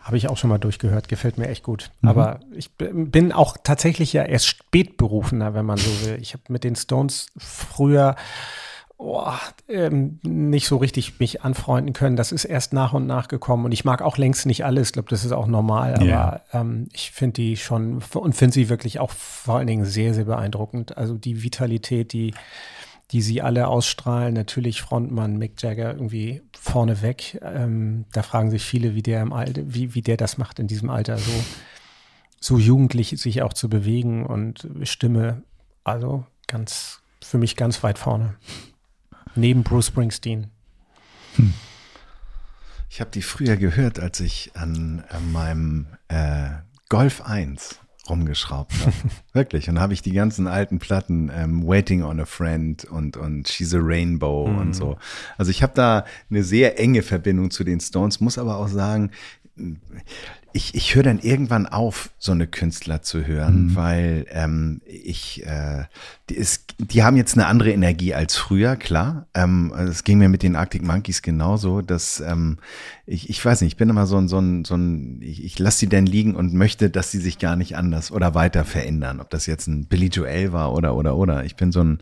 Habe 0.00 0.16
ich 0.16 0.28
auch 0.28 0.36
schon 0.38 0.50
mal 0.50 0.58
durchgehört, 0.58 1.08
gefällt 1.08 1.38
mir 1.38 1.48
echt 1.48 1.62
gut. 1.62 1.90
Mhm. 2.00 2.08
Aber 2.08 2.40
ich 2.52 2.70
bin 2.72 3.32
auch 3.32 3.56
tatsächlich 3.62 4.12
ja 4.12 4.22
erst 4.24 4.46
spätberufener, 4.46 5.54
wenn 5.54 5.66
man 5.66 5.76
so 5.78 5.90
will. 6.06 6.18
Ich 6.20 6.32
habe 6.32 6.42
mit 6.48 6.64
den 6.64 6.76
Stones 6.76 7.26
früher 7.36 8.16
oh, 8.98 9.32
ähm, 9.68 10.18
nicht 10.22 10.66
so 10.68 10.76
richtig 10.76 11.18
mich 11.20 11.42
anfreunden 11.42 11.92
können. 11.92 12.16
Das 12.16 12.32
ist 12.32 12.44
erst 12.44 12.72
nach 12.72 12.92
und 12.92 13.06
nach 13.06 13.28
gekommen. 13.28 13.64
Und 13.64 13.72
ich 13.72 13.84
mag 13.84 14.02
auch 14.02 14.18
längst 14.18 14.44
nicht 14.44 14.64
alles. 14.64 14.88
Ich 14.88 14.92
glaube, 14.92 15.08
das 15.08 15.24
ist 15.24 15.32
auch 15.32 15.46
normal. 15.46 15.94
Aber 15.94 16.04
Ja. 16.04 16.40
ähm, 16.52 16.88
ich 16.92 17.12
finde 17.12 17.34
die 17.34 17.56
schon 17.56 18.02
und 18.14 18.34
finde 18.34 18.54
sie 18.54 18.68
wirklich 18.68 18.98
auch 19.00 19.10
vor 19.10 19.56
allen 19.58 19.66
Dingen 19.66 19.84
sehr, 19.84 20.14
sehr 20.14 20.24
beeindruckend. 20.24 20.98
Also 20.98 21.14
die 21.16 21.42
Vitalität, 21.42 22.12
die 22.12 22.34
die 23.10 23.22
sie 23.22 23.40
alle 23.40 23.68
ausstrahlen. 23.68 24.34
Natürlich 24.34 24.82
Frontmann 24.82 25.38
Mick 25.38 25.62
Jagger 25.62 25.94
irgendwie 25.94 26.42
vorneweg. 26.52 27.40
Ähm, 27.42 28.04
da 28.12 28.22
fragen 28.22 28.50
sich 28.50 28.62
viele, 28.62 28.94
wie 28.94 29.02
der 29.02 29.22
im 29.22 29.32
Alter, 29.32 29.62
wie, 29.64 29.94
wie 29.94 30.02
der 30.02 30.18
das 30.18 30.36
macht 30.36 30.58
in 30.58 30.66
diesem 30.66 30.90
Alter, 30.90 31.16
so, 31.16 31.32
so 32.38 32.58
jugendlich 32.58 33.14
sich 33.16 33.40
auch 33.40 33.54
zu 33.54 33.70
bewegen 33.70 34.26
und 34.26 34.68
Stimme, 34.82 35.42
also 35.84 36.26
ganz, 36.48 37.00
für 37.22 37.38
mich 37.38 37.56
ganz 37.56 37.82
weit 37.82 37.98
vorne. 37.98 38.34
Neben 39.38 39.62
Bruce 39.62 39.86
Springsteen. 39.86 40.48
Ich 42.90 43.00
habe 43.00 43.10
die 43.12 43.22
früher 43.22 43.56
gehört, 43.56 44.00
als 44.00 44.18
ich 44.18 44.50
an, 44.54 45.04
an 45.10 45.30
meinem 45.30 45.86
äh, 46.08 46.48
Golf 46.88 47.22
1 47.22 47.78
rumgeschraubt 48.10 48.72
habe. 48.80 48.92
Wirklich. 49.32 49.68
Und 49.68 49.76
da 49.76 49.82
habe 49.82 49.92
ich 49.92 50.02
die 50.02 50.12
ganzen 50.12 50.48
alten 50.48 50.80
Platten, 50.80 51.30
ähm, 51.32 51.64
Waiting 51.64 52.02
on 52.02 52.18
a 52.18 52.24
Friend 52.24 52.84
und, 52.86 53.16
und 53.16 53.46
She's 53.46 53.72
a 53.74 53.78
Rainbow 53.80 54.42
und 54.42 54.74
so. 54.74 54.98
Also 55.36 55.52
ich 55.52 55.62
habe 55.62 55.72
da 55.72 56.04
eine 56.30 56.42
sehr 56.42 56.80
enge 56.80 57.02
Verbindung 57.02 57.52
zu 57.52 57.62
den 57.62 57.78
Stones, 57.78 58.20
muss 58.20 58.38
aber 58.38 58.56
auch 58.56 58.68
sagen, 58.68 59.12
ich, 60.52 60.74
ich 60.74 60.94
höre 60.94 61.02
dann 61.02 61.18
irgendwann 61.18 61.66
auf, 61.66 62.10
so 62.18 62.32
eine 62.32 62.46
Künstler 62.46 63.02
zu 63.02 63.26
hören, 63.26 63.76
weil 63.76 64.26
ähm, 64.30 64.80
ich, 64.86 65.44
äh, 65.46 65.84
die, 66.30 66.36
ist, 66.36 66.74
die 66.78 67.02
haben 67.02 67.16
jetzt 67.16 67.34
eine 67.34 67.46
andere 67.46 67.70
Energie 67.70 68.14
als 68.14 68.36
früher, 68.36 68.76
klar. 68.76 69.26
Ähm, 69.34 69.72
es 69.76 70.04
ging 70.04 70.18
mir 70.18 70.28
mit 70.28 70.42
den 70.42 70.56
Arctic 70.56 70.82
Monkeys 70.82 71.22
genauso, 71.22 71.82
dass 71.82 72.20
ähm, 72.20 72.58
ich, 73.04 73.28
ich 73.28 73.44
weiß 73.44 73.60
nicht, 73.60 73.72
ich 73.72 73.76
bin 73.76 73.90
immer 73.90 74.06
so 74.06 74.16
ein, 74.16 74.28
so 74.28 74.38
ein, 74.38 74.64
so 74.64 74.74
ein 74.74 75.20
ich, 75.20 75.44
ich 75.44 75.58
lasse 75.58 75.80
sie 75.80 75.88
denn 75.88 76.06
liegen 76.06 76.34
und 76.34 76.54
möchte, 76.54 76.88
dass 76.88 77.10
sie 77.10 77.20
sich 77.20 77.38
gar 77.38 77.56
nicht 77.56 77.76
anders 77.76 78.10
oder 78.10 78.34
weiter 78.34 78.64
verändern. 78.64 79.20
Ob 79.20 79.30
das 79.30 79.46
jetzt 79.46 79.66
ein 79.66 79.86
Billy 79.86 80.06
Joel 80.06 80.52
war 80.52 80.72
oder, 80.72 80.96
oder, 80.96 81.16
oder. 81.16 81.44
Ich 81.44 81.56
bin 81.56 81.72
so 81.72 81.82
ein, 81.84 81.98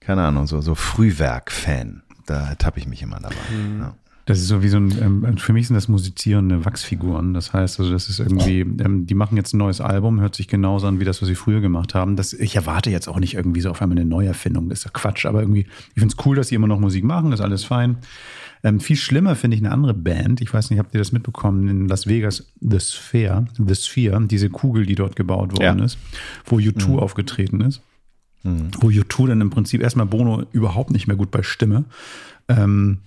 keine 0.00 0.22
Ahnung, 0.22 0.46
so, 0.46 0.60
so 0.60 0.74
Frühwerk-Fan. 0.74 2.02
Da 2.26 2.54
tappe 2.54 2.78
ich 2.78 2.86
mich 2.86 3.02
immer 3.02 3.18
dabei. 3.20 3.36
Ja. 3.80 3.94
Das 4.28 4.38
ist 4.40 4.48
so 4.48 4.62
wie 4.62 4.68
so 4.68 4.76
ein, 4.76 4.92
ähm, 5.24 5.38
für 5.38 5.54
mich 5.54 5.68
sind 5.68 5.74
das 5.74 5.88
musizierende 5.88 6.66
Wachsfiguren. 6.66 7.32
Das 7.32 7.54
heißt, 7.54 7.80
also 7.80 7.90
das 7.90 8.10
ist 8.10 8.18
irgendwie, 8.20 8.60
ähm, 8.60 9.06
die 9.06 9.14
machen 9.14 9.38
jetzt 9.38 9.54
ein 9.54 9.58
neues 9.58 9.80
Album, 9.80 10.20
hört 10.20 10.34
sich 10.34 10.48
genauso 10.48 10.86
an 10.86 11.00
wie 11.00 11.06
das, 11.06 11.22
was 11.22 11.28
sie 11.28 11.34
früher 11.34 11.62
gemacht 11.62 11.94
haben. 11.94 12.14
Das, 12.14 12.34
ich 12.34 12.54
erwarte 12.54 12.90
jetzt 12.90 13.08
auch 13.08 13.18
nicht 13.18 13.32
irgendwie 13.32 13.62
so 13.62 13.70
auf 13.70 13.80
einmal 13.80 13.96
eine 13.96 14.06
Neuerfindung, 14.06 14.68
das 14.68 14.80
ist 14.80 14.84
ja 14.84 14.90
Quatsch, 14.92 15.24
aber 15.24 15.40
irgendwie, 15.40 15.60
ich 15.94 16.00
finde 16.00 16.14
es 16.18 16.26
cool, 16.26 16.36
dass 16.36 16.48
sie 16.48 16.56
immer 16.56 16.66
noch 16.66 16.78
Musik 16.78 17.04
machen, 17.04 17.32
ist 17.32 17.40
alles 17.40 17.64
fein. 17.64 17.96
Ähm, 18.62 18.80
viel 18.80 18.96
schlimmer 18.96 19.34
finde 19.34 19.56
ich 19.56 19.62
eine 19.62 19.72
andere 19.72 19.94
Band. 19.94 20.42
Ich 20.42 20.52
weiß 20.52 20.68
nicht, 20.68 20.78
habt 20.78 20.92
ihr 20.94 20.98
das 20.98 21.10
mitbekommen? 21.12 21.66
In 21.66 21.88
Las 21.88 22.06
Vegas, 22.06 22.52
The 22.60 22.80
Sphere, 22.80 23.46
The 23.56 23.74
Sphere, 23.76 24.20
diese 24.26 24.50
Kugel, 24.50 24.84
die 24.84 24.94
dort 24.94 25.16
gebaut 25.16 25.52
worden 25.58 25.78
Ja. 25.78 25.84
ist, 25.86 25.96
wo 26.44 26.56
U2 26.58 26.88
Mhm. 26.88 26.98
aufgetreten 26.98 27.62
ist. 27.62 27.80
Wo 28.42 28.88
U2 28.90 29.26
dann 29.28 29.40
im 29.40 29.48
Prinzip 29.48 29.80
erstmal 29.80 30.04
Bono 30.06 30.44
überhaupt 30.52 30.90
nicht 30.90 31.06
mehr 31.06 31.16
gut 31.16 31.30
bei 31.30 31.42
Stimme. 31.42 31.84
Ähm, 32.48 32.98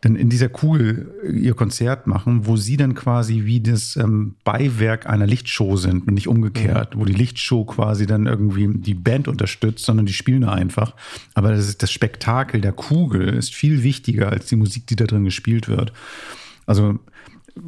dann 0.00 0.16
in 0.16 0.30
dieser 0.30 0.48
Kugel 0.48 1.12
ihr 1.30 1.54
Konzert 1.54 2.06
machen, 2.06 2.46
wo 2.46 2.56
sie 2.56 2.76
dann 2.76 2.94
quasi 2.94 3.44
wie 3.44 3.60
das 3.60 3.96
ähm, 3.96 4.34
Beiwerk 4.44 5.06
einer 5.06 5.26
Lichtshow 5.26 5.76
sind 5.76 6.08
und 6.08 6.14
nicht 6.14 6.26
umgekehrt, 6.26 6.96
wo 6.96 7.04
die 7.04 7.12
Lichtshow 7.12 7.64
quasi 7.64 8.06
dann 8.06 8.26
irgendwie 8.26 8.68
die 8.78 8.94
Band 8.94 9.28
unterstützt, 9.28 9.84
sondern 9.84 10.06
die 10.06 10.14
spielen 10.14 10.44
einfach. 10.44 10.94
Aber 11.34 11.50
das, 11.50 11.68
ist, 11.68 11.82
das 11.82 11.92
Spektakel 11.92 12.60
der 12.60 12.72
Kugel 12.72 13.28
ist 13.28 13.54
viel 13.54 13.82
wichtiger 13.82 14.30
als 14.30 14.46
die 14.46 14.56
Musik, 14.56 14.86
die 14.86 14.96
da 14.96 15.04
drin 15.04 15.24
gespielt 15.24 15.68
wird. 15.68 15.92
Also 16.66 16.98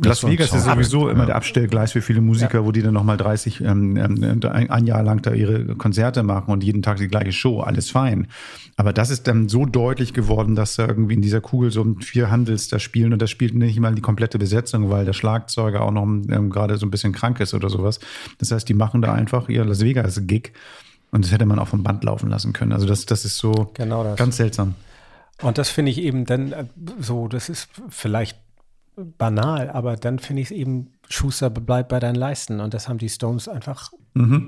Las 0.05 0.25
Vegas 0.27 0.53
ist 0.53 0.65
sowieso 0.65 1.09
immer 1.09 1.21
Ja. 1.21 1.27
der 1.27 1.37
Abstellgleis 1.37 1.93
für 1.93 2.03
viele 2.03 2.21
Musiker, 2.21 2.65
wo 2.65 2.73
die 2.73 2.83
dann 2.83 2.95
nochmal 2.95 3.17
30, 3.17 3.61
ähm, 3.61 3.97
ähm, 3.97 4.41
ein, 4.51 4.71
ein 4.71 4.87
Jahr 4.87 5.03
lang 5.03 5.23
da 5.23 5.33
ihre 5.33 5.75
Konzerte 5.77 6.23
machen 6.23 6.51
und 6.51 6.63
jeden 6.65 6.83
Tag 6.83 6.99
die 6.99 7.09
gleiche 7.09 7.33
Show, 7.33 7.61
alles 7.61 7.91
fein. 7.91 8.29
Aber 8.77 8.93
das 8.93 9.11
ist 9.11 9.27
dann 9.29 9.49
so 9.49 9.67
deutlich 9.67 10.15
geworden, 10.15 10.55
dass 10.55 10.77
da 10.77 10.87
irgendwie 10.89 11.15
in 11.15 11.23
dieser 11.23 11.41
Kugel 11.41 11.71
so 11.71 11.85
vier 12.01 12.31
Handels 12.31 12.69
da 12.69 12.79
spielen 12.79 13.13
und 13.13 13.21
das 13.21 13.31
spielt 13.31 13.55
nicht 13.55 13.79
mal 13.81 13.95
die 13.95 14.01
komplette 14.03 14.39
Besetzung, 14.39 14.91
weil 14.91 15.05
der 15.05 15.13
Schlagzeuger 15.13 15.83
auch 15.83 15.91
noch 15.91 16.05
ähm, 16.05 16.51
gerade 16.51 16.77
so 16.79 16.87
ein 16.87 16.91
bisschen 16.91 17.13
krank 17.13 17.41
ist 17.41 17.53
oder 17.55 17.69
sowas. 17.69 18.01
Das 18.39 18.51
heißt, 18.51 18.69
die 18.69 18.75
machen 18.75 19.03
da 19.03 19.13
einfach 19.13 19.49
ihr 19.49 19.65
Las 19.65 19.83
Vegas-Gig 19.85 20.53
und 21.11 21.25
das 21.25 21.33
hätte 21.33 21.45
man 21.47 21.59
auch 21.59 21.69
vom 21.69 21.83
Band 21.83 22.03
laufen 22.05 22.31
lassen 22.31 22.53
können. 22.53 22.73
Also 22.73 22.87
das, 22.87 23.05
das 23.07 23.25
ist 23.25 23.37
so 23.37 23.71
Genau 23.75 24.03
das. 24.05 24.17
ganz 24.17 24.37
seltsam. 24.39 24.75
Und 25.43 25.59
das 25.59 25.69
finde 25.69 25.91
ich 25.91 25.99
eben 26.01 26.25
dann 26.25 26.53
äh, 26.53 26.65
so, 27.01 27.29
das 27.29 27.49
ist 27.49 27.69
vielleicht 27.89 28.39
banal, 28.97 29.71
aber 29.71 29.97
dann 29.97 30.19
finde 30.19 30.43
ich 30.43 30.51
es 30.51 30.57
eben, 30.57 30.89
Schuster 31.09 31.51
bleibt 31.51 31.89
bei 31.89 32.01
deinen 32.01 32.15
Leisten. 32.15 32.61
Und 32.61 32.75
das 32.75 32.89
haben 32.89 32.99
die 32.99 33.09
Stones 33.09 33.49
einfach 33.49 33.93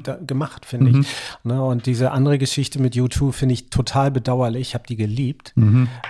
da 0.02 0.16
gemacht, 0.16 0.66
finde 0.66 0.90
ich. 1.00 1.06
Ne, 1.42 1.62
und 1.62 1.86
diese 1.86 2.10
andere 2.10 2.38
Geschichte 2.38 2.80
mit 2.80 2.94
U2 2.94 3.32
finde 3.32 3.54
ich 3.54 3.70
total 3.70 4.10
bedauerlich. 4.10 4.68
Ich 4.68 4.74
habe 4.74 4.84
die 4.86 4.96
geliebt. 4.96 5.54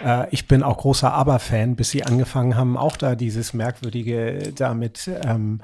Äh, 0.05 0.29
ich 0.31 0.49
bin 0.49 0.63
auch 0.63 0.79
großer 0.79 1.13
ABBA-Fan, 1.13 1.77
bis 1.77 1.91
sie 1.91 2.05
angefangen 2.05 2.57
haben, 2.57 2.77
auch 2.77 2.97
da 2.97 3.15
dieses 3.15 3.55
merkwürdige, 3.55 4.53
da 4.57 4.75
mit, 4.75 5.09
ähm, 5.23 5.61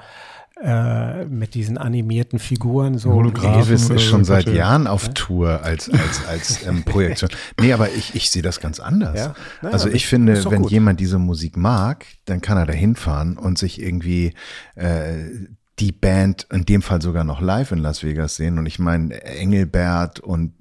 äh, 0.63 1.25
mit 1.25 1.55
diesen 1.55 1.77
animierten 1.77 2.37
Figuren 2.37 2.97
so. 2.97 3.09
Oder 3.11 3.67
ist 3.67 4.01
schon 4.01 4.23
seit 4.23 4.45
ja. 4.47 4.53
Jahren 4.53 4.87
auf 4.87 5.09
Tour 5.13 5.63
als, 5.63 5.89
als, 5.89 6.25
als 6.27 6.67
ähm, 6.67 6.83
Projektion. 6.83 7.31
Nee, 7.59 7.73
aber 7.73 7.91
ich, 7.91 8.15
ich 8.15 8.29
sehe 8.29 8.41
das 8.41 8.59
ganz 8.59 8.79
anders. 8.79 9.17
Ja? 9.17 9.35
Naja, 9.61 9.73
also 9.73 9.89
ich 9.89 10.05
finde, 10.05 10.43
wenn 10.51 10.63
gut. 10.63 10.71
jemand 10.71 10.99
diese 10.99 11.17
Musik 11.17 11.57
mag, 11.57 12.05
dann 12.25 12.41
kann 12.41 12.57
er 12.57 12.65
da 12.65 12.73
hinfahren 12.73 13.37
und 13.37 13.57
sich 13.57 13.81
irgendwie 13.81 14.33
äh, 14.75 15.29
die 15.79 15.91
Band, 15.91 16.45
in 16.51 16.65
dem 16.65 16.83
Fall 16.83 17.01
sogar 17.01 17.23
noch 17.23 17.41
live 17.41 17.71
in 17.71 17.79
Las 17.79 18.03
Vegas 18.03 18.35
sehen. 18.35 18.59
Und 18.59 18.67
ich 18.67 18.77
meine, 18.77 19.19
Engelbert 19.23 20.19
und 20.19 20.53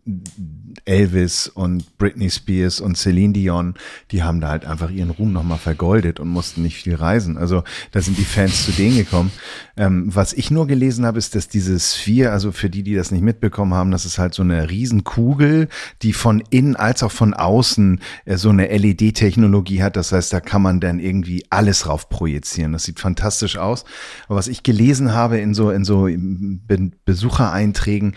Elvis 0.85 1.49
und 1.49 1.99
Britney 1.99 2.31
Spears 2.31 2.81
und 2.81 2.97
Celine 2.97 3.33
Dion, 3.33 3.75
die 4.11 4.23
haben 4.23 4.41
da 4.41 4.49
halt 4.49 4.65
einfach 4.65 4.91
ihren 4.91 5.11
Ruhm 5.11 5.33
nochmal 5.33 5.59
vergoldet 5.59 6.21
und 6.21 6.29
mussten 6.29 6.63
nicht 6.63 6.77
viel 6.77 6.95
reisen. 6.95 7.37
Also 7.37 7.63
da 7.93 8.01
sind 8.01 8.19
die 8.19 8.25
Fans 8.25 8.65
zu 8.65 8.73
denen 8.73 8.97
gekommen. 8.97 9.31
Ähm, 9.77 10.15
was 10.15 10.33
ich 10.33 10.51
nur 10.51 10.67
gelesen 10.67 11.07
habe, 11.07 11.19
ist, 11.19 11.35
dass 11.35 11.49
diese 11.49 11.79
Sphere, 11.79 12.33
also 12.33 12.53
für 12.53 12.71
die, 12.71 12.83
die 12.83 12.95
das 12.95 13.11
nicht 13.11 13.23
mitbekommen 13.23 13.75
haben, 13.75 13.91
das 13.91 14.05
ist 14.05 14.19
halt 14.19 14.35
so 14.35 14.43
eine 14.43 14.69
Riesenkugel, 14.69 15.69
die 16.03 16.13
von 16.13 16.43
innen 16.51 16.77
als 16.77 17.03
auch 17.03 17.13
von 17.13 17.35
außen 17.35 18.01
äh, 18.25 18.37
so 18.37 18.51
eine 18.51 18.67
LED-Technologie 18.67 19.83
hat. 19.83 19.97
Das 19.97 20.13
heißt, 20.13 20.33
da 20.33 20.41
kann 20.41 20.63
man 20.63 20.81
dann 20.81 21.01
irgendwie 21.01 21.45
alles 21.51 21.81
drauf 21.81 22.09
projizieren. 22.09 22.73
Das 22.73 22.85
sieht 22.85 23.01
fantastisch 23.01 23.57
aus. 23.57 23.85
Aber 24.27 24.37
was 24.37 24.49
ich 24.49 24.63
gelesen 24.63 25.13
habe 25.13 25.39
in 25.39 25.55
so, 25.55 25.71
in 25.71 25.85
so 25.85 26.05
Be 26.05 26.91
Besuchereinträgen, 27.05 28.15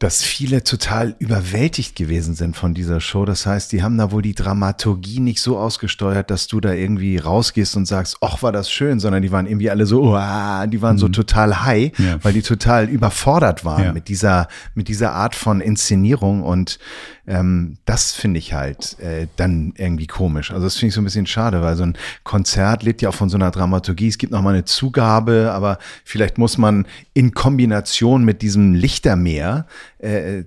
dass 0.00 0.22
viele 0.22 0.64
total 0.64 1.14
überwältigt 1.18 1.94
gewesen 1.94 2.34
sind 2.34 2.56
von 2.56 2.72
dieser 2.72 3.00
Show. 3.02 3.26
Das 3.26 3.44
heißt, 3.44 3.70
die 3.70 3.82
haben 3.82 3.98
da 3.98 4.10
wohl 4.10 4.22
die 4.22 4.34
Dramaturgie 4.34 5.20
nicht 5.20 5.42
so 5.42 5.58
ausgesteuert, 5.58 6.30
dass 6.30 6.46
du 6.46 6.58
da 6.58 6.72
irgendwie 6.72 7.18
rausgehst 7.18 7.76
und 7.76 7.84
sagst, 7.84 8.16
ach, 8.22 8.42
war 8.42 8.50
das 8.50 8.70
schön, 8.70 8.98
sondern 8.98 9.20
die 9.20 9.30
waren 9.30 9.44
irgendwie 9.46 9.68
alle 9.68 9.84
so, 9.84 10.02
uah, 10.02 10.66
die 10.66 10.80
waren 10.80 10.96
so 10.96 11.08
total 11.10 11.64
high, 11.66 11.92
Ja. 11.98 12.18
weil 12.24 12.32
die 12.32 12.40
total 12.40 12.88
überfordert 12.88 13.66
waren 13.66 13.84
Ja. 13.84 13.92
mit 13.92 14.08
dieser, 14.08 14.48
mit 14.74 14.88
dieser 14.88 15.12
Art 15.12 15.34
von 15.34 15.60
Inszenierung 15.60 16.42
und 16.44 16.78
ähm, 17.26 17.76
das 17.84 18.12
finde 18.12 18.38
ich 18.38 18.54
halt 18.54 18.98
äh, 19.00 19.26
dann 19.36 19.74
irgendwie 19.76 20.06
komisch. 20.06 20.50
Also 20.50 20.64
das 20.64 20.76
finde 20.76 20.88
ich 20.88 20.94
so 20.94 21.02
ein 21.02 21.04
bisschen 21.04 21.26
schade, 21.26 21.60
weil 21.60 21.76
so 21.76 21.82
ein 21.84 21.96
Konzert 22.24 22.82
lebt 22.82 23.02
ja 23.02 23.10
auch 23.10 23.14
von 23.14 23.28
so 23.28 23.36
einer 23.36 23.50
Dramaturgie. 23.50 24.08
Es 24.08 24.16
gibt 24.18 24.32
noch 24.32 24.40
mal 24.42 24.54
eine 24.54 24.64
Zugabe, 24.64 25.50
aber 25.52 25.78
vielleicht 26.04 26.38
muss 26.38 26.56
man 26.58 26.86
in 27.12 27.32
Kombination 27.34 28.24
mit 28.24 28.40
diesem 28.42 28.72
Lichtermeer 28.74 29.66
äh, 30.02 30.44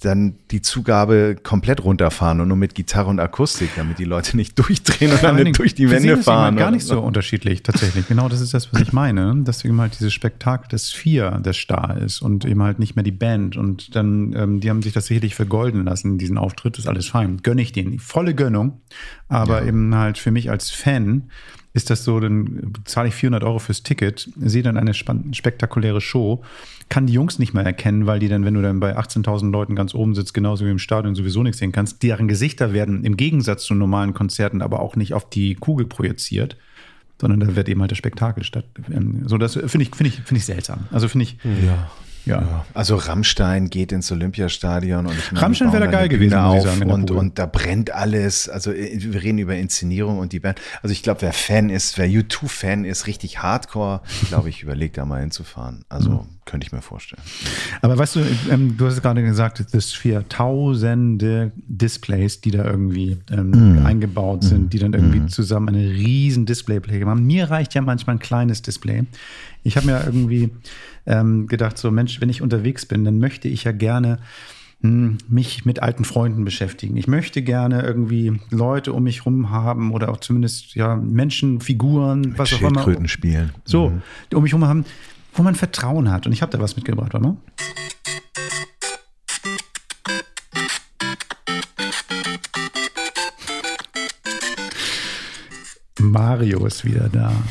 dann 0.00 0.34
die 0.50 0.60
Zugabe 0.60 1.36
komplett 1.40 1.84
runterfahren 1.84 2.40
und 2.40 2.48
nur 2.48 2.56
mit 2.56 2.74
Gitarre 2.74 3.08
und 3.08 3.20
Akustik, 3.20 3.70
damit 3.76 3.98
die 3.98 4.04
Leute 4.04 4.36
nicht 4.36 4.58
durchdrehen 4.58 5.12
und 5.12 5.22
dann 5.22 5.52
durch 5.52 5.74
die 5.74 5.88
Wände 5.88 6.16
sehen 6.16 6.22
fahren. 6.22 6.56
Gar 6.56 6.72
nicht 6.72 6.84
so 6.84 7.00
unterschiedlich, 7.00 7.62
tatsächlich. 7.62 8.08
Genau 8.08 8.28
das 8.28 8.40
ist 8.40 8.54
das, 8.54 8.72
was 8.72 8.80
ich 8.80 8.92
meine. 8.92 9.36
Dass 9.44 9.64
eben 9.64 9.80
halt 9.80 9.94
dieses 9.98 10.12
Spektakel 10.12 10.68
des 10.68 10.90
Vier, 10.90 11.30
der 11.44 11.52
Star 11.52 11.96
ist 11.96 12.22
und 12.22 12.44
eben 12.44 12.62
halt 12.62 12.80
nicht 12.80 12.96
mehr 12.96 13.04
die 13.04 13.12
Band. 13.12 13.56
Und 13.56 13.94
dann, 13.94 14.32
ähm, 14.34 14.60
die 14.60 14.68
haben 14.68 14.82
sich 14.82 14.94
das 14.94 15.06
sicherlich 15.06 15.34
vergolden 15.36 15.84
lassen, 15.84 16.18
diesen 16.18 16.36
Auftritt, 16.36 16.76
ist 16.78 16.88
alles 16.88 17.06
fein. 17.06 17.38
Gönne 17.42 17.62
ich 17.62 17.72
denen. 17.72 17.92
Die 17.92 17.98
volle 17.98 18.34
Gönnung. 18.34 18.80
Aber 19.28 19.64
eben 19.64 19.94
halt 19.94 20.18
für 20.18 20.30
mich 20.30 20.50
als 20.50 20.70
Fan 20.70 21.30
ist 21.78 21.90
das 21.90 22.04
so, 22.04 22.18
dann 22.18 22.72
zahle 22.84 23.08
ich 23.08 23.14
400 23.14 23.44
Euro 23.44 23.60
fürs 23.60 23.84
Ticket, 23.84 24.28
sehe 24.36 24.62
dann 24.62 24.76
eine 24.76 24.92
spektakuläre 24.94 26.00
Show, 26.00 26.42
kann 26.88 27.06
die 27.06 27.12
Jungs 27.12 27.38
nicht 27.38 27.54
mehr 27.54 27.64
erkennen, 27.64 28.06
weil 28.06 28.18
die 28.18 28.28
dann, 28.28 28.44
wenn 28.44 28.54
du 28.54 28.62
dann 28.62 28.80
bei 28.80 28.98
18.000 28.98 29.52
Leuten 29.52 29.76
ganz 29.76 29.94
oben 29.94 30.14
sitzt, 30.14 30.34
genauso 30.34 30.66
wie 30.66 30.70
im 30.70 30.80
Stadion 30.80 31.14
sowieso 31.14 31.42
nichts 31.42 31.58
sehen 31.58 31.70
kannst, 31.70 32.02
deren 32.02 32.26
Gesichter 32.26 32.72
werden 32.72 33.04
im 33.04 33.16
Gegensatz 33.16 33.64
zu 33.64 33.74
normalen 33.74 34.12
Konzerten 34.12 34.60
aber 34.60 34.80
auch 34.80 34.96
nicht 34.96 35.14
auf 35.14 35.30
die 35.30 35.54
Kugel 35.54 35.86
projiziert, 35.86 36.56
sondern 37.20 37.40
da 37.40 37.54
wird 37.56 37.68
eben 37.68 37.80
halt 37.80 37.92
das 37.92 37.98
Spektakel 37.98 38.42
statt. 38.42 38.64
ähm, 38.90 39.22
So, 39.26 39.38
das 39.38 39.54
finde 39.54 39.82
ich, 39.82 39.94
finde 39.94 40.08
ich, 40.08 40.16
finde 40.16 40.38
ich 40.38 40.44
seltsam. 40.44 40.86
Also 40.90 41.08
finde 41.08 41.26
ich, 41.26 41.36
ja. 41.64 41.90
Ja. 42.28 42.64
Also 42.74 42.96
Rammstein 42.96 43.70
geht 43.70 43.92
ins 43.92 44.10
Olympiastadion 44.12 45.06
und 45.06 45.18
ich 45.18 45.32
meine, 45.32 45.42
Rammstein 45.44 45.72
wäre 45.72 45.84
da 45.84 45.90
geil 45.90 46.08
gewesen, 46.08 46.34
auf 46.34 46.62
sagen, 46.62 46.90
und, 46.90 47.10
und 47.10 47.38
da 47.38 47.46
brennt 47.46 47.90
alles. 47.90 48.48
Also 48.48 48.72
äh, 48.72 48.96
wir 49.00 49.22
reden 49.22 49.38
über 49.38 49.56
Inszenierung 49.56 50.18
und 50.18 50.32
die 50.32 50.40
Band. 50.40 50.60
Also 50.82 50.92
ich 50.92 51.02
glaube, 51.02 51.22
wer 51.22 51.32
Fan 51.32 51.70
ist, 51.70 51.98
wer 51.98 52.06
U2-Fan 52.06 52.84
ist, 52.84 53.06
richtig 53.06 53.42
Hardcore, 53.42 54.00
glaube 54.28 54.48
ich, 54.48 54.62
überlegt 54.62 54.98
da 54.98 55.04
mal 55.04 55.20
hinzufahren. 55.20 55.84
Also 55.88 56.10
Mhm. 56.10 56.20
könnte 56.44 56.66
ich 56.66 56.72
mir 56.72 56.80
vorstellen. 56.82 57.22
Aber 57.82 57.98
weißt 57.98 58.16
du, 58.16 58.20
ähm, 58.50 58.76
du 58.78 58.86
hast 58.86 59.02
gerade 59.02 59.22
gesagt, 59.22 59.64
es 59.72 59.92
für 59.92 60.26
tausende 60.28 61.52
Displays, 61.56 62.40
die 62.40 62.50
da 62.50 62.64
irgendwie 62.64 63.18
ähm, 63.30 63.82
eingebaut 63.84 64.44
sind, 64.44 64.72
die 64.72 64.78
dann 64.78 64.94
irgendwie 64.94 65.26
zusammen 65.26 65.68
eine 65.68 65.90
riesen 65.90 66.46
Displayplay 66.46 67.04
haben. 67.04 67.26
Mir 67.26 67.50
reicht 67.50 67.74
ja 67.74 67.82
manchmal 67.82 68.16
ein 68.16 68.20
kleines 68.20 68.62
Display. 68.62 69.04
Ich 69.62 69.76
habe 69.76 69.86
mir 69.86 70.02
irgendwie 70.06 70.50
ähm, 71.08 71.46
gedacht, 71.46 71.78
so 71.78 71.90
Mensch, 71.90 72.20
wenn 72.20 72.28
ich 72.28 72.42
unterwegs 72.42 72.86
bin, 72.86 73.04
dann 73.04 73.18
möchte 73.18 73.48
ich 73.48 73.64
ja 73.64 73.72
gerne 73.72 74.18
hm, 74.82 75.18
mich 75.28 75.64
mit 75.64 75.82
alten 75.82 76.04
Freunden 76.04 76.44
beschäftigen. 76.44 76.96
Ich 76.96 77.08
möchte 77.08 77.42
gerne 77.42 77.82
irgendwie 77.82 78.38
Leute 78.50 78.92
um 78.92 79.02
mich 79.04 79.26
rum 79.26 79.50
haben 79.50 79.92
oder 79.92 80.10
auch 80.10 80.18
zumindest 80.18 80.74
ja 80.74 80.94
Menschen, 80.96 81.60
Figuren, 81.60 82.38
was 82.38 82.52
auch 82.52 82.60
immer. 82.60 82.70
Schildkröten 82.70 83.08
spielen. 83.08 83.52
So, 83.64 83.92
die 84.30 84.36
um 84.36 84.42
mich 84.42 84.52
herum 84.52 84.68
haben, 84.68 84.84
wo 85.32 85.42
man 85.42 85.54
Vertrauen 85.54 86.10
hat. 86.10 86.26
Und 86.26 86.32
ich 86.32 86.42
habe 86.42 86.52
da 86.52 86.60
was 86.60 86.76
mitgebracht, 86.76 87.12
warte 87.12 87.26
mal. 87.26 87.36
Mario 96.00 96.66
ist 96.66 96.84
wieder 96.84 97.08
da. 97.08 97.32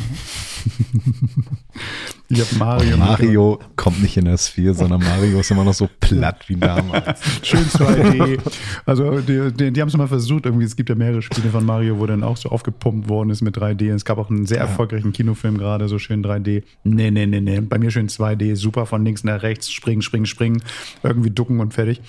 ich 2.30 2.42
habe 2.42 2.56
Mario. 2.58 2.98
Mario 2.98 3.60
kommt 3.76 4.02
nicht 4.02 4.18
in 4.18 4.26
das 4.26 4.50
Sphere, 4.50 4.74
sondern 4.74 5.02
Mario 5.02 5.40
ist 5.40 5.50
immer 5.50 5.64
noch 5.64 5.74
so 5.74 5.90
platt 6.00 6.44
wie 6.48 6.58
damals. 6.58 7.22
Schön 7.42 7.64
2D. 7.64 8.40
Also 8.86 9.20
die, 9.22 9.52
die, 9.54 9.72
die 9.72 9.82
haben 9.82 9.88
es 9.88 9.96
mal 9.96 10.08
versucht, 10.08 10.46
irgendwie, 10.46 10.66
es 10.66 10.76
gibt 10.76 10.90
ja 10.90 10.96
mehrere 10.96 11.22
Spiele 11.22 11.50
von 11.50 11.66
Mario, 11.66 12.00
wo 12.00 12.06
dann 12.06 12.24
auch 12.24 12.36
so 12.36 12.50
aufgepumpt 12.50 13.08
worden 13.08 13.30
ist 13.30 13.42
mit 13.42 13.58
3D. 13.58 13.94
Es 13.94 14.04
gab 14.04 14.18
auch 14.18 14.30
einen 14.30 14.46
sehr 14.46 14.60
erfolgreichen 14.60 15.14
Kinofilm 15.14 15.58
gerade, 15.58 15.88
so 15.88 16.00
schön 16.00 16.24
3D. 16.24 16.64
Nee, 16.84 17.12
nee, 17.12 17.26
nee, 17.26 17.40
nee. 17.40 17.62
Bei 17.62 17.78
mir 17.78 17.92
schön 17.92 18.10
2D, 18.10 18.56
super 18.56 18.86
von 18.86 19.06
links 19.06 19.24
nach 19.24 19.42
rechts, 19.42 19.72
springen, 19.72 20.02
springen, 20.02 20.26
springen, 20.26 20.62
irgendwie 21.04 21.30
ducken 21.30 21.62
und 21.62 21.74
fertig. 21.74 22.02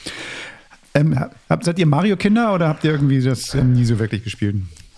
Ähm, 0.94 1.16
habt, 1.48 1.64
seid 1.64 1.78
ihr 1.78 1.86
Mario-Kinder 1.86 2.54
oder 2.54 2.68
habt 2.68 2.82
ihr 2.82 2.90
irgendwie 2.90 3.20
das 3.20 3.54
ähm, 3.54 3.74
nie 3.74 3.84
so 3.84 3.98
wirklich 3.98 4.24
gespielt? 4.24 4.56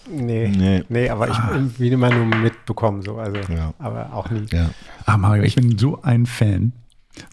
Nee, 0.09 0.49
Nee. 0.49 0.83
nee, 0.89 1.09
aber 1.09 1.29
ich 1.29 1.37
irgendwie 1.53 1.89
immer 1.89 2.13
nur 2.13 2.25
mitbekommen, 2.27 3.03
so, 3.03 3.17
also, 3.17 3.39
Ja. 3.53 3.75
aber 3.79 4.13
auch 4.13 4.31
nie. 4.31 4.47
Ja. 4.53 4.71
Ah, 5.07 5.17
Mario, 5.17 5.43
ich 5.43 5.55
bin 5.57 5.77
so 5.79 6.01
ein 6.03 6.27
Fan. 6.27 6.73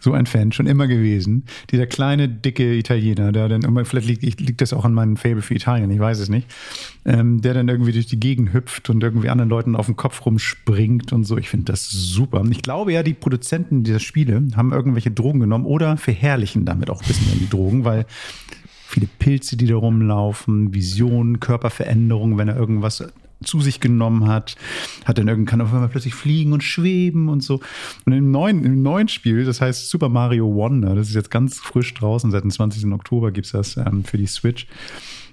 So 0.02 0.14
ein 0.14 0.26
Fan, 0.26 0.52
schon 0.52 0.66
immer 0.68 0.88
gewesen. 0.88 1.46
Dieser 1.72 1.86
kleine, 1.86 2.28
dicke 2.28 2.74
Italiener, 2.76 3.32
der 3.32 3.48
dann 3.48 3.62
immer, 3.62 3.86
vielleicht 3.86 4.08
liegt, 4.22 4.42
liegt 4.42 4.60
das 4.60 4.74
auch 4.74 4.84
an 4.86 4.94
meinem 4.94 5.18
Fable 5.18 5.44
für 5.44 5.54
Italien, 5.54 5.92
ich 5.92 6.00
weiß 6.00 6.20
es 6.20 6.30
nicht, 6.30 6.48
ähm, 7.06 7.42
der 7.42 7.54
dann 7.54 7.68
irgendwie 7.70 7.92
durch 7.94 8.08
die 8.08 8.20
Gegend 8.20 8.54
hüpft 8.54 8.90
und 8.90 9.02
irgendwie 9.04 9.30
anderen 9.30 9.50
Leuten 9.50 9.76
auf 9.76 9.86
den 9.86 9.96
Kopf 9.96 10.26
rumspringt 10.26 11.14
und 11.14 11.24
so. 11.26 11.38
Ich 11.38 11.48
finde 11.50 11.66
das 11.72 11.88
super. 11.90 12.44
Ich 12.50 12.64
glaube 12.64 12.92
ja, 12.92 13.04
die 13.04 13.14
Produzenten 13.14 13.84
dieser 13.84 14.00
Spiele 14.00 14.48
haben 14.56 14.74
irgendwelche 14.74 15.12
Drogen 15.12 15.40
genommen 15.40 15.66
oder 15.66 15.96
verherrlichen 15.96 16.66
damit 16.66 16.90
auch 16.90 17.02
ein 17.02 17.08
bisschen 17.08 17.40
die 17.40 17.50
Drogen, 17.50 17.86
weil 17.86 18.06
viele 18.98 19.10
Pilze, 19.20 19.58
die 19.58 19.68
da 19.68 19.76
rumlaufen, 19.76 20.74
Visionen, 20.74 21.40
Körperveränderungen, 21.40 22.40
wenn 22.40 22.48
er 22.48 22.58
irgendwas 22.58 23.04
zu 23.44 23.62
sich 23.62 23.80
genommen 23.80 24.28
hat, 24.28 24.56
hat 25.06 25.20
dann 25.20 25.28
irgendwann 25.28 25.62
auf 25.62 25.72
einmal 25.72 25.90
plötzlich 25.90 26.16
fliegen 26.16 26.52
und 26.52 26.64
schweben 26.64 27.30
und 27.30 27.44
so. 27.44 27.60
Und 28.06 28.14
im 28.14 28.32
neuen, 28.32 28.66
im 28.66 28.82
neuen 28.82 29.08
Spiel, 29.08 29.46
das 29.46 29.62
heißt 29.62 29.92
Super 29.92 30.10
Mario 30.10 30.52
Wonder, 30.52 30.96
das 30.96 31.10
ist 31.10 31.14
jetzt 31.14 31.30
ganz 31.30 31.60
frisch 31.60 31.94
draußen, 31.94 32.32
seit 32.32 32.42
dem 32.42 32.50
20. 32.50 32.92
Oktober 32.92 33.32
gibt's 33.32 33.52
das 33.52 33.78
ähm, 33.78 34.04
für 34.04 34.18
die 34.18 34.26
Switch. 34.26 34.66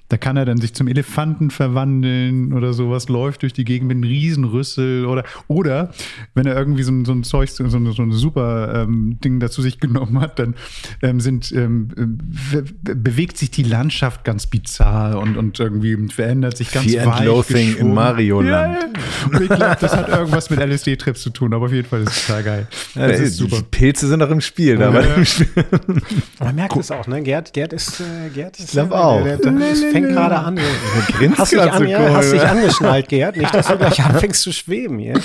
Da 0.08 0.18
kann 0.18 0.36
er 0.36 0.44
dann 0.44 0.58
sich 0.58 0.74
zum 0.74 0.86
Elefanten 0.86 1.50
verwandeln 1.50 2.52
oder 2.52 2.74
sowas, 2.74 3.08
läuft 3.08 3.42
durch 3.42 3.54
die 3.54 3.64
Gegend 3.64 3.88
mit 3.88 3.96
einem 3.96 4.04
Riesenrüssel 4.04 5.06
oder, 5.06 5.24
oder 5.48 5.92
wenn 6.34 6.46
er 6.46 6.56
irgendwie 6.56 6.82
so 6.82 6.92
ein, 6.92 7.06
so 7.06 7.12
ein 7.12 7.24
Zeug, 7.24 7.48
so, 7.50 7.66
so 7.68 7.78
ein 7.78 8.12
super 8.12 8.82
ähm, 8.82 9.18
Ding 9.24 9.40
dazu 9.40 9.62
sich 9.62 9.80
genommen 9.80 10.20
hat, 10.20 10.38
dann 10.38 10.54
ähm, 11.02 11.20
sind, 11.20 11.52
ähm, 11.52 11.88
bewegt 12.82 13.38
sich 13.38 13.50
die 13.50 13.62
Landschaft 13.62 14.24
ganz 14.24 14.46
bizarr 14.46 15.18
und, 15.18 15.38
und 15.38 15.58
irgendwie 15.58 15.96
verändert 16.12 16.58
sich 16.58 16.70
ganz 16.70 16.90
Fear 16.90 17.06
and 17.06 17.24
Loathing 17.24 17.76
im 17.76 17.94
Mario-Land. 17.94 18.98
Und 19.32 19.40
ich 19.40 19.48
glaube, 19.48 19.76
das 19.80 19.96
hat 19.96 20.08
irgendwas 20.10 20.50
mit 20.50 20.60
LSD-Trips 20.60 21.22
zu 21.22 21.30
tun, 21.30 21.54
aber 21.54 21.66
auf 21.66 21.72
jeden 21.72 21.88
Fall 21.88 22.02
ist 22.02 22.10
es 22.10 22.26
total 22.26 22.42
geil. 22.42 22.68
Ja, 22.94 23.08
das 23.08 23.20
ist 23.20 23.36
super. 23.36 23.62
Pilze 23.70 24.06
sind 24.08 24.22
auch 24.22 24.30
im 24.30 24.40
Spiel. 24.40 24.76
Da 24.76 24.92
ja. 24.92 25.24
Man 26.40 26.54
merkt 26.54 26.76
es 26.76 26.90
auch, 26.90 27.06
ne? 27.06 27.22
Gerd, 27.22 27.52
Gerd 27.52 27.72
ist, 27.72 28.00
äh, 28.00 28.28
Gerd 28.34 28.58
ist, 28.58 28.66
ich 28.66 28.70
glaube 28.72 28.94
auch. 28.94 29.22
Der, 29.22 29.38
der, 29.38 29.52
der, 29.52 29.93
fängt 29.94 30.08
gerade 30.08 30.38
an. 30.38 30.58
Hast 31.38 31.52
dich, 31.52 31.60
an, 31.60 31.88
ja, 31.88 32.14
hast 32.14 32.32
dich 32.32 32.42
angeschnallt, 32.42 33.08
Gerd? 33.08 33.36
Nicht, 33.36 33.54
dass 33.54 33.68
du 33.68 33.76
gleich 33.76 34.04
anfängst 34.04 34.42
zu 34.42 34.52
schweben 34.52 34.98
hier. 34.98 35.20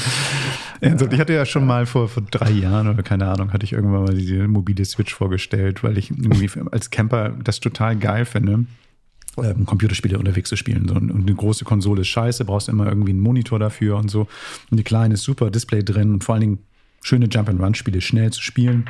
Ich 0.82 1.20
hatte 1.20 1.34
ja 1.34 1.46
schon 1.46 1.66
mal 1.66 1.86
vor, 1.86 2.08
vor 2.08 2.24
drei 2.30 2.52
Jahren 2.52 2.88
oder 2.88 3.04
keine 3.04 3.28
Ahnung, 3.28 3.52
hatte 3.52 3.66
ich 3.66 3.74
irgendwann 3.74 4.04
mal 4.04 4.14
diese 4.14 4.48
mobile 4.48 4.86
Switch 4.86 5.14
vorgestellt, 5.14 5.84
weil 5.84 5.98
ich 5.98 6.12
irgendwie 6.12 6.50
als 6.72 6.90
Camper 6.90 7.34
das 7.44 7.60
total 7.60 7.98
geil 7.98 8.26
finde. 8.26 8.66
Ähm, 9.38 9.66
Computerspiele 9.66 10.18
unterwegs 10.18 10.50
zu 10.50 10.56
spielen. 10.56 10.90
Und 10.90 11.12
eine 11.12 11.36
große 11.36 11.66
Konsole 11.66 12.02
ist 12.02 12.08
scheiße, 12.08 12.46
brauchst 12.46 12.70
immer 12.70 12.88
irgendwie 12.88 13.12
einen 13.12 13.22
Monitor 13.22 13.60
dafür 13.60 13.98
und 13.98 14.10
so. 14.10 14.28
Und 14.70 14.78
die 14.78 14.84
kleine 14.84 15.16
ist 15.16 15.24
super, 15.24 15.50
Display 15.50 15.84
drin 15.84 16.14
und 16.14 16.24
vor 16.24 16.36
allen 16.36 16.42
Dingen 16.42 16.60
schöne 17.02 17.28
Jump-and-Run-Spiele 17.28 18.02
schnell 18.02 18.32
zu 18.32 18.42
spielen. 18.42 18.86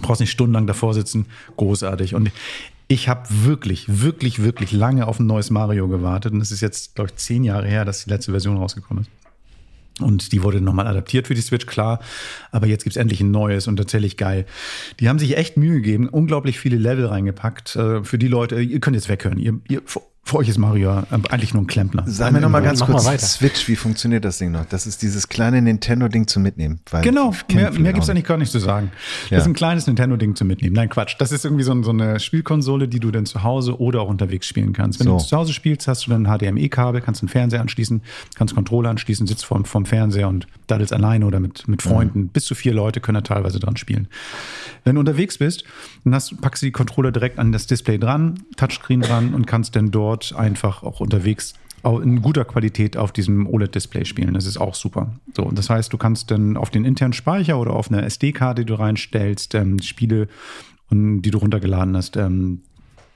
brauchst 0.00 0.20
nicht 0.20 0.30
stundenlang 0.30 0.66
davor 0.66 0.94
sitzen, 0.94 1.26
großartig. 1.56 2.14
Und 2.14 2.30
ich 2.88 3.08
habe 3.08 3.28
wirklich, 3.30 4.00
wirklich, 4.02 4.42
wirklich 4.42 4.72
lange 4.72 5.06
auf 5.06 5.20
ein 5.20 5.26
neues 5.26 5.50
Mario 5.50 5.88
gewartet. 5.88 6.32
Und 6.32 6.40
es 6.40 6.50
ist 6.50 6.62
jetzt, 6.62 6.94
glaube 6.94 7.10
ich, 7.10 7.16
zehn 7.16 7.44
Jahre 7.44 7.66
her, 7.66 7.84
dass 7.84 8.04
die 8.04 8.10
letzte 8.10 8.32
Version 8.32 8.56
rausgekommen 8.56 9.04
ist. 9.04 9.10
Und 10.02 10.32
die 10.32 10.42
wurde 10.42 10.60
nochmal 10.60 10.86
adaptiert 10.86 11.26
für 11.26 11.34
die 11.34 11.40
Switch, 11.40 11.66
klar. 11.66 12.00
Aber 12.50 12.66
jetzt 12.66 12.84
gibt's 12.84 12.96
endlich 12.96 13.20
ein 13.20 13.30
neues 13.30 13.66
und 13.66 13.76
tatsächlich 13.76 14.16
geil. 14.16 14.46
Die 15.00 15.08
haben 15.08 15.18
sich 15.18 15.36
echt 15.36 15.56
Mühe 15.56 15.74
gegeben, 15.74 16.08
unglaublich 16.08 16.58
viele 16.58 16.76
Level 16.76 17.06
reingepackt. 17.06 17.76
Äh, 17.76 18.04
für 18.04 18.18
die 18.18 18.28
Leute, 18.28 18.60
ihr 18.60 18.80
könnt 18.80 18.96
jetzt 18.96 19.08
weghören. 19.08 19.38
Ihr, 19.38 19.60
ihr, 19.68 19.82
für 20.28 20.36
euch 20.36 20.48
ist 20.48 20.58
Mario 20.58 21.04
eigentlich 21.10 21.54
nur 21.54 21.62
ein 21.62 21.66
Klempner. 21.66 22.04
Sag 22.06 22.32
mir 22.32 22.40
noch 22.40 22.50
mal 22.50 22.60
ganz 22.60 22.80
kurz, 22.80 23.04
Switch, 23.32 23.66
wie 23.66 23.76
funktioniert 23.76 24.26
das 24.26 24.36
Ding 24.36 24.52
noch? 24.52 24.66
Das 24.66 24.86
ist 24.86 25.00
dieses 25.00 25.28
kleine 25.28 25.62
Nintendo-Ding 25.62 26.26
zum 26.26 26.42
Mitnehmen. 26.42 26.80
genau, 27.02 27.34
mehr, 27.50 27.72
mehr 27.72 27.94
gibt's 27.94 28.10
eigentlich 28.10 28.26
gar 28.26 28.36
nicht 28.36 28.52
zu 28.52 28.58
sagen. 28.58 28.90
Ja. 29.30 29.38
Das 29.38 29.44
ist 29.44 29.48
ein 29.48 29.54
kleines 29.54 29.86
Nintendo-Ding 29.86 30.36
zum 30.36 30.48
Mitnehmen. 30.48 30.74
Nein, 30.74 30.90
Quatsch. 30.90 31.16
Das 31.18 31.32
ist 31.32 31.46
irgendwie 31.46 31.64
so, 31.64 31.82
so, 31.82 31.90
eine 31.92 32.20
Spielkonsole, 32.20 32.88
die 32.88 33.00
du 33.00 33.10
dann 33.10 33.24
zu 33.24 33.42
Hause 33.42 33.80
oder 33.80 34.02
auch 34.02 34.08
unterwegs 34.08 34.46
spielen 34.46 34.74
kannst. 34.74 35.00
Wenn 35.00 35.06
so. 35.06 35.16
du 35.16 35.24
zu 35.24 35.34
Hause 35.34 35.54
spielst, 35.54 35.88
hast 35.88 36.06
du 36.06 36.10
dann 36.10 36.26
ein 36.26 36.38
HDMI-Kabel, 36.38 37.00
kannst 37.00 37.22
einen 37.22 37.30
Fernseher 37.30 37.62
anschließen, 37.62 38.02
kannst 38.34 38.54
Controller 38.54 38.90
anschließen, 38.90 39.26
sitzt 39.26 39.46
vorm, 39.46 39.64
vorm 39.64 39.86
Fernseher 39.86 40.28
und 40.28 40.46
daddelst 40.66 40.92
alleine 40.92 41.24
oder 41.24 41.40
mit, 41.40 41.66
mit 41.68 41.80
Freunden. 41.80 42.20
Mhm. 42.20 42.28
Bis 42.28 42.44
zu 42.44 42.54
vier 42.54 42.74
Leute 42.74 43.00
können 43.00 43.14
da 43.14 43.22
teilweise 43.22 43.60
dran 43.60 43.78
spielen. 43.78 44.08
Wenn 44.84 44.96
du 44.96 45.00
unterwegs 45.00 45.38
bist, 45.38 45.64
dann 46.04 46.14
hast, 46.14 46.38
packst 46.42 46.62
du 46.62 46.66
die 46.66 46.72
Controller 46.72 47.12
direkt 47.12 47.38
an 47.38 47.50
das 47.52 47.66
Display 47.66 47.98
dran, 47.98 48.42
Touchscreen 48.56 49.00
dran 49.00 49.32
und 49.34 49.46
kannst 49.46 49.74
dann 49.74 49.90
dort 49.90 50.17
einfach 50.36 50.82
auch 50.82 51.00
unterwegs 51.00 51.54
in 51.84 52.22
guter 52.22 52.44
Qualität 52.44 52.96
auf 52.96 53.12
diesem 53.12 53.46
OLED-Display 53.46 54.04
spielen. 54.04 54.34
Das 54.34 54.46
ist 54.46 54.58
auch 54.58 54.74
super. 54.74 55.12
So, 55.34 55.50
das 55.52 55.70
heißt, 55.70 55.92
du 55.92 55.96
kannst 55.96 56.30
dann 56.30 56.56
auf 56.56 56.70
den 56.70 56.84
internen 56.84 57.12
Speicher 57.12 57.58
oder 57.58 57.72
auf 57.72 57.90
eine 57.90 58.02
SD-Karte, 58.02 58.62
die 58.62 58.66
du 58.66 58.74
reinstellst, 58.74 59.54
ähm, 59.54 59.80
Spiele, 59.80 60.28
die 60.90 61.30
du 61.30 61.38
runtergeladen 61.38 61.96
hast, 61.96 62.16
ähm, 62.16 62.62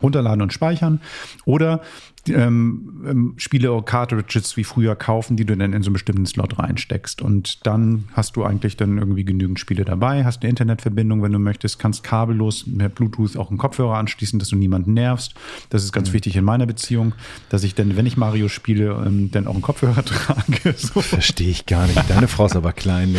runterladen 0.03 0.43
und 0.43 0.53
speichern. 0.53 1.01
Oder 1.45 1.81
ähm, 2.29 3.05
ähm, 3.09 3.35
Spiele 3.37 3.83
Cartridges 3.85 4.57
wie 4.57 4.65
früher 4.65 4.95
kaufen, 4.95 5.37
die 5.37 5.45
du 5.45 5.57
dann 5.57 5.73
in 5.73 5.83
so 5.83 5.89
einen 5.89 5.95
bestimmten 5.95 6.27
Slot 6.27 6.59
reinsteckst. 6.59 7.23
Und 7.23 7.67
dann 7.67 8.05
hast 8.13 8.37
du 8.37 8.45
eigentlich 8.45 8.77
dann 8.77 8.99
irgendwie 8.99 9.25
genügend 9.25 9.59
Spiele 9.59 9.85
dabei, 9.85 10.25
hast 10.25 10.43
eine 10.43 10.51
Internetverbindung, 10.51 11.23
wenn 11.23 11.33
du 11.33 11.39
möchtest, 11.39 11.79
kannst 11.79 12.05
kabellos 12.05 12.67
mit 12.67 12.95
Bluetooth 12.95 13.37
auch 13.37 13.49
einen 13.49 13.59
Kopfhörer 13.59 13.97
anschließen, 13.97 14.39
dass 14.39 14.49
du 14.49 14.57
niemanden 14.57 14.95
nervst. 14.95 15.35
Das 15.71 15.83
ist 15.85 15.93
ganz 15.93 16.11
mhm. 16.11 16.15
wichtig 16.15 16.37
in 16.37 16.45
meiner 16.45 16.67
Beziehung, 16.67 17.15
dass 17.49 17.65
ich 17.65 17.75
dann, 17.75 17.97
wenn 17.97 18.07
ich 18.07 18.17
Mario 18.17 18.49
spiele, 18.49 19.03
ähm, 19.05 19.31
dann 19.31 19.47
auch 19.47 19.55
einen 19.55 19.63
Kopfhörer 19.63 20.05
trage. 20.05 20.75
So. 20.77 21.01
Verstehe 21.01 21.51
ich 21.51 21.67
gar 21.67 21.87
nicht. 21.87 22.09
Deine 22.09 22.29
Frau 22.29 22.47
ist 22.47 22.57
aber 22.57 22.73
klein. 22.73 23.17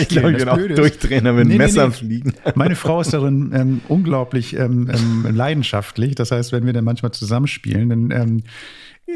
ich 0.00 0.08
glaube, 0.08 0.32
ich 0.32 0.48
auch 0.48 0.58
Durchtrainer 0.58 1.32
mit 1.32 1.48
nee, 1.48 1.56
Messern 1.56 1.90
nee, 1.90 1.94
fliegen. 1.94 2.32
Meine 2.54 2.76
Frau 2.76 3.00
ist 3.00 3.12
darin 3.12 3.52
ähm, 3.54 3.80
unglaublich 3.88 4.54
ähm, 4.54 4.90
ähm, 4.92 5.34
leidenschaftlich. 5.34 6.14
Das 6.14 6.30
heißt, 6.30 6.52
wenn 6.52 6.57
wir 6.66 6.72
dann 6.72 6.84
manchmal 6.84 7.12
zusammenspielen, 7.12 7.88
dann 7.88 8.10
ähm, 8.10 8.42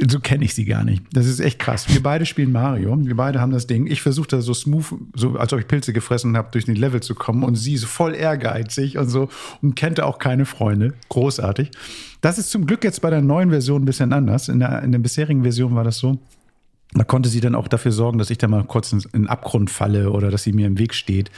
so 0.09 0.21
kenne 0.21 0.45
ich 0.45 0.55
sie 0.55 0.65
gar 0.65 0.85
nicht. 0.85 1.03
Das 1.13 1.27
ist 1.27 1.41
echt 1.41 1.59
krass. 1.59 1.87
Wir 1.93 2.03
beide 2.03 2.25
spielen 2.25 2.51
Mario. 2.51 2.97
Wir 2.99 3.15
beide 3.15 3.41
haben 3.41 3.53
das 3.53 3.67
Ding. 3.67 3.87
Ich 3.87 4.01
versuche 4.01 4.29
da 4.29 4.41
so 4.41 4.55
smooth, 4.55 4.87
so 5.15 5.37
als 5.37 5.53
ob 5.53 5.61
ich 5.61 5.69
Pilze 5.69 5.93
gefressen 5.93 6.37
habe, 6.37 6.49
durch 6.51 6.65
die 6.65 6.75
Level 6.75 7.03
zu 7.03 7.15
kommen. 7.15 7.45
Und 7.45 7.57
sie 7.57 7.75
ist 7.75 7.85
voll 7.85 8.15
ehrgeizig 8.15 8.97
und 8.97 9.09
so 9.09 9.29
und 9.61 9.77
kennt 9.77 10.01
auch 10.01 10.19
keine 10.19 10.47
Freunde. 10.47 10.95
Großartig. 11.11 11.71
Das 12.23 12.39
ist 12.39 12.51
zum 12.51 12.67
Glück 12.67 12.85
jetzt 12.85 13.03
bei 13.03 13.11
der 13.11 13.21
neuen 13.21 13.51
Version 13.51 13.83
ein 13.83 13.85
bisschen 13.85 14.13
anders. 14.13 14.49
In 14.49 14.61
der, 14.61 14.83
in 14.83 14.93
der 14.93 14.99
bisherigen 14.99 15.43
Version 15.43 15.75
war 15.75 15.85
das 15.85 15.99
so. 15.99 16.19
Da 16.95 17.05
konnte 17.05 17.29
sie 17.29 17.41
dann 17.41 17.55
auch 17.55 17.69
dafür 17.69 17.93
sorgen, 17.93 18.19
dass 18.19 18.29
ich 18.29 18.39
da 18.39 18.49
mal 18.49 18.65
kurz 18.65 18.93
in 18.93 19.01
den 19.13 19.27
Abgrund 19.27 19.71
falle 19.71 20.11
oder 20.11 20.31
dass 20.31 20.43
sie 20.43 20.53
mir 20.53 20.67
im 20.67 20.79
Weg 20.79 20.93
steht. 20.95 21.31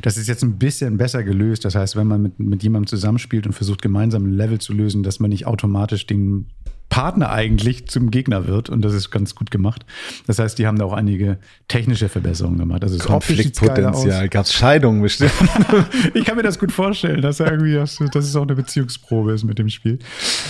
Das 0.00 0.16
ist 0.16 0.28
jetzt 0.28 0.44
ein 0.44 0.58
bisschen 0.58 0.96
besser 0.96 1.24
gelöst. 1.24 1.64
Das 1.64 1.74
heißt, 1.74 1.96
wenn 1.96 2.06
man 2.06 2.22
mit, 2.22 2.38
mit 2.38 2.62
jemandem 2.62 2.86
zusammenspielt 2.86 3.46
und 3.46 3.52
versucht, 3.52 3.82
gemeinsam 3.82 4.24
ein 4.24 4.32
Level 4.32 4.60
zu 4.60 4.72
lösen, 4.72 5.02
dass 5.02 5.18
man 5.18 5.30
nicht 5.30 5.46
automatisch 5.46 6.06
den 6.06 6.46
Partner 6.92 7.30
eigentlich 7.30 7.88
zum 7.88 8.10
Gegner 8.10 8.46
wird 8.46 8.68
und 8.68 8.82
das 8.82 8.92
ist 8.92 9.10
ganz 9.10 9.34
gut 9.34 9.50
gemacht. 9.50 9.86
Das 10.26 10.38
heißt, 10.38 10.58
die 10.58 10.66
haben 10.66 10.78
da 10.78 10.84
auch 10.84 10.92
einige 10.92 11.38
technische 11.66 12.10
Verbesserungen 12.10 12.58
gemacht. 12.58 12.82
Also 12.82 12.98
Konfliktpotenzial, 12.98 14.28
gab 14.28 14.44
es 14.44 14.52
Scheidungen 14.52 15.00
bestimmt. 15.00 15.32
ich 16.14 16.26
kann 16.26 16.36
mir 16.36 16.42
das 16.42 16.58
gut 16.58 16.70
vorstellen, 16.70 17.22
dass 17.22 17.40
irgendwie 17.40 17.72
das, 17.72 17.98
das 18.12 18.26
ist 18.26 18.36
auch 18.36 18.42
eine 18.42 18.54
Beziehungsprobe 18.54 19.32
ist 19.32 19.44
mit 19.44 19.58
dem 19.58 19.70
Spiel. 19.70 20.00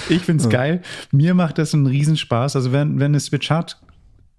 Ich 0.08 0.22
finde 0.22 0.44
es 0.44 0.52
ja. 0.52 0.58
geil. 0.58 0.82
Mir 1.12 1.34
macht 1.34 1.58
das 1.58 1.74
einen 1.74 1.86
Riesenspaß. 1.86 2.56
Also 2.56 2.72
wenn, 2.72 2.98
wenn 2.98 3.12
eine 3.12 3.20
Switch 3.20 3.48
hat, 3.48 3.80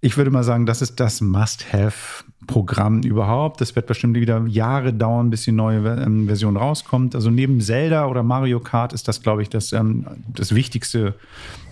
ich 0.04 0.18
würde 0.18 0.32
mal 0.32 0.44
sagen, 0.44 0.66
das 0.66 0.82
ist 0.82 1.00
das 1.00 1.22
Must-Have-Programm 1.22 3.04
überhaupt. 3.04 3.62
Das 3.62 3.74
wird 3.78 3.88
bestimmt 3.88 4.18
wieder 4.18 4.46
Jahre 4.48 4.92
dauern, 4.92 5.30
bis 5.30 5.44
die 5.44 5.54
neue 5.54 5.80
ähm, 5.96 6.28
Version 6.28 6.58
rauskommt. 6.58 7.16
Also 7.16 7.30
neben 7.30 7.62
Zelda 7.62 8.08
oder 8.08 8.22
Mario 8.22 8.60
Kart 8.60 8.92
ist 8.92 9.08
das, 9.08 9.22
glaube 9.22 9.44
ich, 9.44 9.50
das, 9.50 9.72
ähm, 9.72 10.06
das 10.28 10.54
wichtigste 10.54 11.16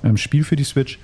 ähm, 0.05 0.15
Spiel 0.15 0.45
für 0.45 0.55
die 0.55 0.63
Switch. 0.63 0.97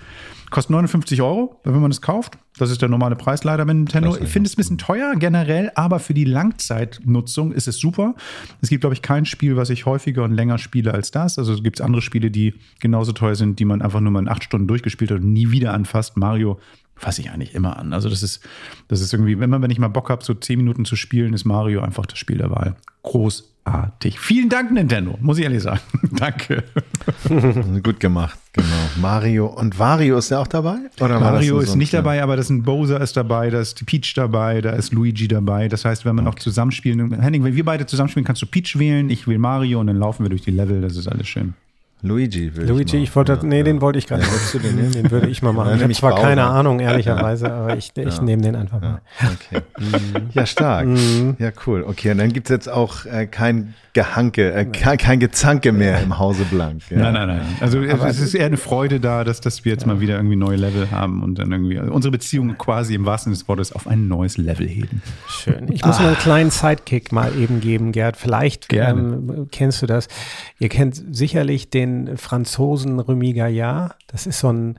Kostet 0.51 0.71
59 0.71 1.21
Euro, 1.21 1.59
wenn 1.65 1.82
man 1.82 1.91
es 1.91 2.01
kauft. 2.01 2.38
Das 2.57 2.71
ist 2.71 2.82
der 2.82 2.88
normale 2.88 3.17
Preis 3.17 3.43
leider 3.43 3.65
mit 3.65 3.75
Nintendo. 3.75 4.15
Ich 4.15 4.30
finde 4.30 4.47
es 4.47 4.53
ein 4.53 4.55
bisschen 4.55 4.78
teuer 4.78 5.13
generell, 5.17 5.69
aber 5.75 5.99
für 5.99 6.13
die 6.13 6.23
Langzeitnutzung 6.23 7.51
ist 7.51 7.67
es 7.67 7.78
super. 7.78 8.15
Es 8.61 8.69
gibt, 8.69 8.80
glaube 8.80 8.93
ich, 8.93 9.01
kein 9.01 9.25
Spiel, 9.25 9.57
was 9.57 9.69
ich 9.69 9.86
häufiger 9.86 10.23
und 10.23 10.32
länger 10.32 10.59
spiele 10.59 10.93
als 10.93 11.11
das. 11.11 11.38
Also 11.38 11.51
es 11.51 11.61
gibt 11.61 11.82
andere 11.82 12.01
Spiele, 12.01 12.32
die 12.32 12.53
genauso 12.80 13.11
teuer 13.11 13.36
sind, 13.36 13.59
die 13.59 13.65
man 13.65 13.82
einfach 13.82 13.99
nur 13.99 14.13
mal 14.13 14.21
in 14.21 14.30
acht 14.30 14.45
Stunden 14.45 14.67
durchgespielt 14.67 15.11
hat 15.11 15.19
und 15.19 15.34
nie 15.34 15.51
wieder 15.51 15.73
anfasst. 15.73 16.15
Mario 16.15 16.57
fasse 16.98 17.22
ich 17.22 17.32
eigentlich 17.32 17.54
immer 17.54 17.78
an. 17.78 17.93
Also 17.93 18.10
das 18.10 18.24
ist, 18.24 18.41
das 18.88 19.02
ist 19.02 19.14
irgendwie, 19.14 19.39
wenn 19.39 19.50
man, 19.50 19.62
wenn 19.62 19.72
ich 19.72 19.80
mal 19.80 19.88
Bock 19.88 20.10
habe, 20.10 20.24
so 20.24 20.34
zehn 20.34 20.58
Minuten 20.58 20.86
zu 20.86 20.95
spielen, 20.95 21.34
ist 21.34 21.45
Mario 21.45 21.82
einfach 21.82 22.06
das 22.06 22.18
Spiel 22.18 22.38
der 22.38 22.50
Wahl. 22.50 22.76
Großartig. 23.04 24.20
Vielen 24.20 24.50
Dank, 24.50 24.72
Nintendo, 24.72 25.18
muss 25.22 25.38
ich 25.38 25.43
ehrlich 25.43 25.64
sagen. 25.64 25.80
Danke. 26.12 26.64
Gut 27.84 28.00
gemacht, 28.00 28.38
genau. 28.52 28.68
Mario 29.00 29.45
und 29.48 29.78
Wario 29.78 30.18
ist 30.18 30.32
ja 30.32 30.39
auch 30.39 30.48
dabei? 30.48 30.78
Oder 31.00 31.20
Mario 31.20 31.60
ist 31.60 31.76
nicht 31.76 31.93
dabei, 31.93 32.24
aber 32.24 32.36
das 32.36 32.48
ist 32.48 32.52
ein 32.52 32.64
Bowser 32.64 33.00
ist 33.00 33.16
dabei, 33.16 33.50
da 33.50 33.62
ist 33.62 33.80
die 33.80 33.86
Peach 33.86 34.14
dabei, 34.16 34.62
da 34.62 34.72
ist 34.72 34.91
Luigi 34.91 35.28
dabei. 35.28 35.68
Das 35.68 35.86
heißt, 35.86 36.04
wenn 36.06 36.16
man 36.16 36.28
okay. 36.28 36.36
auch 36.36 36.39
zusammenspielen, 36.39 37.22
Henning, 37.22 37.43
wenn 37.43 37.56
wir 37.56 37.66
beide 37.66 37.86
zusammenspielen, 37.86 38.26
kannst 38.26 38.41
du 38.41 38.48
Peach 38.48 38.78
wählen, 38.80 39.10
ich 39.10 39.28
will 39.28 39.38
Mario 39.38 39.80
und 39.80 39.88
dann 39.88 39.98
laufen 39.98 40.24
wir 40.24 40.30
durch 40.30 40.41
die 40.41 40.52
Level, 40.52 40.82
das 40.82 40.98
ist 40.98 41.08
alles 41.08 41.28
schön. 41.28 41.54
Luigi 42.04 42.56
will 42.56 42.68
Luigi, 42.68 42.98
ich, 42.98 43.16
wollte, 43.16 43.39
nee, 43.43 43.64
den 43.64 43.82
wollte 43.82 43.98
ich 43.98 44.06
gerade. 44.06 44.22
Ja, 44.22 44.30
willst 44.32 44.54
du 44.54 44.60
den 44.60 44.76
nehmen? 44.76 44.91
Den 44.91 45.10
würde 45.10 45.28
ich 45.30 45.41
mal 45.41 45.52
machen. 45.54 45.70
Ja, 45.70 45.76
ich 45.78 45.82
habe 45.84 45.93
zwar 45.93 46.16
keine 46.16 46.41
Bauer. 46.43 46.52
Ahnung, 46.52 46.80
ehrlicherweise, 46.80 47.52
aber 47.52 47.76
ich, 47.76 47.91
ich 47.98 48.18
Ja. 48.18 48.22
nehme 48.24 48.43
den 48.43 48.56
einfach 48.56 48.82
Ja, 48.82 48.89
mal. 48.89 49.02
okay. 49.34 49.62
Ja, 50.34 50.45
stark. 50.45 50.88
Ja, 51.39 51.50
cool. 51.66 51.84
Okay, 51.88 52.12
und 52.12 52.20
dann 52.20 52.32
gibt's 52.32 52.50
jetzt 52.52 52.70
auch 52.70 53.06
äh, 53.06 53.26
kein 53.26 53.74
Gehanke, 53.98 54.54
äh, 54.54 54.66
kein, 54.66 55.00
kein 55.00 55.20
Gezanke 55.20 55.72
mehr 55.72 56.00
im 56.04 56.20
Hause 56.20 56.43
Blank. 56.43 56.84
Ja. 56.91 56.98
Nein, 57.00 57.14
nein, 57.14 57.28
nein. 57.30 57.41
Also 57.60 57.82
es 57.82 58.20
ist 58.20 58.36
eher 58.36 58.45
eine 58.45 58.58
Freude 58.58 59.00
da, 59.00 59.24
dass, 59.24 59.41
dass 59.41 59.66
wir 59.66 59.72
jetzt 59.72 59.88
mal 59.88 60.00
wieder 60.00 60.18
irgendwie 60.18 60.36
neue 60.36 60.56
Level 60.56 60.91
haben 60.91 61.24
und 61.24 61.39
dann 61.39 61.52
irgendwie 61.52 61.80
also 61.80 61.91
unsere 61.91 62.12
Beziehung 62.12 62.56
quasi 62.60 62.93
im 62.93 63.08
wahrsten 63.08 63.34
Sinne 63.34 63.41
des 63.41 63.50
Wortes 63.50 63.72
auf 63.72 63.88
ein 63.88 64.08
neues 64.08 64.38
Level 64.38 64.68
heben. 64.68 65.02
Schön. 65.28 65.72
Ich 65.72 65.84
muss 65.84 65.98
mal 65.98 66.10
einen 66.10 66.18
kleinen 66.18 66.52
Sidekick 66.52 67.12
mal 67.12 67.36
eben 67.36 67.60
geben, 67.60 67.91
Gerd. 67.91 68.18
Vielleicht 68.18 68.72
ähm, 68.72 69.48
kennst 69.50 69.82
du 69.82 69.88
das. 69.88 70.10
Ihr 70.60 70.70
kennt 70.70 71.04
sicherlich 71.10 71.72
den 71.72 72.18
Franzosen 72.18 73.00
Remy 73.00 73.34
Gaillard. 73.34 73.95
Das 74.06 74.28
ist 74.28 74.41
so 74.41 74.54
ein, 74.54 74.78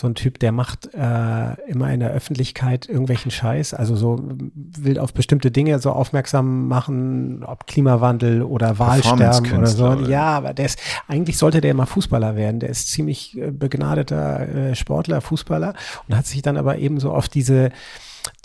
so 0.00 0.06
ein 0.06 0.14
Typ, 0.14 0.38
der 0.38 0.50
macht 0.50 0.94
äh, 0.94 1.54
immer 1.68 1.92
in 1.92 2.00
der 2.00 2.10
Öffentlichkeit 2.10 2.88
irgendwelchen 2.88 3.30
Scheiß. 3.30 3.74
Also 3.74 3.96
so 3.96 4.18
will 4.54 4.98
auf 4.98 5.12
bestimmte 5.12 5.50
Dinge 5.50 5.78
so 5.78 5.90
aufmerksam 5.90 6.68
machen, 6.68 7.44
ob 7.44 7.66
Klimawandel 7.66 8.42
oder 8.42 8.78
Wahlsterben 8.78 9.58
oder 9.58 9.66
so. 9.66 9.92
Ja, 10.08 10.28
aber 10.28 10.54
der 10.54 10.66
ist, 10.66 10.80
eigentlich 11.06 11.36
sollte 11.36 11.60
der 11.60 11.74
mal 11.74 11.86
Fußballer 11.86 12.34
werden. 12.34 12.60
Der 12.60 12.70
ist 12.70 12.90
ziemlich 12.90 13.36
äh, 13.36 13.50
begnadeter 13.50 14.48
äh, 14.48 14.74
Sportler, 14.74 15.20
Fußballer 15.20 15.74
und 16.08 16.16
hat 16.16 16.26
sich 16.26 16.40
dann 16.40 16.56
aber 16.56 16.78
eben 16.78 16.98
so 16.98 17.12
auf 17.12 17.28
diese 17.28 17.70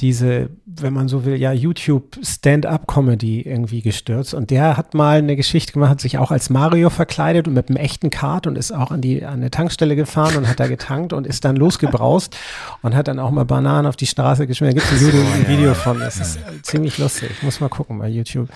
diese, 0.01 0.49
wenn 0.65 0.93
man 0.93 1.07
so 1.07 1.23
will, 1.25 1.35
ja, 1.37 1.51
YouTube 1.53 2.17
Stand-up-Comedy 2.21 3.41
irgendwie 3.41 3.81
gestürzt. 3.81 4.33
Und 4.33 4.49
der 4.51 4.77
hat 4.77 4.93
mal 4.93 5.19
eine 5.19 5.35
Geschichte 5.35 5.73
gemacht, 5.73 5.89
hat 5.89 6.01
sich 6.01 6.17
auch 6.17 6.31
als 6.31 6.49
Mario 6.49 6.89
verkleidet 6.89 7.47
und 7.47 7.53
mit 7.53 7.69
einem 7.69 7.77
echten 7.77 8.09
Kart 8.09 8.45
und 8.47 8.57
ist 8.57 8.71
auch 8.73 8.91
an 8.91 9.01
die 9.01 9.23
an 9.25 9.35
eine 9.35 9.51
Tankstelle 9.51 9.95
gefahren 9.95 10.35
und 10.37 10.47
hat 10.47 10.59
da 10.59 10.67
getankt 10.67 11.13
und 11.13 11.25
ist 11.25 11.45
dann 11.45 11.55
losgebraust 11.55 12.35
und 12.81 12.95
hat 12.95 13.07
dann 13.07 13.19
auch 13.19 13.31
mal 13.31 13.45
Bananen 13.45 13.87
auf 13.87 13.95
die 13.95 14.05
Straße 14.07 14.47
geschmissen. 14.47 14.75
Da 14.77 14.81
gibt 14.81 14.91
es 14.93 15.01
ein, 15.01 15.07
Video- 15.07 15.33
ein 15.33 15.47
Video 15.47 15.73
von. 15.73 15.99
Das 15.99 16.17
ist 16.19 16.37
äh, 16.37 16.61
ziemlich 16.61 16.97
lustig. 16.97 17.29
Ich 17.37 17.43
muss 17.43 17.59
mal 17.61 17.69
gucken 17.69 17.97
bei 17.99 18.09
YouTube. 18.09 18.49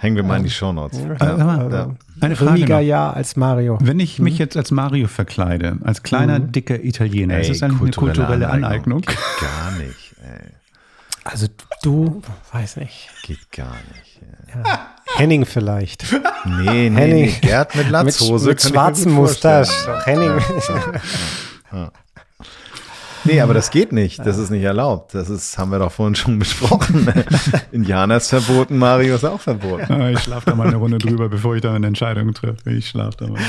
Hängen 0.00 0.16
wir 0.16 0.22
mal 0.22 0.36
in 0.38 0.44
die 0.44 0.50
Shownotes. 0.50 0.98
Äh, 0.98 1.16
ja. 1.20 1.94
Eine 2.20 2.36
Frage 2.36 2.52
Rüdiger 2.52 2.76
noch. 2.76 2.82
ja 2.86 3.10
als 3.12 3.36
Mario. 3.36 3.78
Wenn 3.80 3.98
ich 4.00 4.18
mich 4.18 4.38
jetzt 4.38 4.56
als 4.56 4.70
Mario 4.70 5.08
verkleide, 5.08 5.78
als 5.82 6.02
kleiner, 6.02 6.38
dicker 6.38 6.82
Italiener, 6.84 7.40
ist 7.40 7.50
das 7.50 7.62
eine 7.62 7.74
kulturelle 7.74 8.48
Aneignung? 8.48 9.00
Geht 9.00 9.16
gar 9.40 9.72
nicht, 9.78 10.14
ey. 10.22 10.50
Also 11.24 11.46
du, 11.82 12.22
weiß 12.52 12.76
nicht. 12.76 13.08
Geht 13.22 13.50
gar 13.50 13.76
nicht. 13.94 14.20
ey. 14.48 14.62
Henning 15.16 15.46
vielleicht. 15.46 16.04
Nee, 16.44 16.90
nee, 16.90 17.00
Henning. 17.00 17.24
nee. 17.26 17.38
Gerd 17.40 17.74
mit 17.74 17.90
Latzhose. 17.90 18.48
mit, 18.48 18.62
mit 18.62 18.72
schwarzen. 18.72 19.12
Mustache. 19.12 20.04
Henning. 20.04 20.40
Nee, 23.24 23.40
aber 23.40 23.54
das 23.54 23.70
geht 23.70 23.90
nicht. 23.92 24.18
Das 24.24 24.36
ist 24.36 24.50
nicht 24.50 24.62
erlaubt. 24.62 25.14
Das 25.14 25.30
ist, 25.30 25.56
haben 25.56 25.70
wir 25.70 25.78
doch 25.78 25.90
vorhin 25.90 26.14
schon 26.14 26.38
besprochen. 26.38 27.10
Indianer 27.72 28.18
ist 28.18 28.28
verboten, 28.28 28.76
Mario 28.76 29.14
ist 29.14 29.24
auch 29.24 29.40
verboten. 29.40 30.08
Ich 30.12 30.20
schlafe 30.20 30.50
da 30.50 30.54
mal 30.54 30.66
eine 30.66 30.76
Runde 30.76 30.98
drüber, 30.98 31.30
bevor 31.30 31.54
ich 31.56 31.62
da 31.62 31.72
eine 31.72 31.86
Entscheidung 31.86 32.34
treffe. 32.34 32.70
Ich 32.70 32.88
schlafe 32.88 33.16
da 33.18 33.26
mal. 33.28 33.40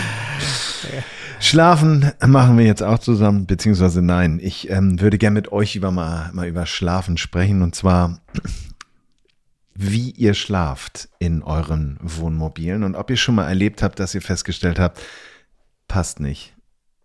Schlafen 1.45 2.11
machen 2.25 2.57
wir 2.57 2.65
jetzt 2.65 2.81
auch 2.81 2.97
zusammen, 2.97 3.45
beziehungsweise 3.45 4.01
nein. 4.01 4.39
Ich 4.41 4.71
ähm, 4.71 4.99
würde 4.99 5.19
gerne 5.19 5.35
mit 5.35 5.51
euch 5.51 5.75
über 5.75 5.91
mal, 5.91 6.31
mal 6.33 6.47
über 6.47 6.65
Schlafen 6.65 7.17
sprechen 7.17 7.61
und 7.61 7.75
zwar, 7.75 8.19
wie 9.75 10.09
ihr 10.09 10.33
schlaft 10.33 11.07
in 11.19 11.43
euren 11.43 11.99
Wohnmobilen 12.01 12.83
und 12.83 12.95
ob 12.95 13.11
ihr 13.11 13.17
schon 13.17 13.35
mal 13.35 13.47
erlebt 13.47 13.83
habt, 13.83 13.99
dass 13.99 14.15
ihr 14.15 14.23
festgestellt 14.23 14.79
habt, 14.79 14.99
passt 15.87 16.19
nicht. 16.19 16.55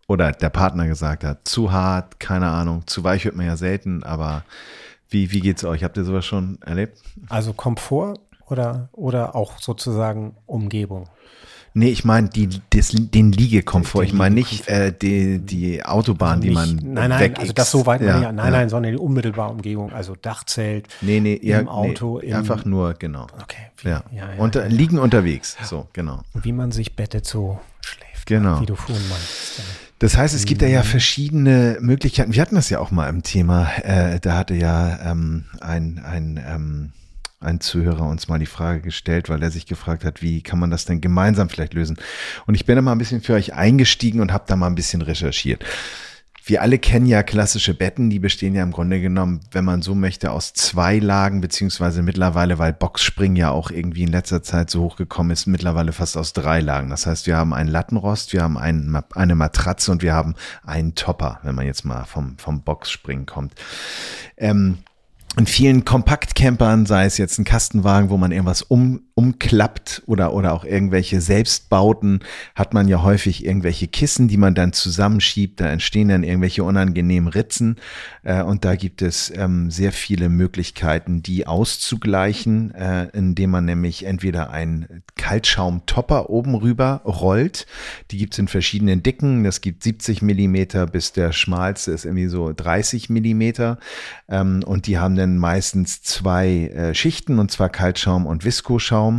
Oder 0.09 0.33
der 0.33 0.49
Partner 0.49 0.87
gesagt 0.89 1.23
hat, 1.23 1.47
zu 1.47 1.71
hart, 1.71 2.19
keine 2.19 2.49
Ahnung, 2.49 2.87
zu 2.87 3.05
weich 3.05 3.27
hört 3.27 3.37
man 3.37 3.45
ja 3.45 3.59
selten, 3.59 4.03
aber 4.05 4.45
wie, 5.11 5.33
wie 5.33 5.41
geht's 5.41 5.65
euch? 5.65 5.85
Habt 5.85 5.99
ihr 5.99 6.05
sowas 6.05 6.25
schon 6.25 6.59
erlebt? 6.63 7.03
Also 7.29 7.53
Komfort 7.53 8.15
oder, 8.47 8.89
oder 8.93 9.35
auch 9.35 9.59
sozusagen 9.59 10.35
Umgebung? 10.47 11.11
Nee, 11.73 11.91
ich 11.91 12.05
meine 12.05 12.29
die, 12.29 12.49
das, 12.71 12.89
den 12.93 13.31
Liegekomfort. 13.33 14.03
Den 14.03 14.07
Ich 14.09 14.13
meine 14.13 14.35
nicht 14.35 14.67
äh, 14.69 14.93
die, 14.93 15.39
die 15.39 15.85
Autobahn, 15.85 16.41
die 16.41 16.51
man 16.51 16.71
Nicht- 16.77 16.85
Nein, 16.85 17.11
nein, 17.11 17.37
also 17.37 17.53
das 17.53 17.71
so 17.71 17.87
weit, 17.87 18.01
ja, 18.01 18.21
ja, 18.21 18.33
nein, 18.33 18.47
ja. 18.47 18.51
nein, 18.51 18.69
sondern 18.69 18.93
die 18.93 18.99
unmittelbare 18.99 19.53
Umgebung, 19.53 19.93
also 19.93 20.17
Dachzelt. 20.21 20.89
Nee, 21.01 21.21
nee, 21.21 21.35
Im 21.35 21.69
Auto, 21.69 22.19
nee, 22.21 22.31
im- 22.31 22.37
einfach 22.37 22.65
nur, 22.65 22.95
genau. 22.95 23.27
Okay, 23.41 23.59
wie, 23.83 23.89
Ja. 23.89 24.03
ja, 24.13 24.33
ja, 24.35 24.39
Unter, 24.39 24.63
ja. 24.63 24.69
Liegen 24.69 24.99
unterwegs, 24.99 25.57
so, 25.63 25.87
genau. 25.93 26.23
wie 26.35 26.53
man 26.53 26.73
sich 26.73 26.97
bettet, 26.97 27.25
so 27.27 27.61
schläft. 27.83 28.27
Genau. 28.27 28.61
Wie 28.61 28.67
du 28.67 28.75
vorhin 28.75 29.09
meintest. 29.09 29.63
Das 30.01 30.17
heißt, 30.17 30.35
es 30.35 30.47
gibt 30.47 30.63
Mhm. 30.63 30.69
ja 30.69 30.83
verschiedene 30.83 31.77
Möglichkeiten. 31.81 32.33
Wir 32.35 32.41
hatten 32.43 32.55
das 32.55 32.71
ja 32.71 32.79
auch 32.81 32.91
mal 32.91 33.09
im 33.09 33.23
Thema. 33.23 33.69
Äh, 33.83 34.19
da 34.19 34.37
hatte 34.39 34.55
ja 34.55 34.99
ähm, 35.11 35.45
ein, 35.61 36.01
ein, 36.05 36.41
ähm, 36.49 36.93
ein 37.41 37.61
Zuhörer 37.61 38.07
uns 38.07 38.29
mal 38.29 38.39
die 38.39 38.47
Frage 38.47 38.83
gestellt, 38.83 39.31
weil 39.31 39.43
er 39.43 39.51
sich 39.51 39.67
gefragt 39.67 40.05
hat, 40.05 40.21
wie 40.21 40.43
kann 40.43 40.59
man 40.59 40.71
das 40.71 40.85
denn 40.85 41.01
gemeinsam 41.01 41.49
vielleicht 41.49 41.73
lösen? 41.73 41.97
Und 42.47 42.55
ich 42.55 42.67
bin 42.67 42.77
da 42.77 42.83
mal 42.83 42.93
ein 42.93 42.99
bisschen 42.99 43.23
für 43.23 43.35
euch 43.35 43.55
eingestiegen 43.55 44.21
und 44.21 44.33
habe 44.33 44.45
da 44.47 44.57
mal 44.57 44.67
ein 44.67 44.75
bisschen 44.75 45.01
recherchiert. 45.01 45.65
Wir 46.45 46.63
alle 46.63 46.79
kennen 46.79 47.07
ja 47.07 47.23
klassische 47.23 47.75
Betten, 47.75 48.11
die 48.11 48.19
bestehen 48.19 48.55
ja 48.55 48.63
im 48.63 48.73
Grunde 48.73 49.01
genommen, 49.01 49.41
wenn 49.53 49.65
man 49.65 49.83
so 49.83 49.95
möchte, 49.95 50.33
aus 50.33 50.53
zwei 50.53 50.99
Lagen, 50.99 51.41
beziehungsweise 51.41 52.03
mittlerweile, 52.03 52.59
weil 52.59 52.73
Boxspringen 52.73 53.37
ja 53.37 53.51
auch 53.51 53.71
irgendwie 53.71 54.03
in 54.03 54.11
letzter 54.11 54.43
Zeit 54.43 54.69
so 54.69 54.83
hochgekommen 54.83 55.33
ist, 55.33 55.47
mittlerweile 55.47 55.93
fast 55.93 56.17
aus 56.17 56.33
drei 56.33 56.61
Lagen. 56.61 56.91
Das 56.91 57.07
heißt, 57.07 57.27
wir 57.27 57.37
haben 57.37 57.55
einen 57.55 57.71
Lattenrost, 57.71 58.33
wir 58.33 58.43
haben 58.43 58.59
ein, 58.59 59.03
eine 59.15 59.35
Matratze 59.35 59.93
und 59.93 60.03
wir 60.03 60.15
haben 60.15 60.35
einen 60.65 60.95
Topper, 60.95 61.41
wenn 61.43 61.55
man 61.55 61.67
jetzt 61.67 61.85
mal 61.85 62.05
vom, 62.05 62.37
vom 62.39 62.63
Boxspringen 62.63 63.27
kommt. 63.27 63.55
Ähm, 64.37 64.79
in 65.37 65.47
vielen 65.47 65.85
Kompaktcampern, 65.85 66.87
sei 66.87 67.05
es 67.05 67.19
jetzt 67.19 67.39
ein 67.39 67.45
Kastenwagen, 67.45 68.11
wo 68.11 68.17
man 68.17 68.33
irgendwas 68.33 68.63
um, 68.63 69.10
umklappt 69.21 70.03
oder, 70.07 70.33
oder 70.33 70.55
auch 70.55 70.65
irgendwelche 70.65 71.21
Selbstbauten, 71.21 72.21
hat 72.55 72.73
man 72.73 72.89
ja 72.89 73.03
häufig 73.03 73.45
irgendwelche 73.45 73.87
Kissen, 73.87 74.29
die 74.29 74.39
man 74.39 74.55
dann 74.55 74.73
zusammenschiebt. 74.73 75.61
Da 75.61 75.67
entstehen 75.67 76.09
dann 76.09 76.23
irgendwelche 76.23 76.65
unangenehmen 76.65 77.29
Ritzen. 77.29 77.77
Äh, 78.23 78.43
und 78.43 78.65
da 78.65 78.77
gibt 78.77 79.03
es 79.03 79.31
ähm, 79.37 79.71
sehr 79.71 79.93
viele 79.93 80.31
Möglichkeiten, 80.31 81.23
die 81.23 81.47
auszugleichen, 81.47 82.75
äh, 82.75 83.09
indem 83.13 83.51
man 83.51 83.67
nämlich 83.67 84.07
entweder 84.07 84.51
einen 84.51 85.03
Kaltschaumtopper 85.17 86.31
oben 86.31 86.55
rüber 86.55 87.03
rollt. 87.05 87.67
Die 88.11 88.17
gibt 88.17 88.33
es 88.33 88.39
in 88.39 88.49
verschiedenen 88.49 89.03
Dicken. 89.03 89.45
Das 89.45 89.61
gibt 89.61 89.83
70 89.83 90.23
Millimeter 90.23 90.87
bis 90.87 91.13
der 91.13 91.33
schmalste 91.33 91.93
ist 91.93 92.05
irgendwie 92.05 92.29
so 92.29 92.53
30 92.53 93.11
Millimeter. 93.11 93.79
Ähm, 94.29 94.63
und 94.65 94.87
die 94.87 94.99
haben 94.99 95.17
dann 95.17 95.37
meistens 95.39 96.03
zwei 96.03 96.69
äh, 96.69 96.95
Schichten, 96.95 97.39
und 97.39 97.51
zwar 97.51 97.69
Kaltschaum 97.69 98.27
und 98.27 98.45
Viskoschaum, 98.45 99.10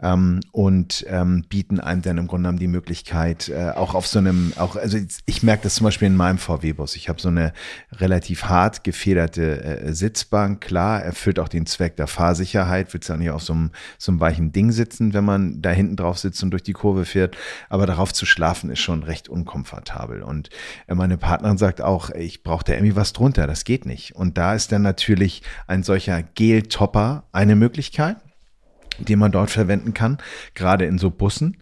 ähm, 0.00 0.40
und 0.52 1.04
ähm, 1.08 1.44
bieten 1.48 1.80
einem 1.80 2.02
dann 2.02 2.18
im 2.18 2.26
Grunde 2.26 2.44
genommen 2.44 2.58
die 2.58 2.68
Möglichkeit, 2.68 3.48
äh, 3.48 3.70
auch 3.70 3.94
auf 3.94 4.06
so 4.06 4.18
einem, 4.18 4.52
auch, 4.56 4.76
also 4.76 4.98
ich 5.26 5.42
merke 5.42 5.64
das 5.64 5.76
zum 5.76 5.84
Beispiel 5.84 6.06
in 6.06 6.16
meinem 6.16 6.38
VW-Bus. 6.38 6.96
Ich 6.96 7.08
habe 7.08 7.20
so 7.20 7.28
eine 7.28 7.52
relativ 7.92 8.44
hart 8.44 8.84
gefederte 8.84 9.62
äh, 9.62 9.92
Sitzbank. 9.92 10.60
Klar, 10.60 11.02
erfüllt 11.02 11.38
auch 11.38 11.48
den 11.48 11.66
Zweck 11.66 11.96
der 11.96 12.06
Fahrsicherheit. 12.06 12.92
Willst 12.94 13.08
ja 13.08 13.16
nicht 13.16 13.30
auf 13.30 13.42
so 13.42 13.52
einem, 13.52 13.70
so 13.98 14.12
einem 14.12 14.20
weichen 14.20 14.52
Ding 14.52 14.70
sitzen, 14.72 15.14
wenn 15.14 15.24
man 15.24 15.60
da 15.62 15.70
hinten 15.70 15.96
drauf 15.96 16.18
sitzt 16.18 16.42
und 16.42 16.50
durch 16.50 16.62
die 16.62 16.72
Kurve 16.72 17.04
fährt. 17.04 17.36
Aber 17.68 17.86
darauf 17.86 18.12
zu 18.12 18.26
schlafen 18.26 18.70
ist 18.70 18.80
schon 18.80 19.02
recht 19.02 19.28
unkomfortabel. 19.28 20.22
Und 20.22 20.50
äh, 20.86 20.94
meine 20.94 21.18
Partnerin 21.18 21.58
sagt 21.58 21.80
auch, 21.80 22.10
ich 22.10 22.42
brauche 22.42 22.64
da 22.64 22.74
irgendwie 22.74 22.96
was 22.96 23.12
drunter. 23.12 23.46
Das 23.46 23.64
geht 23.64 23.86
nicht. 23.86 24.14
Und 24.14 24.38
da 24.38 24.54
ist 24.54 24.72
dann 24.72 24.82
natürlich 24.82 25.42
ein 25.66 25.82
solcher 25.82 26.22
Gel-Topper 26.22 27.24
eine 27.32 27.56
Möglichkeit 27.56 28.16
den 28.98 29.18
man 29.18 29.32
dort 29.32 29.50
verwenden 29.50 29.94
kann, 29.94 30.18
gerade 30.54 30.84
in 30.84 30.98
so 30.98 31.10
Bussen. 31.10 31.58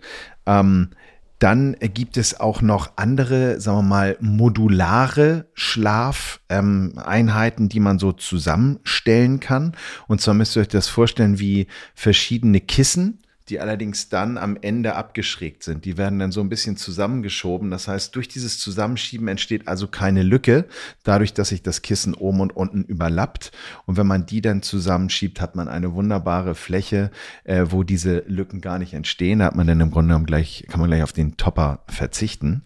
Ähm, 0.47 0.91
dann 1.39 1.76
gibt 1.80 2.16
es 2.16 2.41
auch 2.41 2.62
noch 2.62 2.93
andere, 2.97 3.61
sagen 3.61 3.78
wir 3.78 3.82
mal, 3.82 4.16
modulare 4.20 5.47
Schlafeinheiten, 5.53 6.99
Einheiten, 6.99 7.68
die 7.68 7.80
man 7.80 7.99
so 7.99 8.12
zusammenstellen 8.12 9.39
kann. 9.41 9.72
Und 10.07 10.22
zwar 10.22 10.32
müsst 10.32 10.57
ihr 10.57 10.62
euch 10.62 10.68
das 10.68 10.89
vorstellen 10.89 11.39
wie 11.39 11.66
verschiedene 11.95 12.61
Kissen, 12.61 13.18
die 13.49 13.61
allerdings 13.61 14.09
dann 14.09 14.38
am 14.38 14.57
Ende 14.61 14.97
abgeschrägt 14.97 15.62
sind. 15.62 15.84
Die 15.84 15.97
werden 15.97 16.18
dann 16.18 16.32
so 16.32 16.40
ein 16.40 16.49
bisschen 16.49 16.76
zusammengeschoben. 16.76 17.70
Das 17.70 17.86
heißt, 17.86 18.14
durch 18.16 18.28
dieses 18.28 18.59
Zusammenschieben 18.59 19.28
entsteht 19.28 19.68
also 19.68 19.86
keine 19.86 20.22
Lücke, 20.22 20.64
dadurch, 21.05 21.32
dass 21.32 21.51
sich 21.51 21.62
das 21.62 21.82
Kissen 21.82 22.14
oben 22.14 22.40
und 22.40 22.57
unten 22.57 22.82
überlappt. 22.82 23.53
Und 23.86 23.97
wenn 23.97 24.07
man 24.07 24.26
die 24.26 24.40
dann 24.40 24.62
zusammenschiebt, 24.62 25.40
hat 25.40 25.55
man 25.55 25.68
eine 25.68 25.94
wunderbare 25.94 26.55
Fläche, 26.57 27.11
äh, 27.44 27.66
wo 27.68 27.84
diese 27.84 28.24
Lücken 28.26 28.61
gar 28.61 28.78
nicht 28.78 28.94
entstehen. 28.94 29.38
Da 29.38 29.47
hat 29.47 29.55
man 29.55 29.66
dann 29.66 29.80
im 29.80 29.90
Grunde 29.92 30.09
genommen 30.09 30.26
gleich, 30.26 30.66
kann 30.68 30.80
man 30.80 30.90
gleich 30.90 31.05
auf 31.05 31.12
den 31.12 31.36
Topper 31.36 31.84
verzichten. 31.86 32.62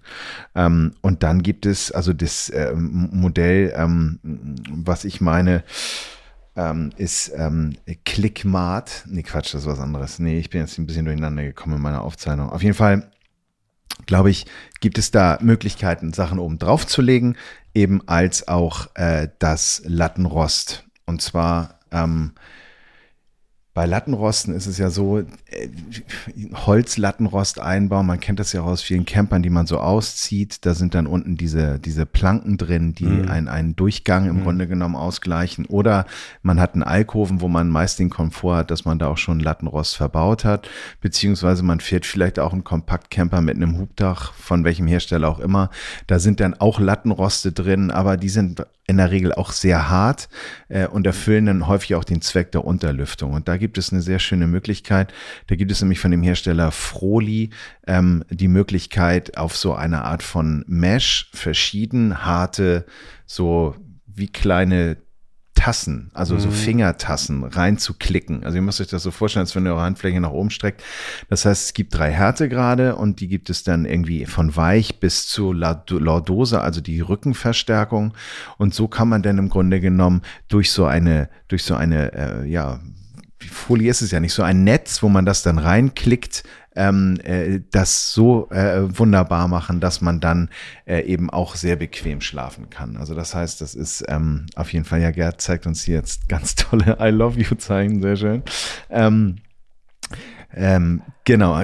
Ähm, 0.55 0.93
und 1.03 1.23
dann 1.23 1.43
gibt 1.43 1.67
es 1.67 1.93
also 1.93 2.15
das 2.15 2.51
ähm, 2.55 3.11
Modell, 3.13 3.75
ähm, 3.77 4.19
was 4.71 5.05
ich 5.05 5.21
meine, 5.21 5.63
ähm, 6.57 6.91
ist 6.97 7.33
ähm, 7.37 7.77
Clickmart. 8.05 9.05
Nee, 9.07 9.23
Quatsch, 9.23 9.55
das 9.55 9.63
ist 9.63 9.67
was 9.67 9.81
anderes. 9.81 10.19
Nee, 10.19 10.39
ich 10.39 10.51
bin 10.51 10.61
jetzt 10.61 10.79
ein 10.79 10.87
bisschen 10.87 11.05
durcheinander 11.05 11.43
gekommen 11.43 11.77
in 11.77 11.83
meiner 11.83 12.03
Aufzeichnung. 12.03 12.51
Auf 12.51 12.63
jeden 12.63 12.75
Fall 12.75 13.11
glaube 14.07 14.31
ich, 14.31 14.47
gibt 14.81 14.99
es 14.99 15.11
da 15.11 15.39
Möglichkeiten, 15.41 16.13
Sachen 16.13 16.39
oben 16.39 16.59
drauf 16.59 16.87
zu 16.87 17.03
legen, 17.03 17.37
eben 17.75 18.07
als 18.09 18.49
auch 18.49 18.89
äh, 18.95 19.29
das 19.39 19.83
Lattenrost. 19.85 20.85
Und 21.07 21.23
zwar 21.23 21.79
ähm, 21.91 22.33
bei 23.81 23.87
Lattenrosten 23.87 24.55
ist 24.55 24.67
es 24.67 24.77
ja 24.77 24.91
so, 24.91 25.21
äh, 25.21 25.25
Holzlattenrost 26.53 27.59
einbauen, 27.59 28.05
man 28.05 28.21
kennt 28.21 28.39
das 28.39 28.53
ja 28.53 28.61
aus 28.61 28.83
vielen 28.83 29.07
Campern, 29.07 29.43
die 29.43 29.49
man 29.49 29.67
so 29.67 29.79
auszieht, 29.79 30.67
da 30.67 30.75
sind 30.75 30.95
dann 30.95 31.07
unten 31.07 31.39
diese, 31.39 31.79
diese 31.79 32.05
Planken 32.05 32.59
drin, 32.59 32.95
die 32.95 33.07
Mhm. 33.07 33.31
einen, 33.31 33.49
einen 33.49 33.77
Durchgang 33.77 34.29
im 34.29 34.43
Grunde 34.43 34.69
genommen 34.69 34.97
ausgleichen. 34.97 35.65
Oder 35.65 36.05
man 36.43 36.61
hat 36.61 36.75
einen 36.75 36.83
Alkoven, 36.83 37.41
wo 37.41 37.49
man 37.49 37.71
meist 37.71 37.99
den 37.99 38.11
Komfort 38.11 38.57
hat, 38.57 38.71
dass 38.71 38.85
man 38.85 38.99
da 38.99 39.09
auch 39.09 39.17
schon 39.17 39.41
Lattenrost 39.41 39.97
verbaut 39.97 40.45
hat, 40.45 40.69
beziehungsweise 41.01 41.63
man 41.63 41.81
fährt 41.81 42.05
vielleicht 42.05 42.39
auch 42.39 42.53
einen 42.53 42.65
Kompaktcamper 42.65 43.41
mit 43.41 43.57
einem 43.57 43.79
Hubdach, 43.79 44.35
von 44.35 44.63
welchem 44.63 44.89
Hersteller 44.89 45.31
auch 45.31 45.41
immer. 45.41 45.71
Da 46.07 46.19
sind 46.19 46.41
dann 46.41 46.53
auch 46.53 46.81
Lattenroste 46.81 47.51
drin, 47.53 47.91
aber 47.91 48.19
die 48.19 48.29
sind 48.29 48.63
in 48.91 48.97
der 48.97 49.13
Regel 49.13 49.33
auch 49.33 49.53
sehr 49.53 49.89
hart 49.89 50.29
äh, 50.69 50.87
und 50.87 51.07
erfüllen 51.07 51.47
dann 51.47 51.69
häufig 51.69 51.95
auch 51.95 52.03
den 52.03 52.21
Zweck 52.21 52.51
der 52.51 52.65
Unterlüftung. 52.65 53.33
Und 53.33 53.47
da 53.47 53.57
gibt 53.57 53.70
es 53.79 53.93
eine 53.93 54.03
sehr 54.03 54.19
schöne 54.19 54.47
Möglichkeit. 54.47 55.13
Da 55.47 55.57
gibt 55.57 55.71
es 55.71 55.81
nämlich 55.81 56.01
von 56.01 56.11
dem 56.11 56.23
Hersteller 56.23 56.71
Froli 56.71 57.51
ähm, 57.87 58.25
die 58.31 58.49
Möglichkeit, 58.49 59.37
auf 59.37 59.57
so 59.57 59.75
eine 59.75 60.05
Art 60.05 60.23
von 60.23 60.65
Mesh 60.67 61.31
verschieden 61.33 62.25
harte, 62.25 62.87
so 63.27 63.75
wie 64.07 64.29
kleine 64.29 64.99
Tassen, 65.61 66.11
also 66.15 66.39
so 66.39 66.51
Fingertassen 66.51 67.45
reinzuklicken. 67.45 68.45
Also 68.45 68.57
ihr 68.57 68.63
müsst 68.63 68.81
euch 68.81 68.87
das 68.87 69.03
so 69.03 69.11
vorstellen, 69.11 69.43
als 69.43 69.55
wenn 69.55 69.67
ihr 69.67 69.73
eure 69.73 69.83
Handfläche 69.83 70.19
nach 70.19 70.31
oben 70.31 70.49
streckt. 70.49 70.83
Das 71.29 71.45
heißt, 71.45 71.67
es 71.67 71.75
gibt 71.75 71.95
drei 71.95 72.11
Härtegrade 72.11 72.97
und 72.97 73.21
die 73.21 73.29
gibt 73.29 73.51
es 73.51 73.63
dann 73.63 73.85
irgendwie 73.85 74.25
von 74.25 74.57
weich 74.57 75.01
bis 75.01 75.29
zu 75.29 75.53
Lordose, 75.53 76.63
also 76.63 76.81
die 76.81 77.03
Rückenverstärkung. 77.03 78.15
Und 78.57 78.73
so 78.73 78.89
kann 78.89 79.11
man 79.11 79.23
dann 79.23 79.37
im 79.37 79.51
Grunde 79.51 79.81
genommen 79.81 80.23
durch 80.49 80.71
so 80.71 80.87
eine, 80.87 81.29
durch 81.49 81.65
so 81.65 81.75
eine, 81.75 82.15
äh, 82.15 82.49
ja, 82.49 82.81
Folie 83.49 83.91
ist 83.91 84.03
es 84.03 84.11
ja 84.11 84.21
nicht, 84.21 84.33
so 84.33 84.43
ein 84.43 84.65
Netz, 84.65 85.03
wo 85.03 85.09
man 85.09 85.25
das 85.25 85.43
dann 85.43 85.59
reinklickt, 85.59 86.43
ähm, 86.77 87.19
äh, 87.25 87.61
das 87.71 88.13
so 88.13 88.49
äh, 88.51 88.99
wunderbar 88.99 89.49
machen, 89.49 89.81
dass 89.81 90.01
man 90.01 90.21
dann 90.21 90.51
äh, 90.87 91.01
eben 91.03 91.31
auch 91.31 91.57
sehr 91.57 91.77
bequem 91.77 92.21
schlafen 92.21 92.71
kann. 92.71 92.97
Also 92.97 93.15
das 93.15 93.35
heißt, 93.35 93.61
das 93.61 93.75
ist 93.75 94.05
ähm, 94.09 94.47
auf 94.55 94.73
jeden 94.73 94.85
Fall, 94.85 95.01
ja, 95.01 95.11
Gerd 95.11 95.41
zeigt 95.41 95.67
uns 95.67 95.83
hier 95.83 95.97
jetzt 95.97 96.29
ganz 96.29 96.55
tolle 96.57 96.99
I 97.01 97.09
love 97.09 97.41
you 97.41 97.57
Zeichen, 97.57 98.01
sehr 98.01 98.17
schön. 98.17 98.43
Ähm, 98.89 99.37
ähm, 100.55 101.03
genau, 101.25 101.57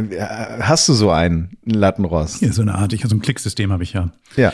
hast 0.61 0.89
du 0.89 0.93
so 0.93 1.11
einen 1.11 1.57
Lattenrost? 1.65 2.41
Ja, 2.43 2.53
so 2.53 2.63
eine 2.63 2.75
Art, 2.77 2.93
ich, 2.93 3.03
so 3.03 3.15
ein 3.17 3.21
Klicksystem 3.21 3.73
habe 3.73 3.83
ich 3.83 3.93
ja. 3.93 4.11
Ja, 4.37 4.53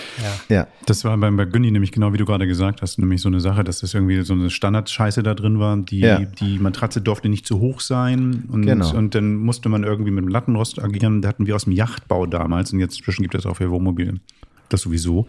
ja. 0.48 0.66
Das 0.86 1.04
war 1.04 1.16
beim 1.18 1.36
bei 1.36 1.44
Günni 1.44 1.70
nämlich 1.70 1.92
genau 1.92 2.12
wie 2.12 2.16
du 2.18 2.24
gerade 2.24 2.46
gesagt 2.46 2.80
hast, 2.82 2.98
nämlich 2.98 3.20
so 3.20 3.28
eine 3.28 3.40
Sache, 3.40 3.62
dass 3.64 3.80
das 3.80 3.92
irgendwie 3.94 4.22
so 4.22 4.32
eine 4.32 4.48
Standardscheiße 4.50 5.22
da 5.22 5.34
drin 5.34 5.58
war. 5.58 5.76
Die, 5.76 6.00
Ja. 6.00 6.18
die 6.20 6.58
Matratze 6.58 7.00
durfte 7.00 7.28
nicht 7.28 7.46
zu 7.46 7.58
hoch 7.60 7.80
sein 7.80 8.44
und, 8.50 8.62
Genau. 8.66 8.94
und 8.96 9.14
dann 9.14 9.36
musste 9.36 9.68
man 9.68 9.84
irgendwie 9.84 10.10
mit 10.10 10.24
dem 10.24 10.28
Lattenrost 10.28 10.82
agieren. 10.82 11.20
Da 11.22 11.28
hatten 11.28 11.46
wir 11.46 11.54
aus 11.56 11.64
dem 11.64 11.72
Yachtbau 11.72 12.26
damals 12.26 12.72
und 12.72 12.80
jetzt 12.80 12.96
inzwischen 12.98 13.22
gibt 13.22 13.34
es 13.34 13.44
auch 13.46 13.56
für 13.56 13.70
Wohnmobile. 13.70 14.14
Das 14.68 14.80
sowieso. 14.82 15.26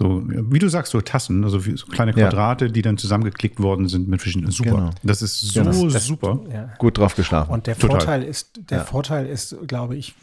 So, 0.00 0.22
wie 0.28 0.60
du 0.60 0.68
sagst, 0.68 0.92
so 0.92 1.00
Tassen, 1.00 1.42
also 1.42 1.66
wie, 1.66 1.76
so 1.76 1.86
kleine 1.86 2.12
Ja. 2.12 2.28
Quadrate, 2.28 2.70
die 2.70 2.82
dann 2.82 2.98
zusammengeklickt 2.98 3.58
worden 3.60 3.88
sind 3.88 4.06
mit 4.06 4.22
verschiedenen. 4.22 4.52
Super. 4.52 4.70
Genau. 4.70 4.90
Das 5.02 5.22
ist 5.22 5.40
so 5.40 5.60
Genau. 5.64 5.88
Das- 5.88 6.06
super. 6.06 6.38
Ja. 6.52 6.70
Gut 6.78 6.98
drauf 6.98 7.16
geschlafen. 7.16 7.50
Und 7.50 7.66
der 7.66 7.76
Total. 7.76 7.96
Vorteil 7.98 8.22
ist, 8.22 8.60
der 8.70 8.84
Vorteil 8.84 9.26
ist, 9.26 9.56
glaube 9.66 9.96
ich, 9.96 10.14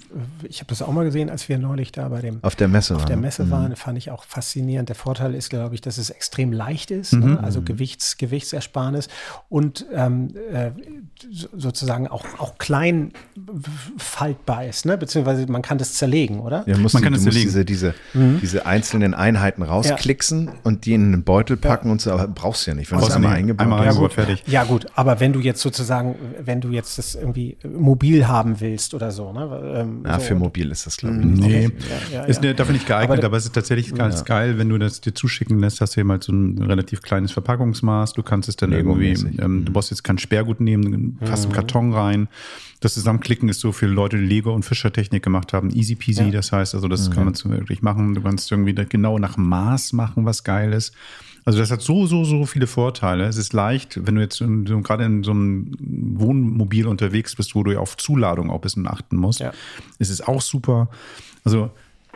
ich 0.44 0.60
habe 0.62 0.70
das 0.70 0.82
auch 0.82 0.94
mal 0.94 1.04
gesehen, 1.04 1.30
als 1.30 1.50
wir 1.50 1.58
neulich 1.58 1.92
da 1.92 2.08
bei 2.08 2.22
dem 2.22 2.40
auf 2.42 2.56
der 2.56 2.70
Messe 2.70 2.96
auf 2.96 3.02
waren. 3.02 3.08
der 3.08 3.16
ne? 3.18 3.22
Messe 3.24 3.52
waren, 3.52 3.76
fand 3.76 3.98
ich 3.98 4.12
auch 4.12 4.24
faszinierend. 4.24 4.88
Der 4.88 4.96
Vorteil 4.96 5.36
ist, 5.36 5.50
glaube 5.50 5.76
ich, 5.76 5.82
dass 5.82 5.98
es 5.98 6.10
extrem 6.10 6.54
leicht 6.54 6.90
ist, 6.90 7.12
ne? 7.12 7.38
also 7.44 7.62
Gewichts, 7.62 8.16
Gewichtsersparnis 8.16 9.10
und 9.50 9.86
ähm, 9.94 10.30
äh, 10.54 10.72
so- 11.30 11.50
sozusagen 11.54 12.08
auch, 12.08 12.24
auch 12.38 12.58
klein 12.60 13.12
faltbar 13.98 14.66
ist, 14.66 14.86
ne? 14.86 14.98
beziehungsweise 14.98 15.46
man 15.52 15.62
kann 15.62 15.78
das 15.78 15.96
zerlegen, 15.96 16.40
oder? 16.40 16.64
Ja, 16.66 16.78
Man 16.78 16.88
du, 16.88 17.00
kann 17.02 17.12
musst 17.12 17.24
zerlegen. 17.24 17.44
diese, 17.50 17.66
diese, 17.66 17.94
diese 18.14 18.66
einzelnen 18.66 19.14
Einheiten 19.14 19.65
rausklicksen 19.66 20.50
und 20.64 20.86
die 20.86 20.94
in 20.94 21.14
einen 21.14 21.24
Beutel 21.24 21.58
packen 21.58 21.92
und 21.92 22.02
so, 22.02 22.12
aber 22.12 22.28
brauchst 22.28 22.66
du 22.66 22.72
ja 22.72 22.76
nicht, 22.76 22.92
wenn 22.92 23.00
du 23.00 23.04
es 23.04 23.10
du 23.10 23.16
einmal 23.16 23.34
eingebaut 23.34 23.64
Einmal 23.64 23.80
hast. 23.80 23.88
reingebaut, 23.88 24.14
fertig. 24.14 24.44
Ja 24.48 24.64
gut, 24.64 24.86
aber 24.96 25.20
wenn 25.20 25.34
du 25.34 25.40
jetzt 25.40 25.62
sozusagen, 25.62 26.16
wenn 26.44 26.62
du 26.62 26.70
jetzt 26.70 26.98
das 26.98 27.16
irgendwie 27.16 27.58
mobil 27.78 28.28
haben 28.28 28.60
willst 28.62 28.94
oder 28.94 29.12
so, 29.12 29.32
ne? 29.34 29.74
Ähm, 29.76 30.04
Ja, 30.06 30.20
so, 30.20 30.26
für 30.28 30.36
mobil 30.36 30.72
ist 30.72 30.86
das, 30.86 30.98
glaube 30.98 31.18
ich, 31.20 31.26
nicht. 31.26 31.42
Nee, 31.42 31.64
Ja, 32.12 32.20
ja, 32.20 32.24
ist 32.26 32.44
ja. 32.44 32.50
ne- 32.50 32.56
dafür 32.56 32.74
nicht 32.74 32.88
geeignet, 32.88 33.20
Aber- 33.20 33.28
aber, 33.28 33.38
es 33.38 33.46
ist 33.46 33.54
tatsächlich 33.54 33.94
ganz 33.94 34.24
geil, 34.26 34.58
wenn 34.58 34.70
du 34.70 34.78
das 34.78 35.02
dir 35.02 35.14
zuschicken 35.14 35.60
lässt, 35.60 35.82
hast 35.82 35.96
du 35.96 36.02
eben 36.02 36.12
halt 36.12 36.24
so 36.24 36.32
ein 36.32 36.62
relativ 36.62 37.02
kleines 37.02 37.32
Verpackungsmaß. 37.32 38.14
Du 38.14 38.24
kannst 38.24 38.50
es 38.50 38.56
dann 38.56 38.72
irgendwie, 38.72 39.12
ähm, 39.42 39.66
du 39.66 39.72
brauchst 39.74 39.92
jetzt 39.92 40.04
kein 40.04 40.18
Sperrgut 40.18 40.60
nehmen, 40.62 41.18
passt 41.20 41.46
im 41.46 41.52
Karton 41.52 41.94
rein. 41.94 42.28
Das 42.82 42.94
Zusammenklicken 42.94 43.50
ist 43.50 43.62
so 43.62 43.72
für 43.72 43.88
Leute, 43.88 44.18
die 44.18 44.26
Lego 44.26 44.54
und 44.54 44.64
Fischertechnik 44.64 45.24
gemacht 45.24 45.54
haben, 45.54 45.70
easy 45.72 45.96
peasy. 45.96 46.30
Das 46.30 46.52
heißt, 46.52 46.76
also 46.76 46.88
das 46.88 47.10
kann 47.10 47.26
man 47.26 47.34
so 47.34 47.50
wirklich 47.50 47.82
machen. 47.82 48.14
Du 48.14 48.22
kannst 48.22 48.52
irgendwie 48.52 48.76
genau 48.76 49.18
nach 49.18 49.38
Maß 49.56 49.94
machen, 49.94 50.26
was 50.26 50.44
geil 50.44 50.74
ist. 50.74 50.94
Also 51.46 51.60
das 51.60 51.70
hat 51.70 51.82
so, 51.82 52.08
so, 52.08 52.24
so 52.24 52.46
viele 52.46 52.66
Vorteile. 52.66 53.26
Es 53.26 53.38
ist 53.38 53.54
leicht, 53.54 54.06
wenn 54.06 54.16
du 54.16 54.22
jetzt 54.22 54.42
in 54.42 54.66
so, 54.66 54.82
gerade 54.82 55.06
in 55.06 55.24
so 55.24 55.32
einem 55.32 55.72
Wohnmobil 55.80 56.88
unterwegs 56.88 57.36
bist, 57.36 57.54
wo 57.54 57.64
du 57.64 57.72
ja 57.72 57.80
auf 57.80 57.98
Zuladung 57.98 58.50
auch 58.50 58.56
ein 58.56 58.62
bisschen 58.62 58.88
achten 58.88 59.16
musst. 59.16 59.42
Ja. 59.42 59.54
Es 60.00 60.10
ist 60.10 60.28
auch 60.28 60.42
super. 60.42 60.90
Also 61.44 61.70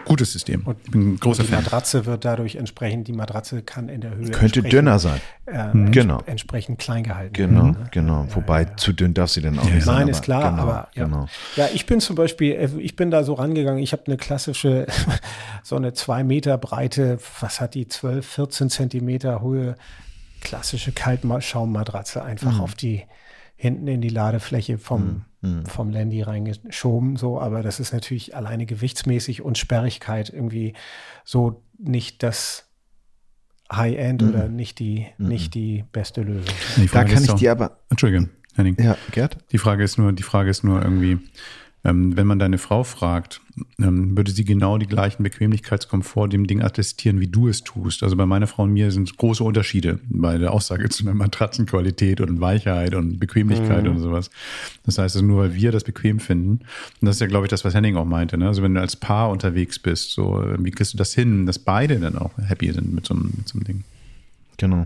gutes 0.05 0.31
System. 0.33 0.65
ich 0.85 0.91
bin 0.91 1.13
ein 1.13 1.19
großer 1.19 1.43
Die 1.43 1.49
Fan. 1.49 1.63
Matratze 1.63 2.05
wird 2.05 2.25
dadurch 2.25 2.55
entsprechend, 2.55 3.07
die 3.07 3.13
Matratze 3.13 3.61
kann 3.61 3.89
in 3.89 4.01
der 4.01 4.15
Höhe 4.15 4.31
Könnte 4.31 4.63
dünner 4.63 4.97
sein. 4.99 5.21
äh, 5.45 5.69
Genau. 5.91 6.21
entsprechend 6.25 6.79
klein 6.79 7.03
gehalten 7.03 7.33
Genau, 7.33 7.65
werden. 7.65 7.71
ne? 7.83 7.87
genau. 7.91 8.25
Wobei 8.33 8.65
zu 8.65 8.93
dünn 8.93 9.13
darf 9.13 9.29
sie 9.29 9.41
dann 9.41 9.59
auch 9.59 9.63
nicht 9.69 9.83
sein. 9.83 9.95
Nein, 9.99 10.07
ist 10.07 10.23
klar, 10.23 10.49
genau, 10.51 10.61
aber 10.63 10.87
ja. 10.95 11.05
genau. 11.05 11.27
ja, 11.55 11.67
ich 11.73 11.85
bin 11.85 11.99
zum 11.99 12.15
Beispiel, 12.15 12.53
äh, 12.53 12.69
ich 12.79 12.95
bin 12.95 13.11
da 13.11 13.23
so 13.23 13.33
rangegangen, 13.33 13.81
ich 13.83 13.91
habe 13.91 14.03
eine 14.07 14.17
klassische, 14.17 14.87
so 15.63 15.75
eine 15.75 15.93
zwei 15.93 16.23
Meter 16.23 16.57
breite, 16.57 17.19
was 17.39 17.61
hat 17.61 17.75
die, 17.75 17.87
12, 17.87 18.25
14 18.25 18.69
Zentimeter 18.69 19.41
hohe, 19.41 19.75
klassische 20.41 20.91
Kaltschaummatratze 20.91 22.23
einfach 22.23 22.53
Mhm. 22.55 22.61
auf 22.61 22.73
die, 22.75 23.03
hinten 23.55 23.87
in 23.87 24.01
die 24.01 24.09
Ladefläche 24.09 24.77
vom, 24.77 25.01
Mhm. 25.03 25.21
Vom 25.67 25.89
Landy 25.89 26.21
reingeschoben, 26.21 27.15
so, 27.15 27.39
aber 27.39 27.63
das 27.63 27.79
ist 27.79 27.93
natürlich 27.93 28.35
alleine 28.35 28.65
gewichtsmäßig 28.65 29.41
und 29.41 29.57
Sperrigkeit 29.57 30.29
irgendwie 30.29 30.73
so 31.23 31.63
nicht 31.77 32.23
das 32.23 32.65
High-End 33.71 34.21
Mhm. 34.21 34.29
oder 34.29 34.47
nicht 34.49 34.79
die, 34.79 35.07
nicht 35.17 35.53
die 35.53 35.85
beste 35.93 36.23
Lösung. 36.23 36.53
Die 36.77 36.87
Da 36.87 37.03
kann 37.05 37.21
ich 37.23 37.27
doch- 37.29 37.39
dir 37.39 37.51
aber, 37.51 37.77
Entschuldigung, 37.89 38.29
Henning. 38.55 38.75
ja, 38.81 38.97
Gerd? 39.11 39.37
Die 39.51 39.59
Frage 39.59 39.83
ist 39.83 39.97
nur, 39.97 40.11
die 40.11 40.23
Frage 40.23 40.49
ist 40.49 40.63
nur 40.63 40.81
irgendwie, 40.81 41.19
ähm, 41.83 42.17
wenn 42.17 42.27
man 42.27 42.39
deine 42.39 42.57
Frau 42.57 42.83
fragt, 42.83 43.41
ähm, 43.79 44.15
würde 44.17 44.31
sie 44.31 44.43
genau 44.43 44.77
die 44.77 44.87
gleichen 44.87 45.23
Bequemlichkeitskomfort 45.23 46.27
dem 46.29 46.45
Ding 46.45 46.61
attestieren, 46.61 47.19
wie 47.19 47.27
du 47.27 47.47
es 47.47 47.63
tust. 47.63 48.03
Also 48.03 48.15
bei 48.15 48.25
meiner 48.25 48.47
Frau 48.47 48.63
und 48.63 48.73
mir 48.73 48.91
sind 48.91 49.15
große 49.15 49.43
Unterschiede 49.43 49.99
bei 50.09 50.37
der 50.37 50.51
Aussage 50.51 50.89
zu 50.89 51.03
einer 51.03 51.13
Matratzenqualität 51.13 52.21
und 52.21 52.41
Weichheit 52.41 52.95
und 52.95 53.19
Bequemlichkeit 53.19 53.87
und 53.87 53.99
sowas. 53.99 54.29
Das 54.85 54.97
heißt, 54.97 55.15
ist 55.15 55.21
nur 55.21 55.39
weil 55.39 55.55
wir 55.55 55.71
das 55.71 55.83
bequem 55.83 56.19
finden. 56.19 56.59
Und 57.01 57.05
das 57.05 57.15
ist 57.15 57.21
ja, 57.21 57.27
glaube 57.27 57.45
ich, 57.45 57.49
das, 57.49 57.63
was 57.63 57.73
Henning 57.73 57.95
auch 57.95 58.05
meinte. 58.05 58.37
Ne? 58.37 58.47
Also 58.47 58.61
wenn 58.61 58.73
du 58.73 58.81
als 58.81 58.95
Paar 58.95 59.29
unterwegs 59.29 59.79
bist, 59.79 60.11
so, 60.11 60.43
wie 60.57 60.71
kriegst 60.71 60.93
du 60.93 60.97
das 60.97 61.13
hin, 61.13 61.45
dass 61.45 61.59
beide 61.59 61.99
dann 61.99 62.17
auch 62.17 62.31
happy 62.37 62.71
sind 62.71 62.93
mit 62.93 63.05
so 63.05 63.13
mit 63.13 63.47
so 63.47 63.57
einem 63.57 63.63
Ding? 63.63 63.83
Genau. 64.59 64.85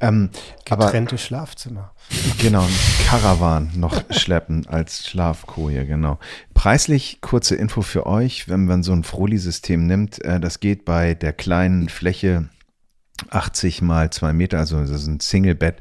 Ähm, 0.00 0.30
aber 0.68 0.86
Getrennte 0.86 1.16
Schlafzimmer. 1.16 1.92
Genau, 2.38 2.66
Caravan 3.06 3.70
noch 3.76 4.02
schleppen 4.10 4.66
als 4.66 5.06
Schlafkoje, 5.06 5.86
genau. 5.86 6.18
Preislich 6.54 7.20
kurze 7.20 7.54
Info 7.54 7.82
für 7.82 8.06
euch, 8.06 8.48
wenn 8.48 8.66
man 8.66 8.82
so 8.82 8.92
ein 8.92 9.04
Froli-System 9.04 9.86
nimmt, 9.86 10.22
äh, 10.24 10.40
das 10.40 10.60
geht 10.60 10.84
bei 10.84 11.14
der 11.14 11.32
kleinen 11.32 11.88
Fläche 11.88 12.48
80 13.30 13.80
mal 13.80 14.10
2 14.10 14.32
Meter, 14.32 14.58
also 14.58 14.80
das 14.80 14.90
ist 14.90 15.06
ein 15.06 15.20
Single-Bett 15.20 15.76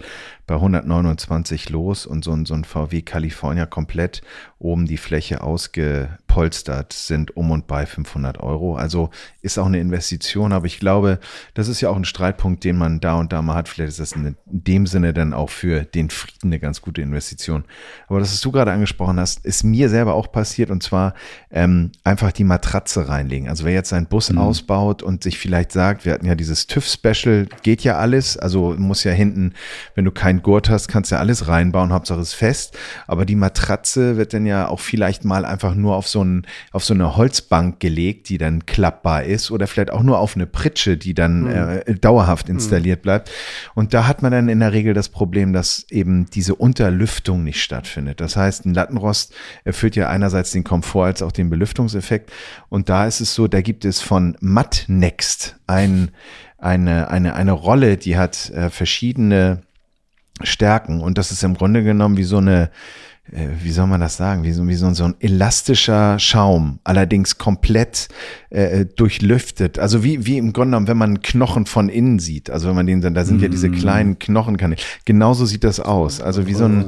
bei 0.47 0.55
129 0.55 1.69
los 1.69 2.05
und 2.05 2.23
so 2.23 2.31
ein, 2.31 2.45
so 2.45 2.53
ein 2.53 2.63
VW 2.63 3.01
California 3.01 3.65
komplett 3.65 4.21
oben 4.59 4.85
die 4.85 4.97
Fläche 4.97 5.41
ausgepolstert 5.41 6.93
sind 6.93 7.35
um 7.35 7.51
und 7.51 7.67
bei 7.67 7.85
500 7.85 8.39
Euro. 8.39 8.75
Also 8.75 9.09
ist 9.41 9.57
auch 9.57 9.65
eine 9.67 9.79
Investition, 9.79 10.53
aber 10.53 10.65
ich 10.65 10.79
glaube, 10.79 11.19
das 11.53 11.67
ist 11.67 11.81
ja 11.81 11.89
auch 11.89 11.95
ein 11.95 12.05
Streitpunkt, 12.05 12.63
den 12.63 12.77
man 12.77 12.99
da 12.99 13.15
und 13.15 13.31
da 13.31 13.41
mal 13.41 13.55
hat. 13.55 13.69
Vielleicht 13.69 13.89
ist 13.89 13.99
das 13.99 14.13
in 14.13 14.35
dem 14.45 14.87
Sinne 14.87 15.13
dann 15.13 15.33
auch 15.33 15.49
für 15.49 15.83
den 15.83 16.09
Frieden 16.09 16.49
eine 16.49 16.59
ganz 16.59 16.81
gute 16.81 17.01
Investition. 17.01 17.63
Aber 18.07 18.19
das, 18.19 18.31
was 18.31 18.41
du 18.41 18.51
gerade 18.51 18.71
angesprochen 18.71 19.19
hast, 19.19 19.45
ist 19.45 19.63
mir 19.63 19.89
selber 19.89 20.13
auch 20.13 20.31
passiert 20.31 20.71
und 20.71 20.81
zwar 20.81 21.13
ähm, 21.51 21.91
einfach 22.03 22.31
die 22.31 22.43
Matratze 22.43 23.07
reinlegen. 23.07 23.49
Also 23.49 23.65
wer 23.65 23.73
jetzt 23.73 23.89
seinen 23.89 24.07
Bus 24.07 24.35
ausbaut 24.35 25.03
und 25.03 25.23
sich 25.23 25.37
vielleicht 25.37 25.71
sagt, 25.71 26.05
wir 26.05 26.13
hatten 26.13 26.25
ja 26.25 26.35
dieses 26.35 26.67
TÜV-Special, 26.67 27.47
geht 27.61 27.83
ja 27.83 27.97
alles, 27.97 28.37
also 28.37 28.75
muss 28.77 29.03
ja 29.03 29.11
hinten, 29.11 29.53
wenn 29.93 30.05
du 30.05 30.11
kein 30.11 30.34
kleinen 30.35 30.43
Gurt 30.43 30.69
hast, 30.69 30.87
kannst 30.87 31.11
du 31.11 31.15
ja 31.15 31.21
alles 31.21 31.47
reinbauen, 31.47 31.93
Hauptsache 31.93 32.19
ist 32.19 32.33
fest. 32.33 32.77
Aber 33.07 33.25
die 33.25 33.35
Matratze 33.35 34.17
wird 34.17 34.33
dann 34.33 34.45
ja 34.45 34.67
auch 34.67 34.79
vielleicht 34.79 35.25
mal 35.25 35.45
einfach 35.45 35.75
nur 35.75 35.95
auf 35.95 36.07
so, 36.07 36.23
ein, 36.23 36.45
auf 36.71 36.83
so 36.83 36.93
eine 36.93 37.15
Holzbank 37.15 37.79
gelegt, 37.79 38.29
die 38.29 38.37
dann 38.37 38.65
klappbar 38.65 39.23
ist 39.23 39.51
oder 39.51 39.67
vielleicht 39.67 39.91
auch 39.91 40.03
nur 40.03 40.19
auf 40.19 40.35
eine 40.35 40.45
Pritsche, 40.45 40.97
die 40.97 41.13
dann 41.13 41.43
mhm. 41.43 41.81
äh, 41.85 41.95
dauerhaft 41.95 42.49
installiert 42.49 42.99
mhm. 42.99 43.03
bleibt. 43.03 43.31
Und 43.73 43.93
da 43.93 44.07
hat 44.07 44.21
man 44.21 44.31
dann 44.31 44.49
in 44.49 44.59
der 44.59 44.73
Regel 44.73 44.93
das 44.93 45.09
Problem, 45.09 45.53
dass 45.53 45.85
eben 45.89 46.25
diese 46.27 46.55
Unterlüftung 46.55 47.43
nicht 47.43 47.61
stattfindet. 47.61 48.19
Das 48.19 48.35
heißt, 48.35 48.65
ein 48.65 48.73
Lattenrost 48.73 49.33
erfüllt 49.63 49.95
ja 49.95 50.09
einerseits 50.09 50.51
den 50.51 50.63
Komfort 50.63 51.05
als 51.05 51.21
auch 51.21 51.31
den 51.31 51.49
Belüftungseffekt. 51.49 52.31
Und 52.69 52.89
da 52.89 53.05
ist 53.05 53.21
es 53.21 53.33
so, 53.33 53.47
da 53.47 53.61
gibt 53.61 53.85
es 53.85 54.01
von 54.01 54.35
Matt 54.39 54.85
Next 54.87 55.55
ein, 55.67 56.11
eine, 56.57 57.09
eine, 57.09 57.35
eine 57.35 57.51
Rolle, 57.51 57.97
die 57.97 58.17
hat 58.17 58.49
äh, 58.49 58.69
verschiedene 58.69 59.61
Stärken. 60.41 61.01
Und 61.01 61.17
das 61.17 61.31
ist 61.31 61.43
im 61.43 61.55
Grunde 61.55 61.83
genommen 61.83 62.17
wie 62.17 62.23
so 62.23 62.37
eine, 62.37 62.69
äh, 63.31 63.47
wie 63.61 63.71
soll 63.71 63.87
man 63.87 64.01
das 64.01 64.17
sagen, 64.17 64.43
wie 64.43 64.51
so, 64.51 64.67
wie 64.67 64.75
so, 64.75 64.93
so 64.93 65.05
ein 65.05 65.15
elastischer 65.19 66.19
Schaum, 66.19 66.79
allerdings 66.83 67.37
komplett 67.37 68.07
äh, 68.51 68.85
durchlüftet. 68.85 69.79
Also 69.79 70.03
wie, 70.03 70.25
wie 70.25 70.37
im 70.37 70.53
Grunde 70.53 70.71
genommen, 70.71 70.87
wenn 70.87 70.97
man 70.97 71.21
Knochen 71.21 71.65
von 71.65 71.89
innen 71.89 72.19
sieht. 72.19 72.49
Also 72.49 72.67
wenn 72.69 72.75
man 72.75 72.85
den, 72.85 73.01
da 73.01 73.25
sind 73.25 73.41
mm. 73.41 73.43
ja 73.43 73.49
diese 73.49 73.69
mm. 73.69 73.73
kleinen 73.73 74.19
Knochenkanäle. 74.19 74.79
Genauso 75.03 75.45
sieht 75.45 75.63
das 75.63 75.79
aus. 75.79 76.21
Also 76.21 76.47
wie 76.47 76.53
so 76.53 76.65
ein, 76.65 76.85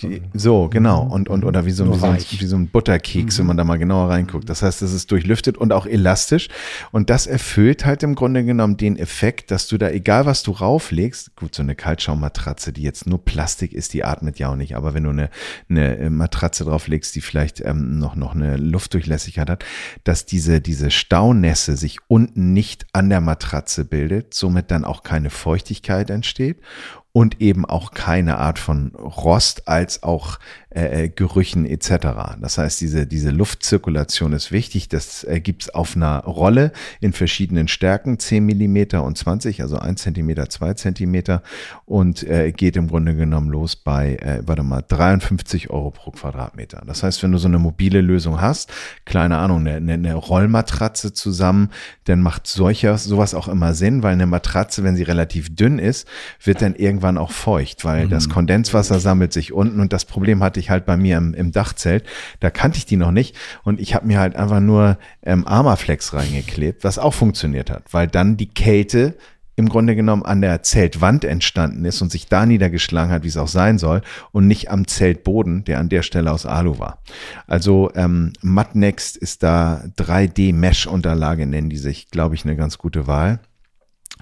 wie, 0.00 0.22
so, 0.34 0.68
genau. 0.68 1.02
Und, 1.02 1.28
und, 1.28 1.44
oder 1.44 1.66
wie 1.66 1.70
so, 1.70 1.92
wie 1.92 1.98
so, 1.98 2.06
ein, 2.06 2.18
wie 2.18 2.46
so 2.46 2.56
ein 2.56 2.68
Butterkeks, 2.68 3.36
mm. 3.36 3.38
wenn 3.40 3.46
man 3.46 3.56
da 3.56 3.64
mal 3.64 3.78
genauer 3.78 4.10
reinguckt. 4.10 4.48
Das 4.48 4.62
heißt, 4.62 4.82
es 4.82 4.92
ist 4.92 5.10
durchlüftet 5.10 5.58
und 5.58 5.72
auch 5.72 5.86
elastisch. 5.86 6.48
Und 6.90 7.10
das 7.10 7.26
erfüllt 7.26 7.84
halt 7.84 8.02
im 8.02 8.14
Grunde 8.14 8.44
genommen 8.44 8.76
den 8.76 8.96
Effekt, 8.98 9.50
dass 9.50 9.68
du 9.68 9.78
da, 9.78 9.90
egal 9.90 10.26
was 10.26 10.42
du 10.42 10.52
rauflegst, 10.52 11.36
gut, 11.36 11.54
so 11.54 11.62
eine 11.62 11.74
Kaltschaummatratze, 11.74 12.72
die 12.72 12.82
jetzt 12.82 13.06
nur 13.06 13.24
Plastik 13.24 13.74
ist, 13.74 13.92
die 13.94 14.04
atmet 14.04 14.38
ja 14.38 14.50
auch 14.50 14.56
nicht. 14.56 14.74
Aber 14.74 14.94
wenn 14.94 15.04
du 15.04 15.10
eine, 15.10 15.30
eine 15.68 16.10
Matratze 16.10 16.64
drauflegst, 16.64 17.14
die 17.14 17.20
vielleicht 17.20 17.60
ähm, 17.60 17.98
noch, 17.98 18.14
noch 18.14 18.34
eine 18.34 18.56
Luftdurchlässigkeit 18.56 19.50
hat, 19.50 19.64
dass 20.04 20.26
diese, 20.26 20.60
diese 20.60 20.90
Staunässe 20.90 21.76
sich 21.76 21.98
unten 22.08 22.52
nicht 22.52 22.86
an 22.92 23.08
der 23.08 23.20
Matratze 23.20 23.84
bildet, 23.84 24.34
somit 24.34 24.70
dann 24.70 24.84
auch 24.84 25.02
keine 25.02 25.30
Feuchtigkeit 25.30 26.10
entsteht 26.10 26.60
und 27.16 27.40
eben 27.40 27.64
auch 27.64 27.92
keine 27.92 28.36
Art 28.36 28.58
von 28.58 28.88
Rost 28.94 29.68
als 29.68 30.02
auch 30.02 30.38
äh, 30.76 31.04
äh, 31.04 31.08
Gerüchen 31.08 31.64
etc. 31.64 32.36
Das 32.38 32.58
heißt, 32.58 32.82
diese, 32.82 33.06
diese 33.06 33.30
Luftzirkulation 33.30 34.34
ist 34.34 34.52
wichtig. 34.52 34.90
Das 34.90 35.24
äh, 35.24 35.40
gibt 35.40 35.62
es 35.62 35.74
auf 35.74 35.96
einer 35.96 36.18
Rolle 36.24 36.72
in 37.00 37.14
verschiedenen 37.14 37.68
Stärken, 37.68 38.18
10 38.18 38.44
Millimeter 38.44 39.02
und 39.02 39.16
20, 39.16 39.62
also 39.62 39.78
1 39.78 40.02
Zentimeter, 40.02 40.50
2 40.50 40.74
Zentimeter 40.74 41.42
und 41.86 42.24
äh, 42.24 42.52
geht 42.52 42.76
im 42.76 42.88
Grunde 42.88 43.16
genommen 43.16 43.48
los 43.48 43.76
bei, 43.76 44.16
äh, 44.16 44.42
warte 44.44 44.64
mal, 44.64 44.82
53 44.86 45.70
Euro 45.70 45.92
pro 45.92 46.10
Quadratmeter. 46.10 46.82
Das 46.86 47.02
heißt, 47.02 47.22
wenn 47.22 47.32
du 47.32 47.38
so 47.38 47.48
eine 47.48 47.58
mobile 47.58 48.02
Lösung 48.02 48.42
hast, 48.42 48.70
keine 49.06 49.38
Ahnung, 49.38 49.66
eine, 49.66 49.94
eine 49.94 50.14
Rollmatratze 50.14 51.14
zusammen, 51.14 51.70
dann 52.04 52.20
macht 52.20 52.46
solcher 52.46 52.98
sowas 52.98 53.32
auch 53.32 53.48
immer 53.48 53.72
Sinn, 53.72 54.02
weil 54.02 54.12
eine 54.12 54.26
Matratze, 54.26 54.84
wenn 54.84 54.96
sie 54.96 55.04
relativ 55.04 55.56
dünn 55.56 55.78
ist, 55.78 56.06
wird 56.44 56.60
dann 56.60 56.74
irgendwann 56.74 57.05
auch 57.16 57.30
feucht, 57.30 57.86
weil 57.86 58.06
mhm. 58.06 58.10
das 58.10 58.28
Kondenswasser 58.28 59.00
sammelt 59.00 59.32
sich 59.32 59.54
unten 59.54 59.80
und 59.80 59.94
das 59.94 60.04
Problem 60.04 60.42
hatte 60.42 60.60
ich 60.60 60.66
ich 60.66 60.70
halt 60.70 60.84
bei 60.84 60.96
mir 60.96 61.16
im, 61.16 61.32
im 61.34 61.52
Dachzelt. 61.52 62.04
Da 62.40 62.50
kannte 62.50 62.78
ich 62.78 62.86
die 62.86 62.96
noch 62.96 63.12
nicht 63.12 63.36
und 63.62 63.80
ich 63.80 63.94
habe 63.94 64.06
mir 64.06 64.18
halt 64.18 64.36
einfach 64.36 64.60
nur 64.60 64.98
ähm, 65.22 65.46
Armaflex 65.46 66.12
reingeklebt, 66.12 66.84
was 66.84 66.98
auch 66.98 67.14
funktioniert 67.14 67.70
hat, 67.70 67.84
weil 67.92 68.08
dann 68.08 68.36
die 68.36 68.48
Kälte 68.48 69.16
im 69.58 69.70
Grunde 69.70 69.96
genommen 69.96 70.22
an 70.22 70.42
der 70.42 70.62
Zeltwand 70.62 71.24
entstanden 71.24 71.86
ist 71.86 72.02
und 72.02 72.12
sich 72.12 72.26
da 72.26 72.44
niedergeschlagen 72.44 73.10
hat, 73.10 73.22
wie 73.22 73.28
es 73.28 73.38
auch 73.38 73.48
sein 73.48 73.78
soll, 73.78 74.02
und 74.30 74.46
nicht 74.46 74.70
am 74.70 74.86
Zeltboden, 74.86 75.64
der 75.64 75.78
an 75.78 75.88
der 75.88 76.02
Stelle 76.02 76.30
aus 76.30 76.44
Alu 76.44 76.78
war. 76.78 76.98
Also 77.46 77.90
ähm, 77.94 78.34
Matnext 78.42 79.16
ist 79.16 79.42
da 79.42 79.82
3D-Mesh-Unterlage, 79.96 81.46
nennen 81.46 81.70
die 81.70 81.78
sich, 81.78 82.10
glaube 82.10 82.34
ich, 82.34 82.44
eine 82.44 82.56
ganz 82.56 82.76
gute 82.76 83.06
Wahl. 83.06 83.40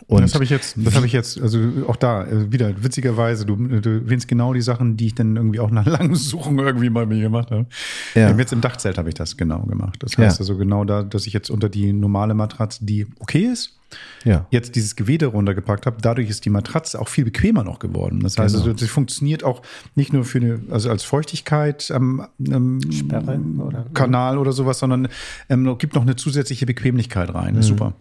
Und 0.06 0.22
das 0.22 0.34
habe 0.34 0.44
ich 0.44 0.50
jetzt, 0.50 0.74
das 0.76 0.96
habe 0.96 1.06
ich 1.06 1.12
jetzt, 1.12 1.40
also 1.40 1.58
auch 1.88 1.96
da, 1.96 2.26
äh, 2.26 2.52
wieder 2.52 2.82
witzigerweise, 2.82 3.46
du, 3.46 3.56
du 3.56 3.90
erwähnst 3.90 4.28
genau 4.28 4.52
die 4.52 4.60
Sachen, 4.60 4.96
die 4.96 5.06
ich 5.06 5.14
dann 5.14 5.36
irgendwie 5.36 5.60
auch 5.60 5.70
nach 5.70 5.86
langen 5.86 6.14
Suchen 6.14 6.58
irgendwie 6.58 6.90
mal 6.90 7.06
mir 7.06 7.20
gemacht 7.20 7.50
habe. 7.50 7.66
Ja. 8.14 8.36
Jetzt 8.36 8.52
im 8.52 8.60
Dachzelt 8.60 8.98
habe 8.98 9.08
ich 9.08 9.14
das 9.14 9.36
genau 9.36 9.60
gemacht. 9.62 10.02
Das 10.02 10.18
heißt 10.18 10.38
ja. 10.38 10.40
also 10.40 10.56
genau 10.56 10.84
da, 10.84 11.02
dass 11.02 11.26
ich 11.26 11.32
jetzt 11.32 11.50
unter 11.50 11.68
die 11.68 11.92
normale 11.92 12.34
Matratze, 12.34 12.84
die 12.84 13.06
okay 13.20 13.44
ist, 13.44 13.78
ja. 14.24 14.46
jetzt 14.50 14.74
dieses 14.74 14.96
Gewede 14.96 15.26
runtergepackt 15.26 15.86
habe. 15.86 15.96
Dadurch 16.02 16.28
ist 16.28 16.44
die 16.44 16.50
Matratze 16.50 17.00
auch 17.00 17.08
viel 17.08 17.24
bequemer 17.24 17.64
noch 17.64 17.78
geworden. 17.78 18.20
Das 18.20 18.36
heißt, 18.36 18.54
genau. 18.54 18.66
also, 18.66 18.76
sie 18.76 18.88
funktioniert 18.88 19.44
auch 19.44 19.62
nicht 19.94 20.12
nur 20.12 20.24
für 20.24 20.38
eine, 20.38 20.60
also 20.70 20.90
als 20.90 21.04
Feuchtigkeit 21.04 21.90
ähm, 21.94 22.26
ähm, 22.40 22.80
Sperre 22.92 23.38
oder 23.58 23.86
Kanal 23.94 24.38
oder 24.38 24.52
sowas, 24.52 24.80
sondern 24.80 25.08
ähm, 25.48 25.78
gibt 25.78 25.94
noch 25.94 26.02
eine 26.02 26.16
zusätzliche 26.16 26.66
Bequemlichkeit 26.66 27.32
rein. 27.32 27.54
Mhm. 27.54 27.62
Super. 27.62 27.94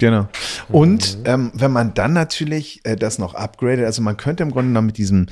Genau. 0.00 0.28
Und 0.70 1.18
ähm, 1.26 1.52
wenn 1.52 1.70
man 1.70 1.92
dann 1.92 2.14
natürlich 2.14 2.80
äh, 2.84 2.96
das 2.96 3.18
noch 3.18 3.34
upgradet, 3.34 3.84
also 3.84 4.00
man 4.00 4.16
könnte 4.16 4.42
im 4.42 4.50
Grunde 4.50 4.68
genommen 4.70 4.86
mit 4.86 4.96
diesem, 4.96 5.26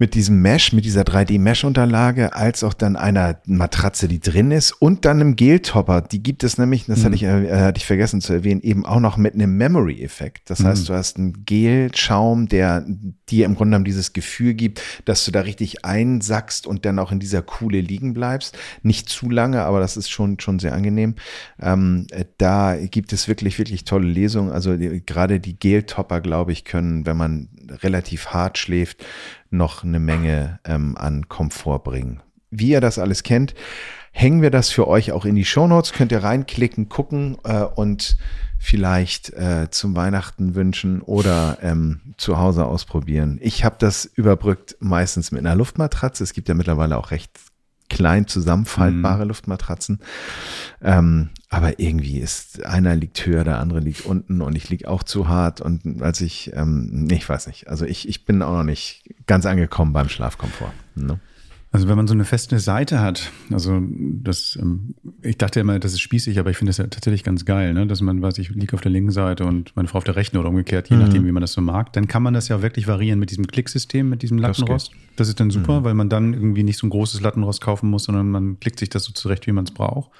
mit 0.00 0.14
diesem 0.14 0.42
Mesh, 0.42 0.72
mit 0.72 0.84
dieser 0.84 1.02
3D-Mesh-Unterlage, 1.02 2.34
als 2.34 2.64
auch 2.64 2.74
dann 2.74 2.96
einer 2.96 3.38
Matratze, 3.46 4.08
die 4.08 4.18
drin 4.18 4.50
ist 4.50 4.72
und 4.72 5.04
dann 5.04 5.20
einem 5.20 5.36
Gel-Topper, 5.36 6.00
die 6.00 6.24
gibt 6.24 6.42
es 6.42 6.58
nämlich, 6.58 6.86
das 6.86 6.98
mhm. 6.98 7.04
hatte, 7.04 7.14
ich, 7.14 7.22
äh, 7.22 7.56
hatte 7.56 7.78
ich 7.78 7.86
vergessen 7.86 8.20
zu 8.20 8.32
erwähnen, 8.32 8.62
eben 8.62 8.84
auch 8.84 8.98
noch 8.98 9.16
mit 9.16 9.34
einem 9.34 9.56
Memory-Effekt. 9.56 10.50
Das 10.50 10.58
mhm. 10.58 10.66
heißt, 10.66 10.88
du 10.88 10.94
hast 10.94 11.16
einen 11.16 11.44
Gel-Schaum, 11.44 12.48
der 12.48 12.84
dir 13.28 13.46
im 13.46 13.54
Grunde 13.54 13.70
genommen 13.70 13.84
dieses 13.84 14.12
Gefühl 14.12 14.54
gibt, 14.54 14.82
dass 15.04 15.24
du 15.24 15.30
da 15.30 15.42
richtig 15.42 15.84
einsackst 15.84 16.66
und 16.66 16.84
dann 16.84 16.98
auch 16.98 17.12
in 17.12 17.20
dieser 17.20 17.42
Kuhle 17.42 17.80
liegen 17.80 18.12
bleibst. 18.12 18.58
Nicht 18.82 19.08
zu 19.08 19.30
lange, 19.30 19.62
aber 19.62 19.78
das 19.78 19.96
ist 19.96 20.10
schon, 20.10 20.40
schon 20.40 20.58
sehr 20.58 20.74
angenehm. 20.74 21.14
Ähm, 21.62 22.08
äh, 22.10 22.24
da 22.38 22.76
gibt 22.76 23.12
es 23.12 23.28
wirklich, 23.28 23.58
wirklich 23.58 23.83
tolle 23.84 24.06
Lesung. 24.06 24.50
Also 24.50 24.76
die, 24.76 25.04
gerade 25.04 25.40
die 25.40 25.58
Gel-Topper, 25.58 26.20
glaube 26.20 26.52
ich, 26.52 26.64
können, 26.64 27.06
wenn 27.06 27.16
man 27.16 27.48
relativ 27.82 28.28
hart 28.28 28.58
schläft, 28.58 29.04
noch 29.50 29.84
eine 29.84 30.00
Menge 30.00 30.60
ähm, 30.64 30.96
an 30.96 31.28
Komfort 31.28 31.80
bringen. 31.80 32.20
Wie 32.50 32.70
ihr 32.70 32.80
das 32.80 32.98
alles 32.98 33.22
kennt, 33.22 33.54
hängen 34.12 34.42
wir 34.42 34.50
das 34.50 34.70
für 34.70 34.86
euch 34.86 35.12
auch 35.12 35.24
in 35.24 35.34
die 35.34 35.44
Show 35.44 35.66
Notes. 35.66 35.92
Könnt 35.92 36.12
ihr 36.12 36.22
reinklicken, 36.22 36.88
gucken 36.88 37.36
äh, 37.44 37.62
und 37.62 38.16
vielleicht 38.58 39.32
äh, 39.34 39.68
zum 39.70 39.94
Weihnachten 39.94 40.54
wünschen 40.54 41.02
oder 41.02 41.58
ähm, 41.60 42.00
zu 42.16 42.38
Hause 42.38 42.64
ausprobieren. 42.64 43.38
Ich 43.42 43.64
habe 43.64 43.76
das 43.78 44.06
überbrückt 44.06 44.76
meistens 44.80 45.32
mit 45.32 45.40
einer 45.40 45.54
Luftmatratze. 45.54 46.24
Es 46.24 46.32
gibt 46.32 46.48
ja 46.48 46.54
mittlerweile 46.54 46.96
auch 46.96 47.10
recht 47.10 47.30
klein 47.90 48.26
zusammenfaltbare 48.26 49.22
mhm. 49.22 49.28
Luftmatratzen. 49.28 50.00
Ähm, 50.82 51.30
aber 51.54 51.78
irgendwie 51.78 52.18
ist 52.18 52.64
einer 52.64 52.96
liegt 52.96 53.24
höher, 53.24 53.44
der 53.44 53.60
andere 53.60 53.78
liegt 53.78 54.04
unten 54.04 54.40
und 54.40 54.56
ich 54.56 54.70
liege 54.70 54.90
auch 54.90 55.04
zu 55.04 55.28
hart. 55.28 55.60
Und 55.60 56.02
als 56.02 56.20
ich, 56.20 56.50
ähm, 56.52 56.88
nee, 56.90 57.14
ich 57.14 57.28
weiß 57.28 57.46
nicht. 57.46 57.68
Also 57.68 57.84
ich, 57.84 58.08
ich 58.08 58.24
bin 58.24 58.42
auch 58.42 58.56
noch 58.56 58.64
nicht 58.64 59.04
ganz 59.26 59.46
angekommen 59.46 59.92
beim 59.92 60.08
Schlafkomfort. 60.08 60.72
Ne? 60.96 61.20
Also 61.70 61.88
wenn 61.88 61.96
man 61.96 62.08
so 62.08 62.14
eine 62.14 62.24
feste 62.24 62.58
Seite 62.58 63.00
hat, 63.00 63.30
also 63.52 63.80
das, 63.80 64.58
ähm, 64.60 64.96
ich 65.22 65.38
dachte 65.38 65.60
immer, 65.60 65.78
das 65.78 65.92
ist 65.92 66.00
spießig, 66.00 66.40
aber 66.40 66.50
ich 66.50 66.56
finde 66.56 66.70
das 66.70 66.78
ja 66.78 66.88
tatsächlich 66.88 67.22
ganz 67.22 67.44
geil, 67.44 67.72
ne? 67.72 67.86
dass 67.86 68.00
man, 68.00 68.20
weiß 68.20 68.38
ich, 68.38 68.50
liege 68.50 68.74
auf 68.74 68.80
der 68.80 68.90
linken 68.90 69.12
Seite 69.12 69.44
und 69.44 69.76
meine 69.76 69.86
Frau 69.86 69.98
auf 69.98 70.04
der 70.04 70.16
rechten 70.16 70.36
oder 70.36 70.48
umgekehrt, 70.48 70.90
je 70.90 70.96
mhm. 70.96 71.02
nachdem, 71.02 71.24
wie 71.24 71.32
man 71.32 71.40
das 71.40 71.52
so 71.52 71.60
mag, 71.60 71.92
dann 71.92 72.08
kann 72.08 72.24
man 72.24 72.34
das 72.34 72.48
ja 72.48 72.62
wirklich 72.62 72.88
variieren 72.88 73.20
mit 73.20 73.30
diesem 73.30 73.46
Klicksystem, 73.46 74.08
mit 74.08 74.22
diesem 74.22 74.38
Lattenrost. 74.38 74.90
Das, 74.90 75.16
das 75.16 75.28
ist 75.28 75.38
dann 75.38 75.50
super, 75.50 75.80
mhm. 75.80 75.84
weil 75.84 75.94
man 75.94 76.08
dann 76.08 76.32
irgendwie 76.34 76.64
nicht 76.64 76.78
so 76.78 76.86
ein 76.88 76.90
großes 76.90 77.20
Lattenrost 77.20 77.60
kaufen 77.60 77.90
muss, 77.90 78.04
sondern 78.04 78.28
man 78.28 78.58
klickt 78.58 78.80
sich 78.80 78.88
das 78.88 79.04
so 79.04 79.12
zurecht, 79.12 79.46
wie 79.46 79.52
man 79.52 79.64
es 79.64 79.70
braucht. 79.70 80.10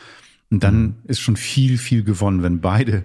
Und 0.51 0.63
dann 0.63 0.81
mhm. 0.83 0.95
ist 1.05 1.21
schon 1.21 1.37
viel, 1.37 1.79
viel 1.79 2.05
gewonnen, 2.05 2.43
wenn 2.43 2.61
beide 2.61 3.05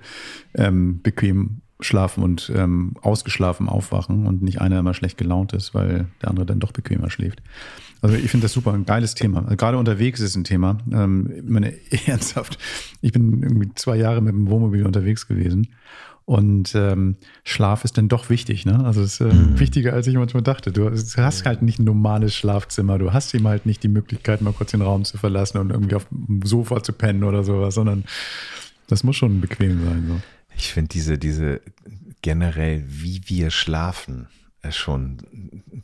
ähm, 0.53 1.01
bequem 1.01 1.61
schlafen 1.81 2.23
und 2.23 2.51
ähm, 2.53 2.93
ausgeschlafen 3.01 3.69
aufwachen 3.69 4.27
und 4.27 4.41
nicht 4.41 4.59
einer 4.59 4.79
immer 4.79 4.93
schlecht 4.93 5.17
gelaunt 5.17 5.53
ist, 5.53 5.73
weil 5.73 6.07
der 6.21 6.29
andere 6.29 6.45
dann 6.45 6.59
doch 6.59 6.73
bequemer 6.73 7.09
schläft. 7.09 7.41
Also 8.01 8.15
ich 8.15 8.29
finde 8.29 8.45
das 8.45 8.53
super, 8.53 8.73
ein 8.73 8.85
geiles 8.85 9.15
Thema. 9.15 9.43
Also 9.43 9.55
gerade 9.55 9.77
unterwegs 9.77 10.19
ist 10.19 10.35
ein 10.35 10.43
Thema. 10.43 10.77
Ähm, 10.91 11.31
ich 11.35 11.43
meine, 11.43 11.73
ernsthaft, 12.05 12.57
ich 13.01 13.13
bin 13.13 13.43
irgendwie 13.43 13.69
zwei 13.75 13.95
Jahre 13.97 14.21
mit 14.21 14.33
dem 14.33 14.49
Wohnmobil 14.49 14.85
unterwegs 14.85 15.27
gewesen 15.27 15.69
und 16.29 16.75
ähm, 16.75 17.15
Schlaf 17.43 17.83
ist 17.85 17.97
dann 17.97 18.07
doch 18.07 18.29
wichtig, 18.29 18.63
ne? 18.63 18.85
Also 18.85 19.01
es 19.01 19.19
ist 19.19 19.21
äh, 19.21 19.33
mhm. 19.33 19.59
wichtiger, 19.59 19.93
als 19.93 20.05
ich 20.05 20.13
manchmal 20.13 20.43
dachte. 20.43 20.71
Du 20.71 20.91
hast 20.91 21.45
halt 21.47 21.63
nicht 21.63 21.79
ein 21.79 21.85
normales 21.85 22.35
Schlafzimmer, 22.35 22.99
du 22.99 23.13
hast 23.13 23.33
ihm 23.33 23.47
halt 23.47 23.65
nicht 23.65 23.81
die 23.81 23.87
Möglichkeit, 23.87 24.41
mal 24.41 24.53
kurz 24.53 24.69
den 24.69 24.83
Raum 24.83 25.05
zu 25.05 25.17
verlassen 25.17 25.57
und 25.57 25.71
irgendwie 25.71 25.95
auf 25.95 26.05
dem 26.11 26.43
Sofa 26.43 26.83
zu 26.83 26.93
pennen 26.93 27.23
oder 27.23 27.43
sowas, 27.43 27.73
sondern 27.73 28.03
das 28.85 29.03
muss 29.03 29.15
schon 29.15 29.41
bequem 29.41 29.83
sein. 29.83 30.05
So. 30.07 30.21
Ich 30.55 30.71
finde 30.71 30.89
diese, 30.89 31.17
diese 31.17 31.61
generell, 32.21 32.83
wie 32.87 33.21
wir 33.25 33.49
schlafen, 33.49 34.27
äh, 34.61 34.71
schon 34.71 35.17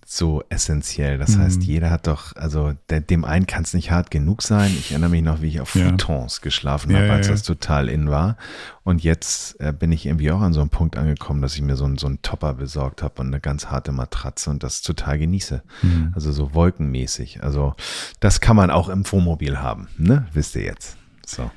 so 0.07 0.43
essentiell. 0.49 1.17
Das 1.17 1.35
heißt, 1.35 1.57
Mhm. 1.61 1.63
jeder 1.65 1.89
hat 1.89 2.05
doch, 2.05 2.35
also 2.35 2.73
der, 2.91 3.01
dem 3.01 3.25
einen 3.25 3.47
kann 3.47 3.63
es 3.63 3.73
nicht 3.73 3.89
hart 3.89 4.11
genug 4.11 4.43
sein. 4.43 4.69
Ich 4.77 4.91
erinnere 4.91 5.09
mich 5.09 5.23
noch, 5.23 5.41
wie 5.41 5.47
ich 5.47 5.59
auf 5.61 5.73
Ja. 5.73 5.85
Futons 5.89 6.41
geschlafen 6.41 6.91
Ja, 6.91 6.99
habe, 6.99 7.11
als 7.13 7.25
ja. 7.25 7.33
das 7.33 7.41
total 7.41 7.89
in 7.89 8.09
war. 8.11 8.37
Und 8.83 9.03
jetzt 9.03 9.59
äh, 9.59 9.73
bin 9.73 9.91
ich 9.91 10.05
irgendwie 10.05 10.31
auch 10.31 10.41
an 10.41 10.53
so 10.53 10.61
einem 10.61 10.69
Punkt 10.69 10.95
angekommen, 10.95 11.41
dass 11.41 11.55
ich 11.55 11.61
mir 11.63 11.75
so, 11.75 11.85
einen- 11.85 11.97
so 11.97 12.05
einen 12.05 12.21
Topper 12.21 12.53
besorgt 12.53 13.01
habe 13.01 13.19
und 13.19 13.27
eine 13.27 13.39
ganz 13.39 13.65
harte 13.67 13.91
Matratze 13.91 14.51
und 14.51 14.61
das 14.61 14.83
total 14.83 15.17
genieße. 15.17 15.63
Mhm. 15.81 16.11
Also 16.13 16.31
so 16.31 16.53
wolkenmäßig. 16.53 17.41
Also 17.43 17.73
das 18.19 18.41
kann 18.41 18.55
man 18.55 18.69
auch 18.69 18.89
im 18.89 19.11
Wohnmobil 19.11 19.57
haben, 19.59 19.87
ne? 19.97 20.27
Wisst 20.33 20.55
ihr 20.55 20.63
jetzt. 20.65 20.97
So. 21.25 21.49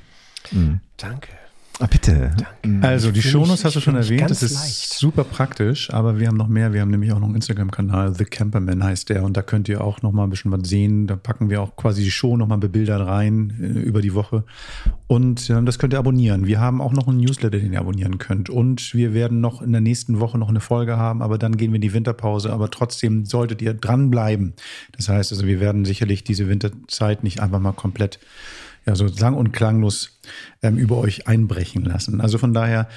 Danke. 0.97 1.29
Ah, 1.81 1.87
bitte. 1.89 2.31
Also 2.81 3.09
die 3.09 3.21
Shownotes 3.21 3.63
hast 3.63 3.77
du 3.77 3.79
schon 3.79 3.95
erwähnt. 3.95 4.29
Das 4.29 4.43
ist 4.43 4.53
leicht. 4.53 4.93
super 4.95 5.23
praktisch, 5.23 5.93
aber 5.93 6.19
wir 6.19 6.27
haben 6.27 6.35
noch 6.35 6.49
mehr. 6.49 6.73
Wir 6.73 6.81
haben 6.81 6.91
nämlich 6.91 7.13
auch 7.13 7.19
noch 7.19 7.27
einen 7.27 7.35
Instagram-Kanal, 7.35 8.15
The 8.15 8.25
Camperman 8.25 8.83
heißt 8.83 9.07
der. 9.07 9.23
Und 9.23 9.37
da 9.37 9.41
könnt 9.41 9.69
ihr 9.69 9.81
auch 9.81 10.01
noch 10.01 10.11
mal 10.11 10.25
ein 10.25 10.29
bisschen 10.29 10.51
was 10.51 10.67
sehen. 10.67 11.07
Da 11.07 11.15
packen 11.15 11.49
wir 11.49 11.61
auch 11.61 11.77
quasi 11.77 12.03
die 12.03 12.11
Show 12.11 12.35
noch 12.35 12.47
mal 12.47 12.57
bebildert 12.57 13.07
rein 13.07 13.53
äh, 13.61 13.79
über 13.79 14.01
die 14.01 14.13
Woche. 14.13 14.43
Und 15.07 15.49
ähm, 15.49 15.65
das 15.65 15.79
könnt 15.79 15.93
ihr 15.93 15.99
abonnieren. 15.99 16.47
Wir 16.47 16.59
haben 16.59 16.81
auch 16.81 16.91
noch 16.91 17.07
einen 17.07 17.21
Newsletter, 17.21 17.57
den 17.57 17.71
ihr 17.71 17.79
abonnieren 17.79 18.17
könnt. 18.17 18.49
Und 18.49 18.93
wir 18.93 19.13
werden 19.13 19.39
noch 19.39 19.61
in 19.61 19.71
der 19.71 19.81
nächsten 19.81 20.19
Woche 20.19 20.37
noch 20.37 20.49
eine 20.49 20.59
Folge 20.59 20.97
haben, 20.97 21.21
aber 21.21 21.37
dann 21.37 21.55
gehen 21.55 21.71
wir 21.71 21.77
in 21.77 21.81
die 21.81 21.93
Winterpause. 21.93 22.51
Aber 22.51 22.69
trotzdem 22.71 23.23
solltet 23.23 23.61
ihr 23.61 23.73
dranbleiben. 23.73 24.53
Das 24.97 25.07
heißt 25.07 25.31
also, 25.31 25.47
wir 25.47 25.61
werden 25.61 25.85
sicherlich 25.85 26.25
diese 26.25 26.49
Winterzeit 26.49 27.23
nicht 27.23 27.39
einfach 27.39 27.59
mal 27.59 27.71
komplett 27.71 28.19
ja, 28.85 28.95
so 28.95 29.07
sang- 29.07 29.35
und 29.35 29.51
klanglos 29.51 30.19
ähm, 30.61 30.77
über 30.77 30.97
euch 30.97 31.27
einbrechen 31.27 31.83
lassen. 31.83 32.21
Also 32.21 32.37
von 32.37 32.53
daher, 32.53 32.87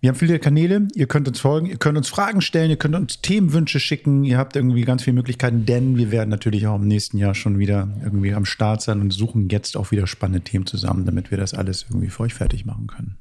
wir 0.00 0.08
haben 0.08 0.16
viele 0.16 0.38
Kanäle, 0.38 0.88
ihr 0.94 1.06
könnt 1.06 1.28
uns 1.28 1.40
folgen, 1.40 1.66
ihr 1.66 1.76
könnt 1.76 1.96
uns 1.96 2.08
Fragen 2.08 2.40
stellen, 2.40 2.70
ihr 2.70 2.76
könnt 2.76 2.94
uns 2.94 3.20
Themenwünsche 3.20 3.78
schicken, 3.78 4.24
ihr 4.24 4.38
habt 4.38 4.56
irgendwie 4.56 4.82
ganz 4.82 5.04
viele 5.04 5.14
Möglichkeiten, 5.14 5.64
denn 5.64 5.96
wir 5.96 6.10
werden 6.10 6.30
natürlich 6.30 6.66
auch 6.66 6.76
im 6.76 6.88
nächsten 6.88 7.18
Jahr 7.18 7.34
schon 7.34 7.58
wieder 7.58 7.88
irgendwie 8.02 8.34
am 8.34 8.44
Start 8.44 8.82
sein 8.82 9.00
und 9.00 9.12
suchen 9.12 9.48
jetzt 9.48 9.76
auch 9.76 9.90
wieder 9.90 10.06
spannende 10.06 10.40
Themen 10.40 10.66
zusammen, 10.66 11.06
damit 11.06 11.30
wir 11.30 11.38
das 11.38 11.54
alles 11.54 11.86
irgendwie 11.88 12.08
für 12.08 12.24
euch 12.24 12.34
fertig 12.34 12.66
machen 12.66 12.88
können. 12.88 13.16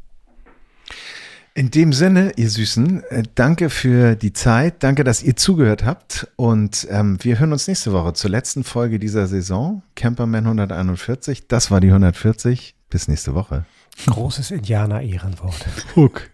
In 1.54 1.70
dem 1.70 1.92
Sinne, 1.92 2.32
ihr 2.38 2.50
Süßen, 2.50 3.04
äh, 3.10 3.24
danke 3.36 3.70
für 3.70 4.16
die 4.16 4.32
Zeit, 4.32 4.84
danke, 4.84 5.04
dass 5.04 5.22
ihr 5.22 5.36
zugehört 5.36 5.84
habt 5.84 6.28
und 6.38 6.88
ähm, 6.90 7.18
wir 7.22 7.40
hören 7.40 7.52
uns 7.52 7.68
nächste 7.68 7.92
Woche 7.92 8.14
zur 8.14 8.30
letzten 8.30 8.64
Folge 8.64 9.00
dieser 9.00 9.28
Saison, 9.28 9.84
Camperman 9.96 10.46
141. 10.46 11.50
Das 11.50 11.70
war 11.70 11.82
die 11.82 11.90
140. 11.90 12.76
Bis 12.90 13.08
nächste 13.10 13.36
Woche. 13.36 13.66
Großes 14.06 14.52
Indianer-Ehrenwort. 14.52 15.66
Huck. 15.96 16.30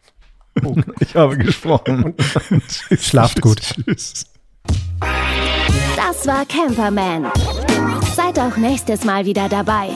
Ich 1.00 1.16
habe 1.16 1.38
gesprochen. 1.38 2.16
Schlaft 3.00 3.42
gut. 3.42 3.62
Tschüss. 3.62 4.26
Das 5.96 6.26
war 6.26 6.46
Camperman. 6.48 7.28
Seid 8.16 8.40
auch 8.40 8.58
nächstes 8.58 9.04
Mal 9.04 9.26
wieder 9.26 9.50
dabei. 9.50 9.90